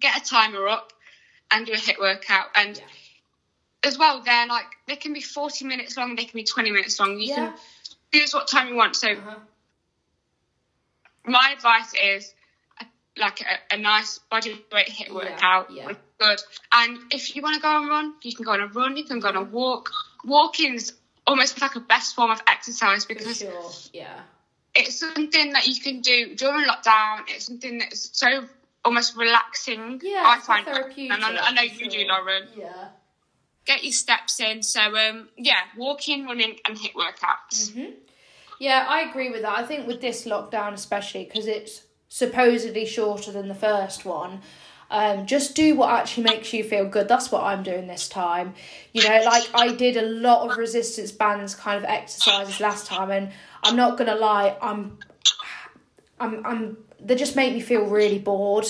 get 0.00 0.16
a 0.16 0.20
timer 0.20 0.66
up, 0.68 0.92
and 1.50 1.66
do 1.66 1.72
a 1.72 1.78
hit 1.78 1.98
workout. 1.98 2.48
And 2.54 2.76
Yeah. 2.76 2.84
as 3.84 3.96
well, 3.96 4.20
they're 4.20 4.46
like 4.46 4.68
they 4.86 4.96
can 4.96 5.12
be 5.12 5.22
forty 5.22 5.64
minutes 5.64 5.96
long, 5.96 6.16
they 6.16 6.24
can 6.24 6.36
be 6.38 6.44
twenty 6.44 6.70
minutes 6.70 6.98
long. 6.98 7.18
You 7.18 7.28
Yeah. 7.28 7.34
can 7.34 7.54
choose 8.12 8.34
what 8.34 8.48
time 8.48 8.68
you 8.68 8.74
want. 8.74 8.96
So 8.96 9.12
Uh-huh. 9.12 9.38
My 11.26 11.54
advice 11.56 11.92
is 11.94 12.34
like 13.16 13.40
a, 13.42 13.74
a 13.74 13.78
nice 13.78 14.18
body 14.30 14.64
weight 14.72 14.88
hit 14.88 15.12
workout, 15.12 15.70
yeah. 15.70 15.90
is 15.90 15.96
good. 16.18 16.40
And 16.72 16.98
if 17.12 17.36
you 17.36 17.42
want 17.42 17.56
to 17.56 17.60
go 17.60 17.78
and 17.78 17.88
run, 17.88 18.14
you 18.22 18.34
can 18.34 18.44
go 18.44 18.52
on 18.52 18.60
a 18.60 18.66
run. 18.66 18.96
You 18.96 19.04
can 19.04 19.20
go 19.20 19.28
on 19.28 19.36
a 19.36 19.42
walk. 19.42 19.90
Walking's 20.24 20.92
almost 21.26 21.60
like 21.60 21.76
a 21.76 21.80
best 21.80 22.14
form 22.14 22.30
of 22.30 22.42
exercise 22.46 23.04
because 23.04 23.38
sure. 23.38 23.70
Yeah. 23.92 24.20
it's 24.74 24.98
something 24.98 25.52
that 25.52 25.66
you 25.66 25.80
can 25.80 26.00
do 26.00 26.34
during 26.34 26.66
lockdown. 26.66 27.20
It's 27.28 27.46
something 27.46 27.78
that's 27.78 28.10
so 28.18 28.44
almost 28.84 29.16
relaxing. 29.16 30.00
Yeah. 30.02 30.24
I 30.26 30.40
find, 30.40 30.66
therapeutic. 30.66 31.12
and 31.12 31.24
I, 31.24 31.48
I 31.48 31.52
know 31.52 31.62
you 31.62 31.88
do. 31.88 32.04
Lauren. 32.08 32.48
Yeah. 32.56 32.88
Get 33.64 33.84
your 33.84 33.92
steps 33.92 34.40
in. 34.40 34.62
So 34.62 34.80
um, 34.80 35.28
yeah, 35.36 35.60
walking, 35.76 36.24
running, 36.24 36.56
and 36.64 36.76
hit 36.76 36.94
workouts. 36.94 37.70
Mm-hmm. 37.70 37.90
Yeah, 38.62 38.86
I 38.88 39.00
agree 39.00 39.28
with 39.28 39.42
that. 39.42 39.58
I 39.58 39.64
think 39.64 39.88
with 39.88 40.00
this 40.00 40.24
lockdown, 40.24 40.72
especially 40.72 41.24
because 41.24 41.48
it's 41.48 41.82
supposedly 42.08 42.86
shorter 42.86 43.32
than 43.32 43.48
the 43.48 43.56
first 43.56 44.04
one, 44.04 44.40
um, 44.88 45.26
just 45.26 45.56
do 45.56 45.74
what 45.74 45.90
actually 45.90 46.22
makes 46.22 46.52
you 46.52 46.62
feel 46.62 46.88
good. 46.88 47.08
That's 47.08 47.32
what 47.32 47.42
I'm 47.42 47.64
doing 47.64 47.88
this 47.88 48.08
time. 48.08 48.54
You 48.92 49.02
know, 49.02 49.20
like 49.24 49.50
I 49.52 49.72
did 49.72 49.96
a 49.96 50.02
lot 50.02 50.48
of 50.48 50.56
resistance 50.58 51.10
bands 51.10 51.56
kind 51.56 51.76
of 51.76 51.90
exercises 51.90 52.60
last 52.60 52.86
time, 52.86 53.10
and 53.10 53.32
I'm 53.64 53.74
not 53.74 53.98
gonna 53.98 54.14
lie, 54.14 54.56
I'm, 54.62 54.96
I'm, 56.20 56.46
I'm. 56.46 56.76
They 57.00 57.16
just 57.16 57.34
make 57.34 57.52
me 57.54 57.60
feel 57.60 57.86
really 57.86 58.20
bored, 58.20 58.68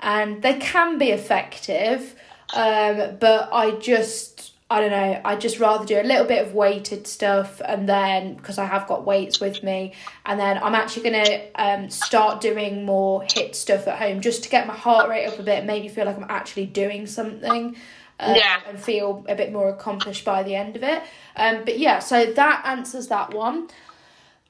and 0.00 0.40
they 0.40 0.54
can 0.60 0.98
be 0.98 1.10
effective, 1.10 2.14
um, 2.54 3.16
but 3.18 3.48
I 3.52 3.72
just. 3.80 4.51
I 4.72 4.80
don't 4.80 4.90
know. 4.90 5.20
I'd 5.22 5.40
just 5.40 5.60
rather 5.60 5.84
do 5.84 6.00
a 6.00 6.02
little 6.02 6.24
bit 6.24 6.46
of 6.46 6.54
weighted 6.54 7.06
stuff, 7.06 7.60
and 7.62 7.86
then 7.86 8.34
because 8.36 8.56
I 8.56 8.64
have 8.64 8.86
got 8.86 9.04
weights 9.04 9.38
with 9.38 9.62
me, 9.62 9.92
and 10.24 10.40
then 10.40 10.56
I'm 10.62 10.74
actually 10.74 11.10
gonna 11.10 11.40
um, 11.56 11.90
start 11.90 12.40
doing 12.40 12.86
more 12.86 13.22
hit 13.22 13.54
stuff 13.54 13.86
at 13.86 13.98
home 13.98 14.22
just 14.22 14.42
to 14.44 14.48
get 14.48 14.66
my 14.66 14.74
heart 14.74 15.10
rate 15.10 15.26
up 15.26 15.38
a 15.38 15.42
bit, 15.42 15.66
make 15.66 15.82
me 15.82 15.90
feel 15.90 16.06
like 16.06 16.16
I'm 16.16 16.24
actually 16.30 16.64
doing 16.66 17.06
something, 17.06 17.76
um, 18.18 18.34
Yeah. 18.34 18.60
and 18.66 18.80
feel 18.80 19.26
a 19.28 19.34
bit 19.34 19.52
more 19.52 19.68
accomplished 19.68 20.24
by 20.24 20.42
the 20.42 20.54
end 20.54 20.74
of 20.76 20.82
it. 20.82 21.02
Um, 21.36 21.64
but 21.66 21.78
yeah, 21.78 21.98
so 21.98 22.24
that 22.32 22.62
answers 22.64 23.08
that 23.08 23.34
one. 23.34 23.68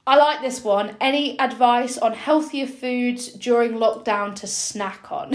I 0.07 0.15
like 0.15 0.41
this 0.41 0.63
one. 0.63 0.95
Any 1.01 1.37
advice 1.39 1.97
on 1.97 2.13
healthier 2.13 2.67
foods 2.67 3.27
during 3.27 3.73
lockdown 3.73 4.35
to 4.35 4.47
snack 4.47 5.11
on? 5.11 5.33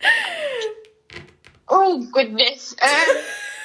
Oh 1.88 2.04
goodness. 2.10 2.74
Um, 2.82 3.16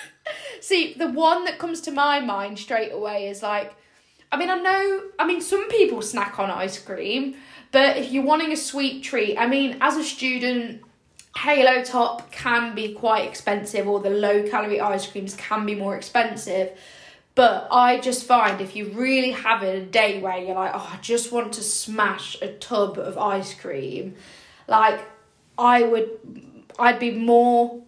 See, 0.61 0.93
the 0.93 1.07
one 1.07 1.45
that 1.45 1.57
comes 1.57 1.81
to 1.81 1.91
my 1.91 2.19
mind 2.19 2.59
straight 2.59 2.91
away 2.91 3.27
is 3.29 3.41
like, 3.41 3.73
I 4.31 4.37
mean, 4.37 4.51
I 4.51 4.57
know, 4.57 5.01
I 5.17 5.25
mean, 5.25 5.41
some 5.41 5.67
people 5.69 6.03
snack 6.03 6.37
on 6.37 6.51
ice 6.51 6.77
cream, 6.77 7.33
but 7.71 7.97
if 7.97 8.11
you're 8.11 8.23
wanting 8.23 8.51
a 8.51 8.55
sweet 8.55 9.03
treat, 9.03 9.37
I 9.37 9.47
mean, 9.47 9.77
as 9.81 9.97
a 9.97 10.03
student, 10.03 10.83
Halo 11.35 11.83
Top 11.83 12.31
can 12.31 12.75
be 12.75 12.93
quite 12.93 13.27
expensive, 13.27 13.87
or 13.87 13.99
the 13.99 14.11
low 14.11 14.47
calorie 14.47 14.79
ice 14.79 15.07
creams 15.07 15.33
can 15.33 15.65
be 15.65 15.73
more 15.73 15.95
expensive. 15.95 16.77
But 17.33 17.69
I 17.71 17.99
just 17.99 18.25
find 18.27 18.61
if 18.61 18.75
you 18.75 18.91
really 18.91 19.31
have 19.31 19.63
a 19.63 19.81
day 19.81 20.21
where 20.21 20.37
you're 20.37 20.53
like, 20.53 20.73
oh, 20.75 20.91
I 20.93 20.97
just 20.97 21.31
want 21.31 21.53
to 21.53 21.63
smash 21.63 22.39
a 22.39 22.53
tub 22.53 22.99
of 22.99 23.17
ice 23.17 23.55
cream, 23.55 24.13
like, 24.67 24.99
I 25.57 25.81
would, 25.81 26.11
I'd 26.77 26.99
be 26.99 27.11
more 27.11 27.81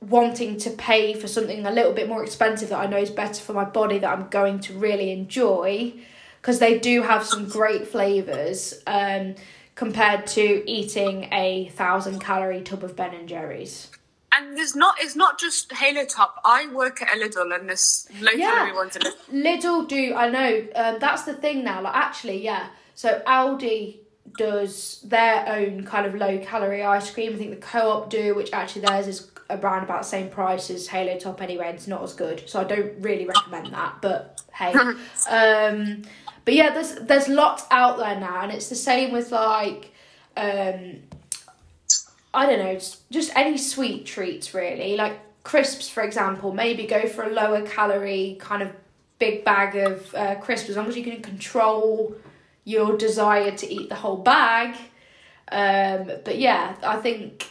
wanting 0.00 0.56
to 0.58 0.70
pay 0.70 1.14
for 1.14 1.26
something 1.26 1.64
a 1.66 1.70
little 1.70 1.92
bit 1.92 2.08
more 2.08 2.22
expensive 2.22 2.68
that 2.68 2.78
I 2.78 2.86
know 2.86 2.98
is 2.98 3.10
better 3.10 3.42
for 3.42 3.52
my 3.54 3.64
body 3.64 3.98
that 3.98 4.10
I'm 4.18 4.28
going 4.28 4.60
to 4.60 4.74
really 4.78 5.10
enjoy 5.10 5.94
because 6.40 6.58
they 6.58 6.78
do 6.78 7.02
have 7.02 7.24
some 7.24 7.48
great 7.48 7.88
flavors 7.88 8.82
um, 8.86 9.34
compared 9.74 10.26
to 10.28 10.70
eating 10.70 11.28
a 11.32 11.68
thousand 11.74 12.20
calorie 12.20 12.60
tub 12.62 12.84
of 12.84 12.94
Ben 12.94 13.14
and 13.14 13.28
Jerry's. 13.28 13.90
and 14.32 14.56
there's 14.56 14.76
not. 14.76 14.96
It's 15.00 15.16
not 15.16 15.40
just 15.40 15.72
Halo 15.72 16.04
Top. 16.04 16.40
I 16.44 16.68
work 16.72 17.00
at 17.02 17.08
a 17.08 17.18
Lidl, 17.18 17.52
and 17.58 17.68
there's 17.68 18.06
low 18.20 18.30
Yeah. 18.32 18.50
calorie 18.50 18.74
ones. 18.74 18.96
And 18.96 19.06
Lidl 19.32 19.88
do, 19.88 20.14
I 20.14 20.28
know, 20.30 20.66
um, 20.74 20.98
that's 21.00 21.22
the 21.22 21.34
thing 21.34 21.64
now. 21.64 21.80
Like, 21.82 21.96
actually, 21.96 22.44
yeah. 22.44 22.68
So 22.94 23.22
Aldi 23.26 23.96
does 24.36 25.00
their 25.04 25.48
own 25.48 25.84
kind 25.84 26.06
of 26.06 26.14
low 26.14 26.38
calorie 26.44 26.82
ice 26.84 27.10
cream. 27.10 27.34
I 27.34 27.36
think 27.36 27.50
the 27.50 27.56
Co 27.56 27.90
op 27.90 28.10
do, 28.10 28.34
which 28.34 28.52
actually 28.52 28.82
theirs 28.82 29.06
is 29.08 29.20
around 29.50 29.84
about 29.84 30.02
the 30.02 30.08
same 30.08 30.28
price 30.28 30.70
as 30.70 30.86
Halo 30.88 31.18
Top 31.18 31.40
anyway, 31.42 31.66
and 31.66 31.76
it's 31.76 31.86
not 31.86 32.02
as 32.02 32.14
good. 32.14 32.48
So 32.48 32.60
I 32.60 32.64
don't 32.64 32.92
really 33.00 33.26
recommend 33.26 33.72
that, 33.72 33.96
but 34.00 34.40
hey. 34.52 34.72
um, 35.30 36.02
but 36.44 36.54
yeah, 36.54 36.72
there's 36.72 36.94
there's 36.96 37.28
lots 37.28 37.64
out 37.70 37.98
there 37.98 38.18
now, 38.18 38.42
and 38.42 38.52
it's 38.52 38.68
the 38.68 38.76
same 38.76 39.12
with 39.12 39.32
like. 39.32 39.92
Um, 40.36 40.96
I 42.34 42.44
don't 42.44 42.58
know, 42.58 42.74
just, 42.74 43.10
just 43.10 43.34
any 43.34 43.56
sweet 43.56 44.04
treats 44.04 44.52
really. 44.52 44.94
Like 44.94 45.18
crisps, 45.42 45.88
for 45.88 46.02
example, 46.02 46.52
maybe 46.52 46.86
go 46.86 47.08
for 47.08 47.24
a 47.24 47.30
lower 47.30 47.62
calorie 47.62 48.36
kind 48.38 48.62
of 48.62 48.72
big 49.18 49.42
bag 49.42 49.74
of 49.76 50.14
uh, 50.14 50.34
crisps 50.34 50.68
as 50.68 50.76
long 50.76 50.86
as 50.86 50.96
you 50.96 51.02
can 51.02 51.22
control 51.22 52.14
your 52.64 52.96
desire 52.98 53.52
to 53.52 53.72
eat 53.72 53.88
the 53.88 53.94
whole 53.94 54.18
bag. 54.18 54.76
Um, 55.50 56.10
but 56.24 56.36
yeah, 56.38 56.76
I 56.82 56.96
think 56.96 57.48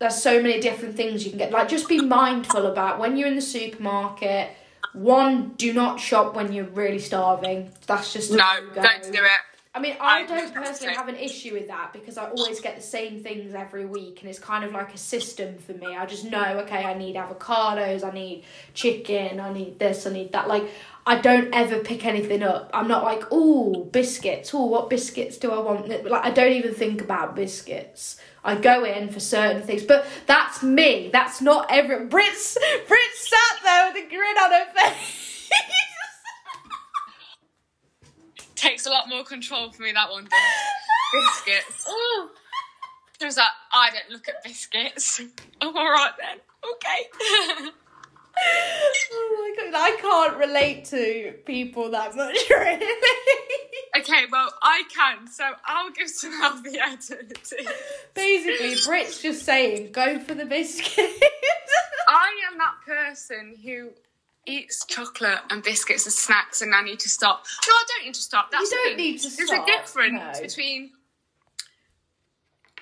there's 0.00 0.20
so 0.20 0.42
many 0.42 0.60
different 0.60 0.96
things 0.96 1.24
you 1.24 1.30
can 1.30 1.38
get. 1.38 1.52
Like, 1.52 1.68
just 1.68 1.88
be 1.88 2.00
mindful 2.00 2.66
about 2.66 2.98
when 2.98 3.16
you're 3.16 3.28
in 3.28 3.36
the 3.36 3.42
supermarket. 3.42 4.50
One, 4.94 5.50
do 5.50 5.72
not 5.72 6.00
shop 6.00 6.34
when 6.34 6.52
you're 6.52 6.64
really 6.64 6.98
starving. 6.98 7.70
That's 7.86 8.12
just 8.12 8.32
a 8.32 8.36
no, 8.36 8.44
don't 8.74 9.12
do 9.12 9.22
it. 9.22 9.40
I 9.72 9.78
mean, 9.78 9.94
I 10.00 10.22
I 10.22 10.26
don't 10.26 10.52
personally 10.52 10.94
have 10.94 11.06
an 11.06 11.14
issue 11.14 11.52
with 11.52 11.68
that 11.68 11.92
because 11.92 12.18
I 12.18 12.28
always 12.28 12.60
get 12.60 12.74
the 12.74 12.82
same 12.82 13.22
things 13.22 13.54
every 13.54 13.86
week, 13.86 14.20
and 14.20 14.28
it's 14.28 14.40
kind 14.40 14.64
of 14.64 14.72
like 14.72 14.92
a 14.92 14.98
system 14.98 15.58
for 15.58 15.74
me. 15.74 15.94
I 15.94 16.06
just 16.06 16.24
know, 16.24 16.58
okay, 16.64 16.82
I 16.82 16.94
need 16.98 17.14
avocados, 17.14 18.02
I 18.02 18.10
need 18.10 18.44
chicken, 18.74 19.38
I 19.38 19.52
need 19.52 19.78
this, 19.78 20.06
I 20.06 20.12
need 20.12 20.32
that. 20.32 20.48
Like, 20.48 20.64
I 21.06 21.20
don't 21.20 21.54
ever 21.54 21.78
pick 21.78 22.04
anything 22.04 22.42
up. 22.42 22.70
I'm 22.74 22.88
not 22.88 23.04
like, 23.04 23.22
oh, 23.30 23.84
biscuits. 23.92 24.52
Oh, 24.52 24.64
what 24.64 24.90
biscuits 24.90 25.36
do 25.36 25.52
I 25.52 25.60
want? 25.60 25.88
Like, 25.88 26.24
I 26.24 26.30
don't 26.30 26.52
even 26.52 26.74
think 26.74 27.00
about 27.00 27.36
biscuits. 27.36 28.20
I 28.42 28.54
go 28.54 28.84
in 28.84 29.10
for 29.10 29.20
certain 29.20 29.62
things, 29.62 29.82
but 29.82 30.06
that's 30.26 30.62
me. 30.62 31.10
That's 31.12 31.42
not 31.42 31.66
every. 31.70 32.06
Brit's 32.06 32.56
Brit 32.88 33.10
sat 33.14 33.62
there 33.62 33.92
with 33.92 34.04
a 34.04 34.08
grin 34.08 34.38
on 34.38 34.50
her 34.50 34.66
face. 34.74 35.50
Takes 38.54 38.86
a 38.86 38.90
lot 38.90 39.08
more 39.08 39.24
control 39.24 39.70
for 39.72 39.82
me. 39.82 39.92
That 39.92 40.10
one 40.10 40.24
does. 40.24 40.32
biscuits. 41.12 41.86
Ooh. 41.88 42.28
She 43.20 43.26
was 43.26 43.36
like, 43.36 43.46
I 43.72 43.90
don't 43.90 44.10
look 44.10 44.28
at 44.28 44.42
biscuits. 44.42 45.20
Oh, 45.62 45.76
all 45.76 45.90
right 45.90 46.12
then. 46.18 46.38
Okay. 46.72 47.70
oh 49.12 49.54
my 49.56 49.64
god, 49.64 49.74
I 49.74 49.96
can't 50.00 50.36
relate 50.38 50.84
to 50.86 51.34
people 51.44 51.90
that 51.90 52.14
much, 52.16 52.38
really. 52.50 52.86
okay, 53.98 54.24
well, 54.30 54.52
I 54.62 54.82
can, 54.94 55.26
so 55.26 55.44
I'll 55.66 55.90
give 55.90 56.08
some 56.08 56.32
healthy 56.32 56.80
alternatives. 56.80 57.54
Basically, 58.14 58.74
Brit's 58.86 59.22
just 59.22 59.44
saying, 59.44 59.92
go 59.92 60.18
for 60.20 60.34
the 60.34 60.46
biscuit. 60.46 61.10
I 62.08 62.30
am 62.50 62.58
that 62.58 62.74
person 62.84 63.56
who 63.62 63.90
eats 64.46 64.84
chocolate 64.86 65.40
and 65.50 65.62
biscuits 65.62 66.06
as 66.06 66.14
snacks, 66.14 66.62
and 66.62 66.74
I 66.74 66.82
need 66.82 67.00
to 67.00 67.08
stop. 67.08 67.44
No, 67.66 67.72
I 67.72 67.84
don't 67.88 68.06
need 68.06 68.14
to 68.14 68.20
stop. 68.22 68.50
That's 68.50 68.70
You 68.70 68.76
don't 68.84 68.96
need 68.96 69.18
to 69.18 69.28
There's 69.28 69.48
stop, 69.48 69.66
There's 69.66 69.78
a 69.78 69.82
difference 69.82 70.38
no. 70.38 70.42
between 70.42 70.90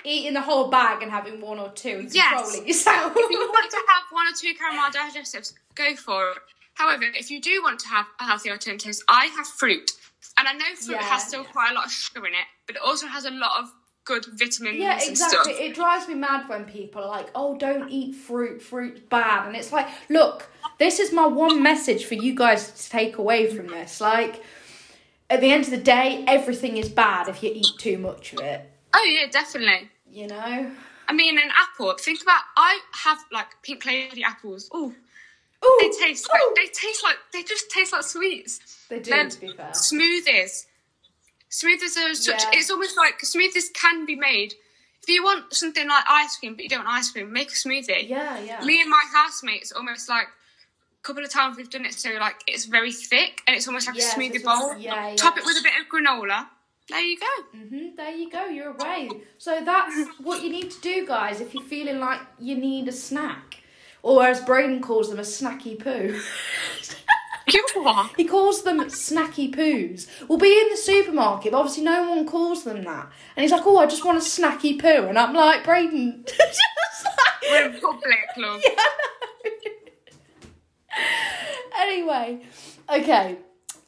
Eating 0.09 0.33
the 0.33 0.41
whole 0.41 0.69
bag 0.69 1.03
and 1.03 1.11
having 1.13 1.39
one 1.39 1.59
or 1.59 1.69
two 1.73 1.99
and 2.01 2.15
Yes. 2.15 2.31
controlling 2.33 2.67
yourself. 2.67 3.13
if 3.15 3.31
you 3.31 3.39
want 3.39 3.71
to 3.71 3.77
have 3.77 4.03
one 4.11 4.27
or 4.27 4.33
two 4.33 4.55
caramel 4.55 4.91
digestives, 4.91 5.53
go 5.75 5.95
for 5.97 6.31
it. 6.31 6.39
However, 6.75 7.05
if 7.15 7.31
you 7.31 7.43
do 7.43 7.63
want 7.63 7.79
to 7.81 7.89
have 7.89 8.07
a 8.19 8.25
healthy 8.25 8.51
alternatives, 8.51 9.05
I 9.07 9.27
have 9.27 9.47
fruit, 9.47 9.91
and 10.39 10.49
I 10.49 10.55
know 10.55 10.65
fruit 10.77 10.95
Yeah, 10.95 11.03
has 11.03 11.27
still 11.27 11.43
yeah. 11.43 11.51
quite 11.51 11.73
a 11.73 11.75
lot 11.75 11.85
of 11.87 11.93
sugar 11.93 12.27
in 12.27 12.33
it, 12.33 12.47
but 12.67 12.77
it 12.77 12.83
also 12.83 13.07
has 13.07 13.27
a 13.27 13.31
lot 13.31 13.61
of 13.63 13.71
good 14.07 14.25
vitamins 14.33 14.79
Yeah, 14.79 14.93
and 14.93 15.03
exactly. 15.11 15.53
stuff. 15.53 15.61
It 15.61 15.75
drives 15.75 16.09
me 16.09 16.15
mad 16.15 16.49
when 16.49 16.65
people 16.65 17.03
are 17.03 17.09
like, 17.09 17.29
"Oh, 17.35 17.59
don't 17.59 17.91
eat 17.91 18.15
fruit. 18.15 18.63
Fruit's 18.63 19.01
bad." 19.01 19.47
And 19.47 19.55
it's 19.57 19.73
like, 19.73 19.89
look, 20.09 20.49
this 20.79 20.99
is 21.01 21.13
my 21.13 21.27
one 21.27 21.63
message 21.63 22.07
for 22.07 22.15
you 22.15 22.35
guys 22.35 22.71
to 22.71 22.89
take 22.91 23.19
away 23.19 23.55
from 23.55 23.67
this. 23.67 24.01
Like, 24.01 24.43
at 25.29 25.43
the 25.43 25.51
end 25.51 25.65
of 25.65 25.71
the 25.71 25.77
day, 25.77 26.25
everything 26.27 26.79
is 26.79 26.89
bad 26.89 27.29
if 27.29 27.43
you 27.43 27.51
eat 27.55 27.77
too 27.79 27.99
much 27.99 28.33
of 28.33 28.41
it. 28.41 28.71
Oh 28.95 29.05
yeah, 29.05 29.27
definitely. 29.31 29.91
You 30.11 30.27
know. 30.29 30.71
I 31.09 31.13
mean, 31.13 31.39
an 31.39 31.51
apple. 31.57 31.95
Think 31.99 32.23
about. 32.23 32.43
I 32.57 32.81
have 33.05 33.19
like 33.33 33.47
pink 33.63 33.85
lady 33.87 34.23
apples. 34.25 34.69
Oh, 34.73 34.93
Ooh, 35.65 35.79
they 35.81 35.89
taste 35.91 36.29
like 36.31 36.41
ooh. 36.43 36.53
they 36.55 36.67
taste 36.67 37.03
like 37.03 37.17
they 37.33 37.43
just 37.43 37.71
taste 37.71 37.93
like 37.93 38.03
sweets. 38.03 38.61
They 38.89 39.01
do, 39.01 39.11
Then 39.11 39.29
to 39.31 39.41
be 39.41 39.49
fair. 39.53 39.71
Smoothies. 39.73 40.67
Smoothies 41.51 41.97
are 41.97 42.15
such. 42.15 42.43
Yeah. 42.43 42.51
It's 42.55 42.71
almost 42.71 42.97
like 42.97 43.21
smoothies 43.21 43.73
can 43.73 44.05
be 44.07 44.15
made. 44.17 44.55
If 45.03 45.09
you 45.09 45.25
want 45.25 45.55
something 45.55 45.89
like 45.89 46.05
ice 46.09 46.37
cream, 46.37 46.55
but 46.55 46.63
you 46.65 46.69
don't 46.69 46.85
want 46.85 46.99
ice 46.99 47.11
cream, 47.11 47.33
make 47.33 47.49
a 47.49 47.55
smoothie. 47.55 48.09
Yeah, 48.09 48.39
yeah. 48.41 48.63
Me 48.65 48.81
and 48.81 48.91
my 48.91 49.03
housemates 49.15 49.73
almost 49.73 50.09
like 50.09 50.27
a 50.27 51.03
couple 51.03 51.25
of 51.25 51.31
times 51.31 51.57
we've 51.57 51.71
done 51.71 51.87
it. 51.87 51.95
So 51.95 52.11
like 52.21 52.37
it's 52.47 52.67
very 52.67 52.93
thick 52.93 53.41
and 53.47 53.57
it's 53.57 53.67
almost 53.67 53.87
like 53.87 53.97
Yes, 53.97 54.15
a 54.15 54.21
smoothie 54.21 54.43
bowl. 54.45 54.53
almost- 54.53 54.81
yeah, 54.81 55.15
Top 55.17 55.39
it 55.39 55.45
with 55.47 55.57
a 55.59 55.63
bit 55.63 55.73
of 55.81 55.87
granola. 55.89 56.47
There 56.89 57.01
you 57.01 57.19
go. 57.19 57.59
hmm 57.59 57.89
there 57.97 58.15
you 58.15 58.31
go, 58.31 58.47
you're 58.47 58.71
away. 58.75 59.11
So 59.37 59.61
that's 59.65 59.95
what 60.19 60.43
you 60.43 60.51
need 60.51 60.71
to 60.71 60.81
do, 60.81 61.07
guys, 61.07 61.41
if 61.41 61.53
you're 61.55 61.63
feeling 61.63 61.99
like 62.01 62.21
you 62.39 62.57
need 62.57 62.89
a 62.89 62.93
snack. 62.93 63.59
Or 64.03 64.25
as 64.25 64.41
Braden 64.41 64.81
calls 64.81 65.11
them, 65.11 65.19
a 65.19 65.23
snacky 65.23 65.79
poo. 65.79 66.19
You 67.51 67.65
what? 67.77 68.11
he 68.15 68.25
calls 68.27 68.63
them 68.63 68.79
snacky 68.91 69.51
poos. 69.51 70.07
We'll 70.29 70.37
be 70.37 70.61
in 70.61 70.69
the 70.69 70.77
supermarket, 70.77 71.53
but 71.53 71.59
obviously 71.59 71.83
no 71.83 72.11
one 72.11 72.27
calls 72.27 72.65
them 72.65 72.85
that. 72.85 73.11
And 73.37 73.43
he's 73.43 73.51
like, 73.53 73.67
oh, 73.67 73.79
I 73.79 73.87
just 73.87 74.05
want 74.05 74.19
a 74.19 74.21
snacky 74.21 74.79
poo. 74.79 75.07
And 75.09 75.19
I'm 75.19 75.33
like, 75.35 75.65
Braden, 75.65 76.25
just 76.27 76.61
We're 77.51 77.71
public, 77.81 78.19
love. 78.37 78.61
Yeah, 80.95 81.03
anyway, 81.77 82.41
okay. 82.93 83.39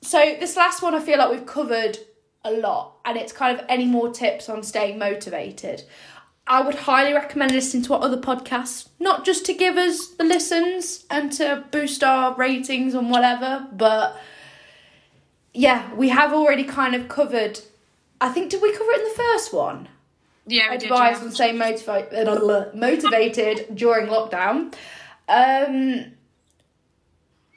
So 0.01 0.19
this 0.39 0.57
last 0.57 0.81
one, 0.81 0.95
I 0.95 1.01
feel 1.01 1.19
like 1.19 1.31
we've 1.31 1.47
covered 1.47 1.99
a 2.45 2.51
lot, 2.53 2.97
and 3.05 3.17
it's 3.17 3.33
kind 3.33 3.59
of 3.59 3.65
any 3.69 3.87
more 3.87 4.11
tips 4.11 4.49
on 4.49 4.63
staying 4.63 4.99
motivated. 4.99 5.83
I 6.47 6.63
would 6.63 6.75
highly 6.75 7.13
recommend 7.13 7.53
listening 7.53 7.85
to 7.85 7.95
our 7.95 8.03
other 8.03 8.17
podcasts, 8.17 8.89
not 8.99 9.25
just 9.25 9.47
to 9.47 9.53
give 9.53 9.77
us 9.77 10.09
the 10.09 10.25
listens 10.25 11.05
and 11.09 11.31
to 11.33 11.65
boost 11.71 12.03
our 12.03 12.35
ratings 12.35 12.95
and 12.95 13.11
whatever, 13.11 13.69
but 13.73 14.21
yeah, 15.53 15.93
we 15.95 16.09
have 16.09 16.33
already 16.33 16.65
kind 16.65 16.95
of 16.95 17.09
covered. 17.09 17.61
I 18.21 18.31
think 18.31 18.51
did 18.51 18.63
we 18.63 18.73
cover 18.73 18.91
it 18.91 19.01
in 19.01 19.05
the 19.05 19.15
first 19.15 19.53
one? 19.53 19.89
Yeah, 20.47 20.73
advise 20.73 21.23
on 21.23 21.31
staying 21.31 21.59
motivated 21.59 22.75
motivated 22.75 23.67
during 23.75 24.09
lockdown. 24.09 24.75
Um, 25.29 26.07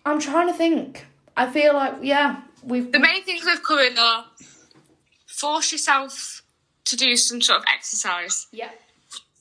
I'm 0.06 0.20
trying 0.20 0.48
to 0.48 0.54
think. 0.54 1.08
I 1.36 1.50
feel 1.50 1.74
like 1.74 1.96
yeah, 2.02 2.42
we've 2.64 2.92
The 2.92 3.00
main 3.00 3.24
things 3.24 3.46
we've 3.46 3.64
covered 3.64 3.98
are 3.98 4.26
force 5.44 5.74
yourself 5.74 6.42
to 6.86 6.96
do 6.96 7.18
some 7.18 7.42
sort 7.42 7.60
of 7.60 7.66
exercise. 7.68 8.48
yeah 8.54 8.70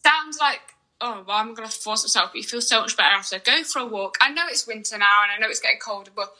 Sounds 0.04 0.36
like, 0.40 0.60
oh, 1.00 1.22
well, 1.26 1.36
I'm 1.36 1.54
going 1.54 1.68
to 1.68 1.72
force 1.74 2.02
myself, 2.02 2.30
but 2.32 2.38
you 2.38 2.42
feel 2.42 2.60
so 2.60 2.80
much 2.80 2.96
better 2.96 3.14
after. 3.14 3.38
Go 3.38 3.62
for 3.62 3.78
a 3.78 3.86
walk. 3.86 4.16
I 4.20 4.32
know 4.32 4.42
it's 4.48 4.66
winter 4.66 4.98
now 4.98 5.22
and 5.22 5.30
I 5.30 5.38
know 5.38 5.48
it's 5.48 5.60
getting 5.60 5.78
colder, 5.78 6.10
but 6.14 6.32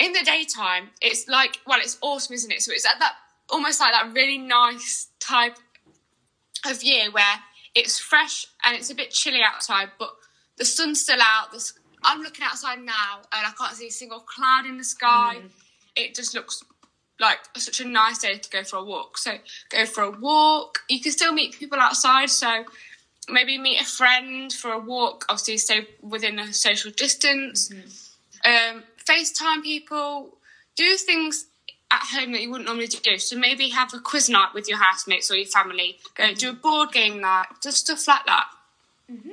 in 0.00 0.12
the 0.12 0.24
daytime, 0.24 0.90
it's 1.00 1.28
like, 1.28 1.58
well, 1.68 1.78
it's 1.80 1.98
autumn, 2.00 2.34
isn't 2.34 2.50
it? 2.50 2.62
So 2.62 2.72
it's 2.72 2.84
at 2.84 2.98
that, 2.98 3.12
almost 3.48 3.78
like 3.78 3.92
that 3.92 4.12
really 4.12 4.38
nice 4.38 5.06
type 5.20 5.56
of 6.66 6.82
year 6.82 7.12
where 7.12 7.36
it's 7.76 8.00
fresh 8.00 8.44
and 8.64 8.76
it's 8.76 8.90
a 8.90 8.94
bit 8.96 9.12
chilly 9.12 9.40
outside, 9.40 9.90
but 10.00 10.10
the 10.56 10.64
sun's 10.64 11.00
still 11.00 11.20
out. 11.22 11.54
I'm 12.02 12.22
looking 12.22 12.44
outside 12.44 12.80
now 12.80 13.20
and 13.32 13.46
I 13.46 13.52
can't 13.56 13.76
see 13.76 13.86
a 13.86 13.92
single 13.92 14.20
cloud 14.20 14.66
in 14.66 14.78
the 14.78 14.84
sky. 14.84 15.36
Mm. 15.38 15.50
It 15.94 16.14
just 16.16 16.34
looks 16.34 16.64
like 17.20 17.38
such 17.56 17.80
a 17.80 17.88
nice 17.88 18.18
day 18.18 18.38
to 18.38 18.50
go 18.50 18.62
for 18.62 18.76
a 18.76 18.84
walk. 18.84 19.18
So 19.18 19.32
go 19.70 19.86
for 19.86 20.02
a 20.02 20.10
walk. 20.10 20.80
You 20.88 21.00
can 21.00 21.12
still 21.12 21.32
meet 21.32 21.58
people 21.58 21.78
outside. 21.78 22.30
So 22.30 22.64
maybe 23.28 23.58
meet 23.58 23.80
a 23.80 23.84
friend 23.84 24.52
for 24.52 24.72
a 24.72 24.78
walk. 24.78 25.24
Obviously, 25.28 25.58
stay 25.58 25.88
within 26.00 26.38
a 26.38 26.52
social 26.52 26.90
distance. 26.90 27.70
Mm-hmm. 27.70 28.76
Um, 28.76 28.82
FaceTime 29.04 29.62
people. 29.62 30.34
Do 30.76 30.96
things 30.96 31.46
at 31.90 32.02
home 32.02 32.32
that 32.32 32.42
you 32.42 32.50
wouldn't 32.50 32.68
normally 32.68 32.86
do. 32.86 33.18
So 33.18 33.36
maybe 33.36 33.70
have 33.70 33.94
a 33.94 33.98
quiz 33.98 34.28
night 34.28 34.50
with 34.54 34.68
your 34.68 34.78
housemates 34.78 35.30
or 35.30 35.36
your 35.36 35.46
family. 35.46 35.98
Go 36.14 36.24
mm-hmm. 36.24 36.34
do 36.34 36.50
a 36.50 36.52
board 36.52 36.92
game 36.92 37.20
night. 37.20 37.46
Just 37.62 37.78
stuff 37.78 38.06
like 38.06 38.26
that. 38.26 38.46
Mm-hmm. 39.10 39.30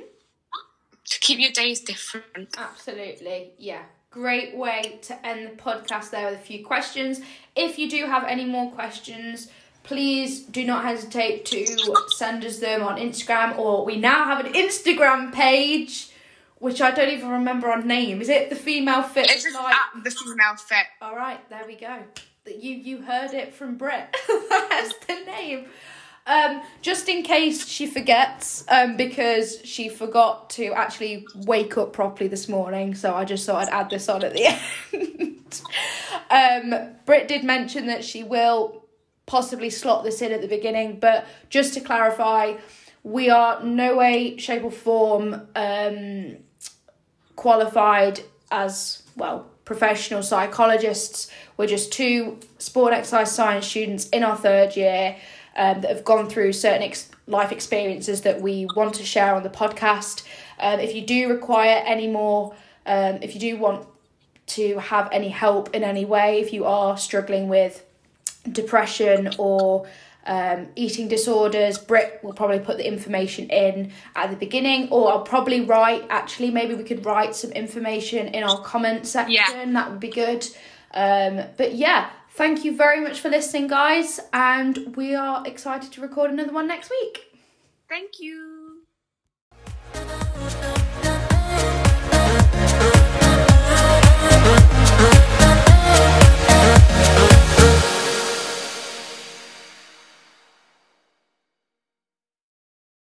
To 1.08 1.20
keep 1.20 1.38
your 1.38 1.52
days 1.52 1.80
different. 1.80 2.56
absolutely 2.58 3.52
yeah. 3.58 3.82
Great 4.10 4.56
way 4.56 4.98
to 5.02 5.26
end 5.26 5.46
the 5.46 5.62
podcast 5.62 6.10
there 6.10 6.30
with 6.30 6.40
a 6.40 6.42
few 6.42 6.64
questions. 6.64 7.20
If 7.56 7.78
you 7.78 7.88
do 7.88 8.06
have 8.06 8.24
any 8.24 8.44
more 8.44 8.70
questions, 8.70 9.48
please 9.82 10.42
do 10.42 10.64
not 10.64 10.84
hesitate 10.84 11.46
to 11.46 11.66
send 12.16 12.44
us 12.44 12.58
them 12.58 12.82
on 12.82 12.98
Instagram, 12.98 13.56
or 13.56 13.84
we 13.84 13.96
now 13.96 14.24
have 14.24 14.44
an 14.44 14.52
Instagram 14.52 15.32
page, 15.32 16.10
which 16.58 16.80
I 16.82 16.90
don't 16.90 17.08
even 17.08 17.30
remember 17.30 17.68
our 17.68 17.82
name. 17.82 18.20
Is 18.20 18.28
it 18.28 18.50
the 18.50 18.56
Female 18.56 19.02
Fit? 19.02 19.30
It's 19.30 19.44
just 19.44 19.56
at 19.56 20.04
the 20.04 20.10
female 20.10 20.56
fit. 20.56 20.86
All 21.00 21.16
right, 21.16 21.48
there 21.48 21.64
we 21.66 21.76
go. 21.76 21.98
You 22.46 22.74
you 22.74 23.02
heard 23.02 23.32
it 23.32 23.54
from 23.54 23.76
Brit. 23.76 24.14
That's 24.50 24.94
the 25.06 25.24
name. 25.26 25.66
Um, 26.26 26.60
just 26.82 27.08
in 27.08 27.22
case 27.22 27.68
she 27.68 27.86
forgets, 27.86 28.64
um, 28.68 28.96
because 28.96 29.60
she 29.64 29.88
forgot 29.88 30.50
to 30.50 30.72
actually 30.72 31.24
wake 31.34 31.78
up 31.78 31.92
properly 31.92 32.28
this 32.28 32.48
morning, 32.48 32.96
so 32.96 33.14
I 33.14 33.24
just 33.24 33.46
thought 33.46 33.68
I'd 33.68 33.72
add 33.72 33.90
this 33.90 34.08
on 34.08 34.24
at 34.24 34.32
the 34.32 34.46
end. 34.92 35.60
um, 36.30 36.94
Brit 37.04 37.28
did 37.28 37.44
mention 37.44 37.86
that 37.86 38.04
she 38.04 38.24
will 38.24 38.84
possibly 39.26 39.70
slot 39.70 40.02
this 40.02 40.20
in 40.20 40.32
at 40.32 40.40
the 40.40 40.48
beginning, 40.48 40.98
but 40.98 41.26
just 41.48 41.74
to 41.74 41.80
clarify, 41.80 42.54
we 43.04 43.30
are 43.30 43.62
no 43.62 43.96
way, 43.96 44.36
shape, 44.36 44.64
or 44.64 44.72
form 44.72 45.46
um, 45.54 46.36
qualified 47.36 48.20
as 48.50 49.02
well 49.16 49.46
professional 49.64 50.22
psychologists. 50.22 51.30
We're 51.56 51.66
just 51.66 51.92
two 51.92 52.38
sport 52.58 52.94
exercise 52.94 53.32
science 53.32 53.66
students 53.66 54.08
in 54.10 54.22
our 54.22 54.36
third 54.36 54.76
year 54.76 55.16
um, 55.56 55.80
that 55.80 55.90
have 55.90 56.04
gone 56.04 56.28
through 56.28 56.52
certain 56.52 56.82
ex- 56.82 57.10
life 57.26 57.52
experiences 57.52 58.22
that 58.22 58.40
we 58.40 58.66
want 58.76 58.94
to 58.94 59.04
share 59.04 59.34
on 59.34 59.42
the 59.42 59.50
podcast. 59.50 60.24
Um, 60.58 60.80
if 60.80 60.94
you 60.94 61.02
do 61.02 61.28
require 61.28 61.82
any 61.84 62.06
more, 62.06 62.54
um, 62.86 63.18
if 63.22 63.34
you 63.34 63.40
do 63.40 63.56
want 63.56 63.86
to 64.48 64.78
have 64.78 65.08
any 65.10 65.28
help 65.28 65.74
in 65.74 65.82
any 65.82 66.04
way, 66.04 66.40
if 66.40 66.52
you 66.52 66.64
are 66.64 66.96
struggling 66.96 67.48
with 67.48 67.84
depression 68.52 69.30
or 69.38 69.86
um, 70.26 70.68
eating 70.74 71.08
disorders. 71.08 71.78
Brit 71.78 72.20
will 72.22 72.32
probably 72.32 72.58
put 72.58 72.76
the 72.76 72.86
information 72.86 73.48
in 73.48 73.92
at 74.14 74.30
the 74.30 74.36
beginning, 74.36 74.88
or 74.90 75.10
I'll 75.10 75.22
probably 75.22 75.60
write. 75.60 76.04
Actually, 76.10 76.50
maybe 76.50 76.74
we 76.74 76.84
could 76.84 77.04
write 77.06 77.34
some 77.34 77.52
information 77.52 78.28
in 78.28 78.42
our 78.42 78.60
comment 78.62 79.06
section. 79.06 79.34
Yeah. 79.34 79.72
That 79.72 79.90
would 79.90 80.00
be 80.00 80.10
good. 80.10 80.46
Um, 80.92 81.42
but 81.56 81.74
yeah, 81.74 82.10
thank 82.36 82.64
you 82.64 82.76
very 82.76 83.00
much 83.00 83.20
for 83.20 83.28
listening, 83.30 83.66
guys, 83.66 84.20
and 84.32 84.94
we 84.96 85.14
are 85.14 85.46
excited 85.46 85.90
to 85.92 86.00
record 86.00 86.30
another 86.30 86.52
one 86.52 86.68
next 86.68 86.90
week. 86.90 87.24
Thank 87.88 88.20
you. 88.20 88.45